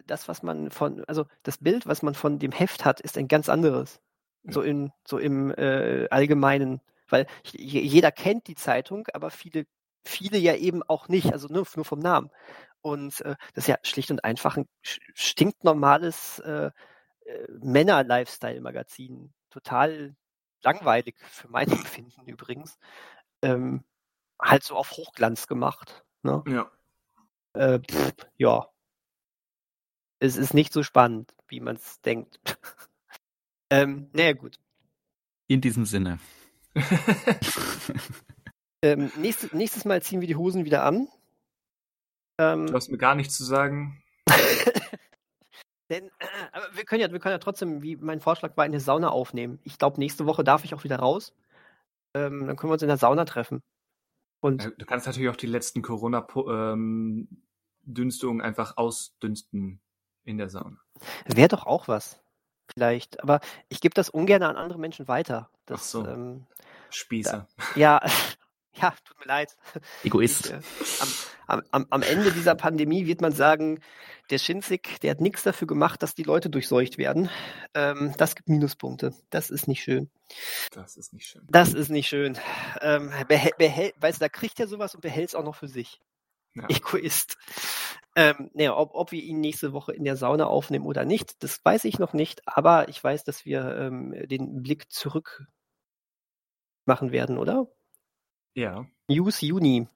[0.06, 3.28] Das, was man von, also das Bild, was man von dem Heft hat, ist ein
[3.28, 4.00] ganz anderes.
[4.44, 4.54] Ja.
[4.54, 6.82] So, in, so im äh, Allgemeinen.
[7.10, 9.66] Weil jeder kennt die Zeitung, aber viele,
[10.06, 12.30] viele ja eben auch nicht, also nur, nur vom Namen.
[12.82, 16.72] Und äh, das ist ja schlicht und einfach ein stinknormales äh,
[17.26, 19.34] äh, Männer-Lifestyle-Magazin.
[19.50, 20.16] Total
[20.64, 22.78] langweilig für mein Empfinden übrigens.
[23.42, 23.84] Ähm,
[24.42, 26.04] halt so auf Hochglanz gemacht.
[26.24, 26.44] Ne?
[26.48, 26.72] Ja.
[27.54, 28.68] Äh, pff, ja.
[30.20, 32.40] Es ist nicht so spannend, wie man es denkt.
[33.70, 34.60] ähm, naja, gut.
[35.48, 36.20] In diesem Sinne.
[38.82, 41.08] ähm, nächstes, nächstes Mal ziehen wir die Hosen wieder an.
[42.40, 44.02] Ähm, du hast mir gar nichts zu sagen.
[45.90, 48.80] Denn, äh, aber wir können ja, wir können ja trotzdem, wie mein Vorschlag war, eine
[48.80, 49.60] Sauna aufnehmen.
[49.64, 51.34] Ich glaube, nächste Woche darf ich auch wieder raus.
[52.14, 53.62] Ähm, dann können wir uns in der Sauna treffen.
[54.42, 59.80] Und du kannst natürlich auch die letzten Corona-Dünstungen ähm, einfach ausdünsten
[60.24, 60.78] in der Sauna.
[61.26, 62.22] Wäre doch auch was.
[62.74, 63.22] Vielleicht.
[63.22, 63.40] Aber
[63.70, 65.50] ich gebe das ungern an andere Menschen weiter.
[65.66, 66.08] Das, Ach so.
[66.08, 66.48] Ähm,
[66.90, 67.48] Spießer.
[67.58, 68.02] Da, ja,
[68.74, 69.56] ja, tut mir leid.
[70.04, 70.46] Egoist.
[70.48, 70.62] Ich, äh,
[71.48, 73.80] am, am, am, Ende dieser Pandemie wird man sagen,
[74.30, 77.30] der Schinzig, der hat nichts dafür gemacht, dass die Leute durchseucht werden.
[77.74, 79.14] Ähm, das gibt Minuspunkte.
[79.30, 80.10] Das ist nicht schön.
[80.72, 81.46] Das ist nicht schön.
[81.50, 82.38] Das ist nicht schön.
[82.82, 85.68] Ähm, behält, behält, weißt du, da kriegt er sowas und behält es auch noch für
[85.68, 86.00] sich.
[86.54, 86.66] Ja.
[86.70, 87.38] Egoist.
[88.16, 91.64] Ähm, nee, ob, ob wir ihn nächste Woche in der Sauna aufnehmen oder nicht, das
[91.64, 95.46] weiß ich noch nicht, aber ich weiß, dass wir ähm, den Blick zurück
[96.86, 97.68] machen werden, oder?
[98.54, 98.86] Ja.
[99.08, 99.88] News Juni.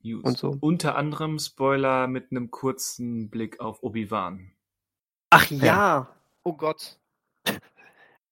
[0.00, 0.24] News.
[0.24, 0.56] Und so.
[0.60, 4.52] Unter anderem Spoiler mit einem kurzen Blick auf Obi-Wan.
[5.30, 5.64] Ach ja.
[5.64, 6.16] ja.
[6.42, 6.98] oh Gott.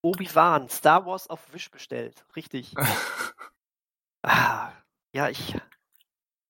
[0.02, 2.24] Obi-Wan, Star Wars auf Wish bestellt.
[2.36, 2.74] Richtig.
[4.22, 4.72] ah,
[5.12, 5.54] ja, ich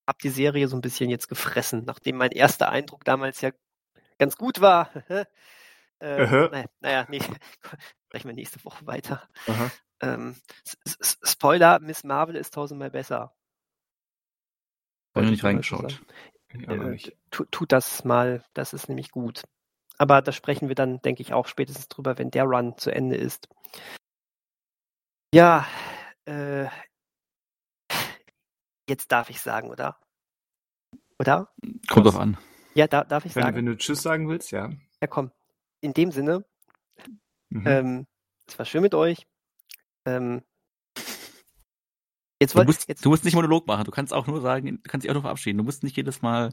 [0.07, 3.51] habe die Serie so ein bisschen jetzt gefressen, nachdem mein erster Eindruck damals ja
[4.19, 4.91] ganz gut war.
[6.01, 7.21] äh, naja, naja, nee,
[8.07, 9.29] sprechen wir nächste Woche weiter.
[10.05, 10.37] Ähm,
[11.23, 13.35] Spoiler, Miss Marvel ist tausendmal besser.
[15.15, 16.03] Habe ich nicht reingeschaut.
[16.49, 16.99] Äh,
[17.31, 19.45] tu, tut das mal, das ist nämlich gut.
[19.97, 23.17] Aber da sprechen wir dann, denke ich, auch spätestens drüber, wenn der Run zu Ende
[23.17, 23.49] ist.
[25.33, 25.67] Ja,
[26.27, 26.67] äh,
[28.89, 29.99] jetzt darf ich sagen, oder?
[31.19, 31.53] Oder?
[31.89, 32.37] Kommt drauf an.
[32.75, 33.57] Ja, da, darf ich wenn, sagen.
[33.57, 34.71] Wenn du Tschüss sagen willst, ja.
[35.01, 35.31] Ja, komm.
[35.81, 36.45] In dem Sinne,
[37.51, 37.67] mhm.
[37.67, 38.07] ähm,
[38.47, 39.27] es war schön mit euch.
[40.07, 40.43] Ähm,
[42.41, 44.67] jetzt wollt, du, musst, jetzt, du musst nicht Monolog machen, du kannst auch nur sagen,
[44.67, 45.59] du kannst dich auch nur verabschieden.
[45.59, 46.53] Du musst nicht jedes Mal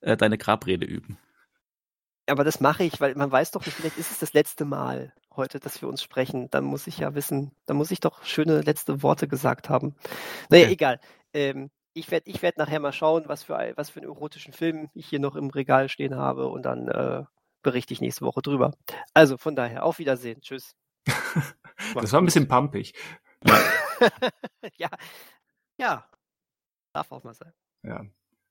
[0.00, 1.18] äh, deine Grabrede üben.
[2.26, 5.12] Aber das mache ich, weil man weiß doch nicht, vielleicht ist es das letzte Mal
[5.36, 6.48] heute, dass wir uns sprechen.
[6.50, 9.96] Dann muss ich ja wissen, dann muss ich doch schöne letzte Worte gesagt haben.
[10.48, 10.72] Naja, okay.
[10.72, 11.00] egal.
[11.32, 14.88] Ähm, ich werde ich werd nachher mal schauen, was für, was für einen erotischen Film
[14.94, 17.24] ich hier noch im Regal stehen habe und dann äh,
[17.62, 18.72] berichte ich nächste Woche drüber.
[19.14, 20.40] Also von daher, auf Wiedersehen.
[20.40, 20.74] Tschüss.
[21.94, 22.94] das war ein bisschen pumpig.
[24.76, 24.88] ja,
[25.78, 26.06] ja.
[26.92, 27.52] Darf auch mal sein.
[27.82, 28.04] Ja.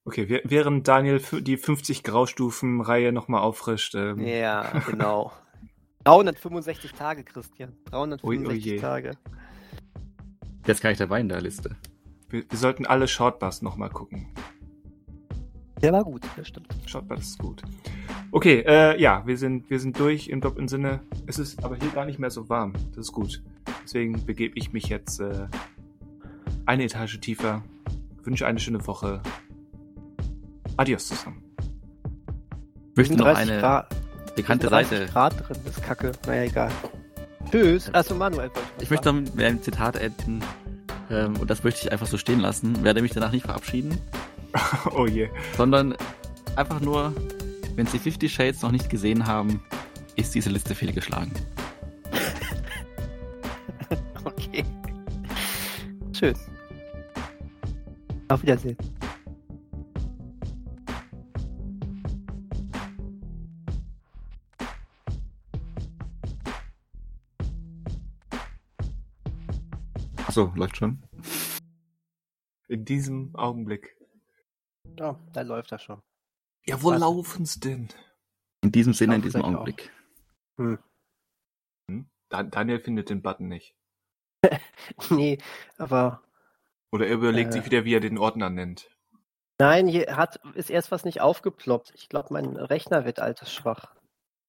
[0.04, 3.94] Okay, während Daniel die 50 Graustufen-Reihe nochmal auffrischt.
[3.96, 4.20] Ähm.
[4.20, 5.32] Ja, genau.
[6.04, 7.78] 365 Tage, Christian.
[7.86, 9.12] 365 oh, oh Tage.
[10.66, 11.76] Jetzt kann ich dabei in der Liste.
[12.30, 14.34] Wir, wir sollten alle Shortbus nochmal gucken.
[15.82, 16.74] Der war gut, das stimmt.
[16.86, 17.62] Shortbus ist gut.
[18.34, 21.02] Okay, äh, ja, wir sind, wir sind durch im doppelten Sinne.
[21.28, 22.74] Es ist aber hier gar nicht mehr so warm.
[22.96, 23.44] Das ist gut.
[23.84, 25.48] Deswegen begebe ich mich jetzt äh,
[26.66, 27.62] eine Etage tiefer.
[28.24, 29.22] Wünsche eine schöne Woche.
[30.78, 31.44] Adios zusammen.
[32.92, 33.94] Ich möchte noch eine Grad,
[34.36, 35.08] bekannte Seite.
[35.08, 36.14] Grad drin, das ist kacke.
[36.26, 36.72] Naja, egal.
[37.52, 37.94] Tschüss.
[37.94, 38.50] Achso, Manuel.
[38.80, 40.42] Ich möchte mit einem Zitat enden.
[41.10, 42.82] Ähm, und das möchte ich einfach so stehen lassen.
[42.84, 44.00] Werde mich danach nicht verabschieden.
[44.96, 45.30] oh je.
[45.58, 45.96] Sondern
[46.56, 47.14] einfach nur,
[47.76, 49.64] wenn Sie Fifty Shades noch nicht gesehen haben,
[50.16, 51.32] ist diese Liste fehlgeschlagen.
[54.24, 54.66] okay.
[56.12, 56.50] Tschüss.
[58.28, 58.78] Auf Wiedersehen.
[70.28, 71.02] Achso, läuft schon.
[72.70, 73.98] In diesem Augenblick.
[74.98, 76.02] Ja, da läuft das schon.
[76.66, 77.00] Ja, wo Was?
[77.00, 77.90] laufen's denn?
[78.62, 79.92] In diesem Sinne, in diesem Augenblick.
[80.58, 80.80] Hm.
[81.88, 82.10] Hm?
[82.30, 83.76] Daniel findet den Button nicht.
[85.10, 85.38] nee,
[85.78, 86.22] aber.
[86.92, 88.90] Oder er überlegt äh, sich wieder, wie er den Ordner nennt.
[89.58, 91.94] Nein, hier hat, ist erst was nicht aufgeploppt.
[91.96, 93.94] Ich glaube, mein Rechner wird altersschwach.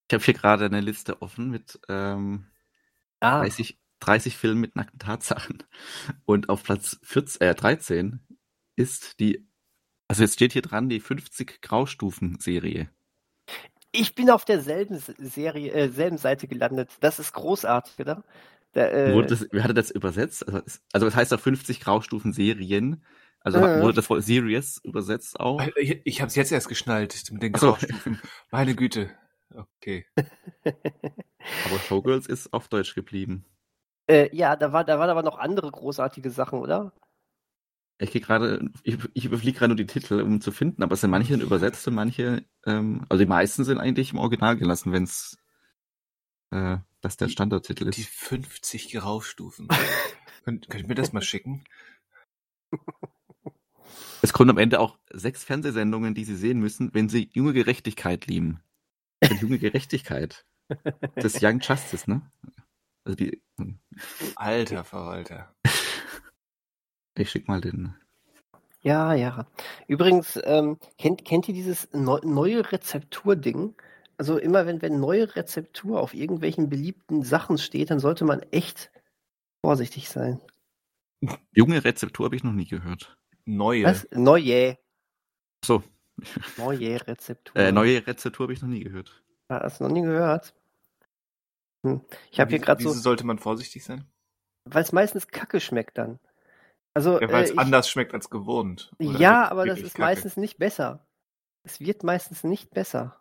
[0.09, 2.47] Ich habe hier gerade eine Liste offen mit ähm,
[3.21, 3.41] ah.
[3.41, 5.63] 30, 30 Filmen mit nackten Tatsachen.
[6.25, 8.21] Und auf Platz 14, äh, 13
[8.77, 9.47] ist die,
[10.13, 12.91] also jetzt steht hier dran, die 50 Graustufen-Serie.
[13.93, 16.91] Ich bin auf derselben Serie, äh, selben Seite gelandet.
[17.01, 18.23] Das ist großartig, oder?
[18.75, 20.47] Der, äh, wurde das, wer hatte das übersetzt?
[20.47, 20.61] Also,
[20.93, 23.03] also das heißt auf 50 Graustufen-Serien.
[23.41, 25.67] Also äh, wurde das Wort Serious übersetzt auch?
[25.77, 28.17] Ich, ich habe es jetzt erst geschnallt mit den Graustufen.
[28.17, 28.29] So.
[28.51, 29.09] Meine Güte.
[29.55, 30.05] Okay.
[30.67, 33.47] Aber Showgirls ist auf Deutsch geblieben.
[34.09, 36.93] Äh, ja, da, war, da waren aber noch andere großartige Sachen, oder?
[37.99, 41.03] Ich gehe gerade, ich, ich überfliege gerade nur die Titel, um zu finden, aber es
[41.03, 45.05] sind manche übersetzt und manche, ähm, also die meisten sind eigentlich im Original gelassen, wenn
[45.05, 45.39] es
[46.51, 47.97] äh, das der Standardtitel ist.
[47.97, 49.69] Die 50 Graustufen.
[50.45, 51.63] Könnt, könnt ihr mir das mal schicken?
[54.23, 58.27] Es kommen am Ende auch sechs Fernsehsendungen, die Sie sehen müssen, wenn Sie junge Gerechtigkeit
[58.27, 58.61] lieben.
[59.41, 60.45] junge Gerechtigkeit.
[61.15, 62.23] Das ist Young Justice, ne?
[63.05, 63.79] Also die, hm.
[64.37, 65.55] Alter Verwalter.
[67.17, 67.95] Ich schick mal den.
[68.81, 69.47] Ja, ja.
[69.87, 73.75] Übrigens, ähm, kennt, kennt ihr dieses neu, neue Rezeptur-Ding?
[74.17, 78.91] Also immer wenn, wenn neue Rezeptur auf irgendwelchen beliebten Sachen steht, dann sollte man echt
[79.65, 80.41] vorsichtig sein.
[81.53, 83.17] Junge Rezeptur habe ich noch nie gehört.
[83.45, 83.85] Neue.
[83.85, 84.07] Was?
[84.11, 84.79] Neue.
[85.65, 85.83] So.
[86.57, 87.57] Neue Rezeptur.
[87.57, 89.23] Äh, neue Rezeptur habe ich noch nie gehört.
[89.49, 90.55] Hast du noch nie gehört?
[91.85, 92.01] Hm.
[92.31, 92.91] Ich habe hier gerade so.
[92.91, 94.05] Wieso sollte man vorsichtig sein?
[94.65, 96.19] Weil es meistens Kacke schmeckt dann.
[96.95, 98.93] Also, ja, weil es äh, anders schmeckt als gewohnt.
[98.99, 100.03] Ja, aber das ist Kacke.
[100.03, 101.07] meistens nicht besser.
[101.63, 103.21] Es wird meistens nicht besser.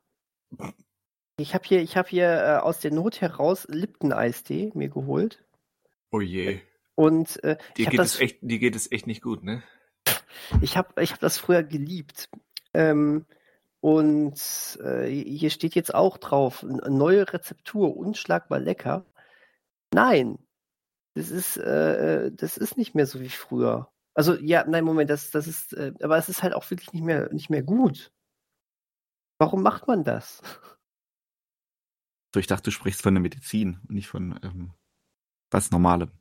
[1.38, 5.44] Ich habe hier, ich hab hier äh, aus der Not heraus Lipton-Eistee mir geholt.
[6.12, 6.60] Oh je.
[6.96, 9.64] Und äh, dir, geht das, es echt, dir geht es echt nicht gut, ne?
[10.62, 12.30] Ich habe ich hab das früher geliebt.
[12.74, 13.26] Ähm,
[13.80, 19.06] Und äh, hier steht jetzt auch drauf, neue Rezeptur, unschlagbar lecker.
[19.92, 20.38] Nein,
[21.14, 23.92] das ist, äh, das ist nicht mehr so wie früher.
[24.14, 27.04] Also ja, nein, Moment, das, das ist, äh, aber es ist halt auch wirklich nicht
[27.04, 28.12] mehr, nicht mehr gut.
[29.40, 30.42] Warum macht man das?
[32.34, 34.74] So, ich dachte, du sprichst von der Medizin und nicht von ähm,
[35.50, 36.12] was Normalem.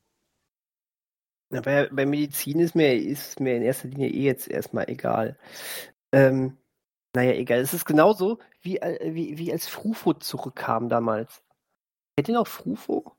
[1.52, 5.38] Ja, bei, bei Medizin ist mir, ist mir in erster Linie eh jetzt erstmal egal.
[6.12, 6.58] Ähm,
[7.14, 7.58] naja, egal.
[7.60, 11.42] Es ist genauso, wie, äh, wie, wie als Frufo zurückkam damals.
[12.16, 13.16] Kennt ihr noch Frufo?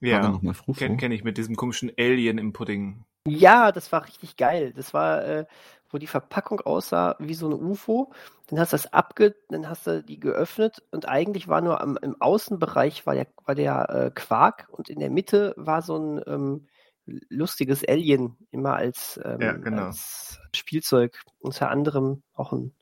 [0.00, 0.38] Ja,
[0.76, 3.04] kenne kenn ich mit diesem komischen Alien im Pudding.
[3.26, 4.72] Ja, das war richtig geil.
[4.76, 5.46] Das war, äh,
[5.88, 8.12] wo die Verpackung aussah wie so ein UFO.
[8.48, 11.96] Dann hast du das abge, dann hast du die geöffnet und eigentlich war nur am,
[12.02, 16.20] im Außenbereich war der, war der äh, Quark und in der Mitte war so ein
[16.26, 16.66] ähm,
[17.06, 19.86] lustiges Alien immer als, ähm, ja, genau.
[19.86, 21.22] als Spielzeug.
[21.38, 22.74] Unter anderem auch ein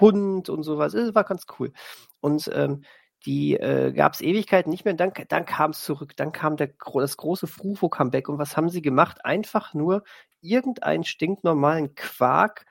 [0.00, 0.92] Hund und sowas.
[0.92, 1.72] Das war ganz cool.
[2.20, 2.84] Und ähm,
[3.24, 4.94] die äh, gab es Ewigkeiten nicht mehr.
[4.94, 6.16] Dann, dann kam es zurück.
[6.16, 8.28] Dann kam der, das große Frufo-Comeback.
[8.28, 9.24] Und was haben sie gemacht?
[9.24, 10.04] Einfach nur
[10.40, 12.66] irgendeinen stinknormalen Quark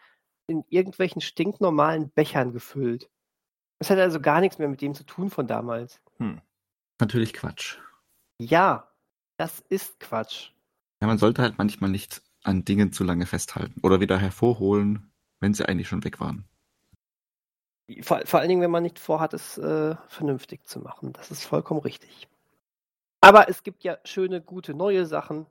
[0.48, 3.10] in irgendwelchen stinknormalen Bechern gefüllt.
[3.80, 6.02] Das hat also gar nichts mehr mit dem zu tun von damals.
[6.18, 6.42] Hm.
[7.00, 7.78] Natürlich Quatsch.
[8.38, 8.92] Ja,
[9.38, 10.52] das ist Quatsch.
[11.02, 15.54] Ja, man sollte halt manchmal nicht an Dingen zu lange festhalten oder wieder hervorholen, wenn
[15.54, 16.46] sie eigentlich schon weg waren.
[18.02, 21.14] Vor, vor allen Dingen, wenn man nicht vorhat, es äh, vernünftig zu machen.
[21.14, 22.28] Das ist vollkommen richtig.
[23.22, 25.46] Aber es gibt ja schöne, gute, neue Sachen.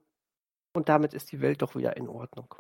[0.73, 2.55] Und damit ist die Welt doch wieder in Ordnung.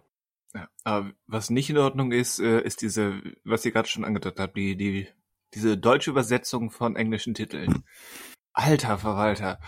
[0.54, 4.40] Ja, aber was nicht in Ordnung ist, äh, ist diese, was ihr gerade schon angedeutet
[4.40, 5.08] habt, die, die,
[5.54, 7.84] diese deutsche Übersetzung von englischen Titeln.
[8.52, 9.60] Alter Verwalter.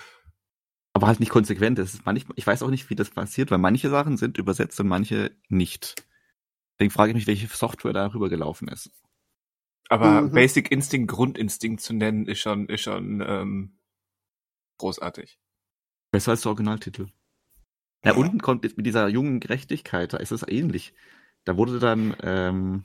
[0.93, 1.79] Aber halt nicht konsequent.
[1.79, 4.79] Das ist manchmal, ich weiß auch nicht, wie das passiert, weil manche Sachen sind übersetzt
[4.81, 6.05] und manche nicht.
[6.79, 8.91] Deswegen frage ich mich, welche Software da rübergelaufen ist.
[9.89, 10.33] Aber mhm.
[10.33, 13.79] Basic Instinct, Grundinstinkt zu nennen, ist schon, ist schon ähm,
[14.79, 15.39] großartig.
[16.11, 17.07] Besser als der Originaltitel.
[18.05, 20.93] Ja, ja, unten kommt mit dieser jungen Gerechtigkeit, da ist es ähnlich.
[21.45, 22.85] Da wurde dann, ähm,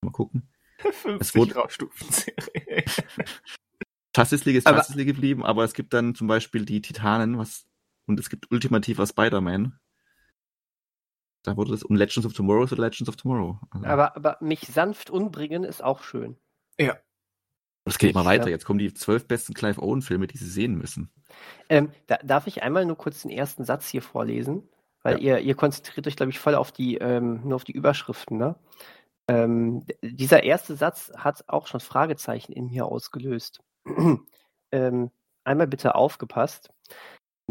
[0.00, 0.48] mal gucken.
[0.78, 2.84] 50 es wurde Stufen-Serie.
[4.16, 7.38] Justice League ist aber, Justice League geblieben, aber es gibt dann zum Beispiel die Titanen,
[7.38, 7.66] was,
[8.06, 9.78] und es gibt ultimativer Spider-Man.
[11.42, 13.58] Da wurde das, und Legends of Tomorrow ist Legends of Tomorrow.
[13.70, 13.86] Also.
[13.86, 16.36] Aber, aber mich sanft umbringen ist auch schön.
[16.78, 16.96] Ja.
[17.84, 18.50] Es geht immer weiter.
[18.50, 21.10] Jetzt kommen die zwölf besten Clive Owen-Filme, die Sie sehen müssen.
[21.68, 24.68] Ähm, da, darf ich einmal nur kurz den ersten Satz hier vorlesen?
[25.02, 25.38] Weil ja.
[25.38, 28.56] ihr, ihr konzentriert euch, glaube ich, voll auf die, ähm, nur auf die Überschriften, ne?
[29.28, 33.60] Ähm, dieser erste Satz hat auch schon Fragezeichen in mir ausgelöst.
[34.72, 35.10] ähm,
[35.44, 36.70] einmal bitte aufgepasst.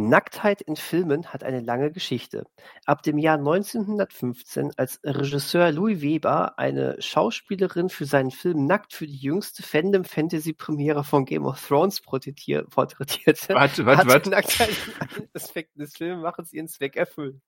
[0.08, 2.46] Nacktheit in Filmen hat eine lange Geschichte.
[2.86, 9.06] Ab dem Jahr 1915, als Regisseur Louis Weber eine Schauspielerin für seinen Film Nackt für
[9.06, 14.30] die jüngste Fandom-Fantasy-Premiere von Game of Thrones porträtierte, warte, warte, warte.
[14.30, 14.72] Nacktheit
[15.18, 17.42] in Aspekten des Filmemachens ihren Zweck erfüllt.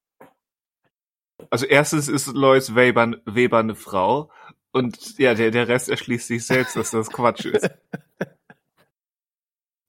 [1.49, 4.31] Also erstens ist Lois Weber, Weber eine Frau
[4.71, 7.69] und ja, der, der Rest erschließt sich selbst, dass das Quatsch ist.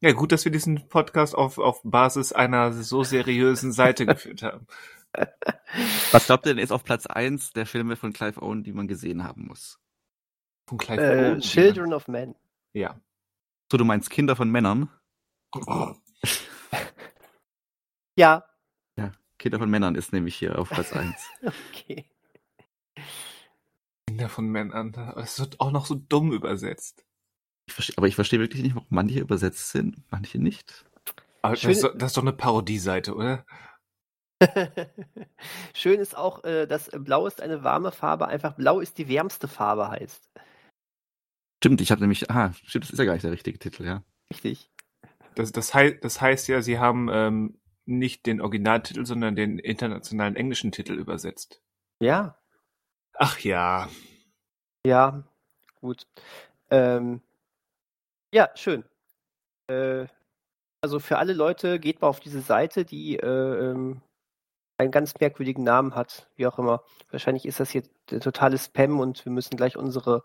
[0.02, 4.66] Ja, gut, dass wir diesen Podcast auf, auf Basis einer so seriösen Seite geführt haben.
[6.10, 8.88] Was glaubt ihr denn ist auf Platz 1 der Filme von Clive Owen, die man
[8.88, 9.78] gesehen haben muss?
[10.68, 11.40] Von Clive äh, Owen?
[11.40, 12.34] Children of Men.
[12.72, 13.00] Ja.
[13.70, 14.90] So, du meinst Kinder von Männern?
[18.16, 18.44] ja.
[18.96, 21.14] Ja, Kinder von Männern ist nämlich hier auf Platz 1.
[21.70, 22.10] okay.
[24.08, 27.06] Kinder von Männern, das wird auch noch so dumm übersetzt.
[27.78, 30.84] Ich aber ich verstehe wirklich nicht, warum manche übersetzt sind, manche nicht.
[31.42, 33.44] Aber das, ist, das ist doch eine Parodieseite, oder?
[35.74, 39.48] Schön ist auch, äh, dass Blau ist eine warme Farbe, einfach Blau ist die wärmste
[39.48, 40.30] Farbe heißt.
[41.62, 44.02] Stimmt, ich habe nämlich, ah, stimmt, das ist ja gar nicht der richtige Titel, ja.
[44.30, 44.70] Richtig.
[45.34, 50.36] Das, das, heißt, das heißt ja, sie haben ähm, nicht den Originaltitel, sondern den internationalen
[50.36, 51.62] englischen Titel übersetzt.
[52.00, 52.38] Ja.
[53.14, 53.88] Ach ja.
[54.84, 55.24] Ja,
[55.80, 56.06] gut.
[56.70, 57.22] Ähm,
[58.32, 58.84] ja, schön.
[59.68, 60.06] Äh,
[60.80, 64.02] also für alle Leute geht mal auf diese Seite, die äh, ähm,
[64.78, 66.82] einen ganz merkwürdigen Namen hat, wie auch immer.
[67.10, 70.24] Wahrscheinlich ist das hier der totale Spam und wir müssen gleich unsere,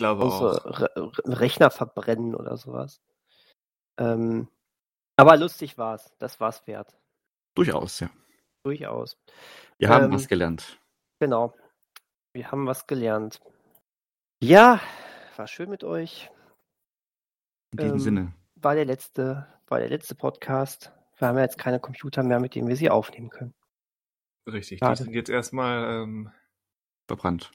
[0.00, 3.00] unsere Re Rechner verbrennen oder sowas.
[3.98, 4.48] Ähm,
[5.16, 6.12] aber lustig war's.
[6.18, 6.96] Das war's wert.
[7.54, 8.10] Durchaus, ja.
[8.64, 9.18] Durchaus.
[9.78, 10.78] Wir haben ähm, was gelernt.
[11.18, 11.54] Genau.
[12.32, 13.40] Wir haben was gelernt.
[14.42, 14.80] Ja,
[15.36, 16.30] war schön mit euch.
[17.78, 18.34] In diesem ähm, Sinne.
[18.54, 20.92] War der letzte, war der letzte Podcast.
[21.18, 23.54] Wir haben ja jetzt keine Computer mehr, mit denen wir sie aufnehmen können.
[24.46, 24.96] Richtig, Schade.
[24.96, 26.30] die sind jetzt erstmal ähm,
[27.06, 27.52] verbrannt.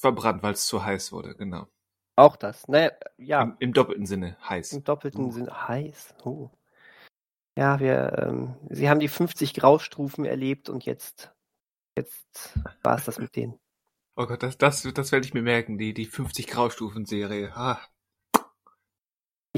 [0.00, 1.66] Verbrannt, weil es zu heiß wurde, genau.
[2.14, 2.68] Auch das.
[2.68, 3.42] Naja, ja.
[3.42, 4.72] Im, Im, doppelten Sinne heiß.
[4.72, 5.30] Im doppelten uh.
[5.32, 6.14] Sinne heiß.
[6.24, 6.50] Oh.
[7.56, 11.32] Ja, wir, ähm, sie haben die 50 Graustufen erlebt und jetzt,
[11.96, 13.58] jetzt war es das mit denen.
[14.14, 17.52] Oh Gott, das, das, das werde ich mir merken, die, die 50 Graustufen-Serie.
[17.56, 17.80] Ah.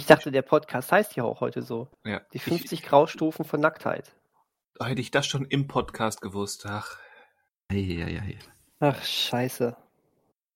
[0.00, 1.86] Ich dachte, der Podcast heißt ja auch heute so.
[2.06, 2.22] Ja.
[2.32, 4.16] Die 50 ich, Graustufen von Nacktheit.
[4.82, 6.96] Hätte ich das schon im Podcast gewusst, ach.
[7.70, 8.38] Ei, ei, ei.
[8.78, 9.76] Ach, scheiße.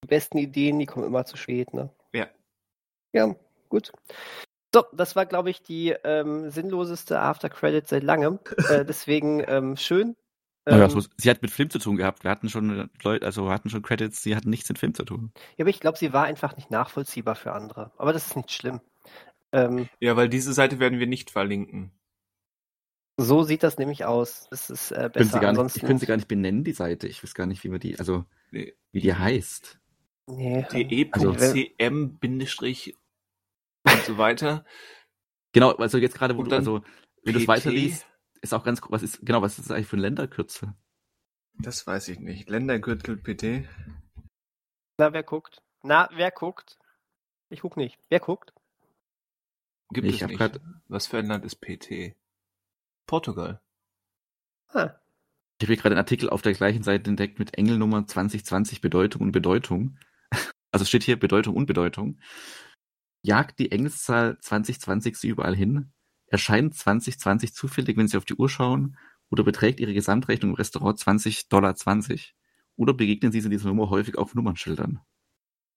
[0.02, 1.90] Die besten Ideen, die kommen immer zu spät, ne?
[2.14, 2.26] Ja.
[3.12, 3.36] Ja,
[3.68, 3.92] gut.
[4.74, 8.38] So, das war, glaube ich, die ähm, sinnloseste After Credit seit langem.
[8.70, 10.16] äh, deswegen ähm, schön,
[10.64, 10.88] ähm.
[11.18, 12.24] sie hat mit Film zu tun gehabt.
[12.24, 15.32] Wir hatten schon Leute, also hatten schon Credits, sie hatten nichts mit Film zu tun.
[15.58, 17.92] Ja, aber ich glaube, sie war einfach nicht nachvollziehbar für andere.
[17.98, 18.80] Aber das ist nicht schlimm.
[19.54, 21.92] Ähm, ja, weil diese Seite werden wir nicht verlinken.
[23.16, 24.48] So sieht das nämlich aus.
[24.50, 25.38] Das ist äh, besser.
[25.38, 27.06] Können nicht, ich könnte sie gar nicht benennen, die Seite.
[27.06, 28.74] Ich weiß gar nicht, wie wir die, also nee.
[28.90, 29.78] wie die heißt.
[30.26, 30.66] Nee.
[30.72, 32.96] de.cm bindestrich
[33.84, 34.64] und so weiter.
[35.52, 36.82] Genau, also jetzt gerade, wo du, also
[37.22, 38.04] wenn du es weiterliest,
[38.40, 40.74] ist auch ganz, was ist, genau, was ist das eigentlich für ein Länderkürzel?
[41.60, 42.48] Das weiß ich nicht.
[42.48, 43.68] Länderkürzel PT.
[44.98, 45.62] Na, wer guckt?
[45.84, 46.76] Na, wer guckt?
[47.50, 48.00] Ich guck nicht.
[48.08, 48.52] Wer guckt?
[49.90, 50.38] Gibt ich es nicht.
[50.38, 50.60] Grad...
[50.88, 52.16] Was für ein Land ist PT?
[53.06, 53.60] Portugal.
[54.68, 54.94] Ah.
[55.58, 59.22] Ich habe hier gerade einen Artikel auf der gleichen Seite entdeckt mit Engelnummer 2020 Bedeutung
[59.22, 59.98] und Bedeutung.
[60.72, 62.18] Also steht hier Bedeutung und Bedeutung.
[63.22, 65.92] Jagt die Engelszahl 2020 sie überall hin?
[66.34, 68.96] erscheint 2020 zufällig, wenn Sie auf die Uhr schauen,
[69.30, 72.34] oder beträgt Ihre Gesamtrechnung im Restaurant 20 Dollar 20?
[72.76, 75.00] Oder begegnen Sie in dieser Nummer häufig auf Nummernschildern?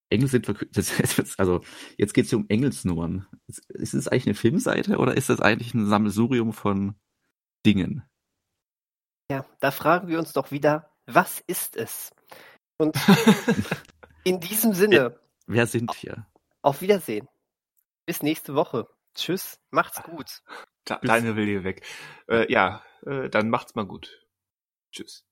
[0.10, 0.78] Engel sind verkürzt.
[1.38, 1.62] Also
[1.98, 3.28] jetzt geht es hier um Engelsnummern.
[3.48, 6.96] Ist es eigentlich eine Filmseite oder ist das eigentlich ein Sammelsurium von
[7.66, 8.04] Dingen?
[9.30, 12.12] Ja, da fragen wir uns doch wieder, was ist es?
[12.78, 12.96] Und
[14.24, 15.20] in diesem Sinne.
[15.48, 16.28] Wer sind wir?
[16.62, 17.28] Auf Wiedersehen.
[18.06, 18.88] Bis nächste Woche.
[19.16, 20.44] Tschüss, macht's gut.
[20.86, 21.86] Deine will hier weg.
[22.28, 24.26] Äh, ja, äh, dann macht's mal gut.
[24.92, 25.27] Tschüss.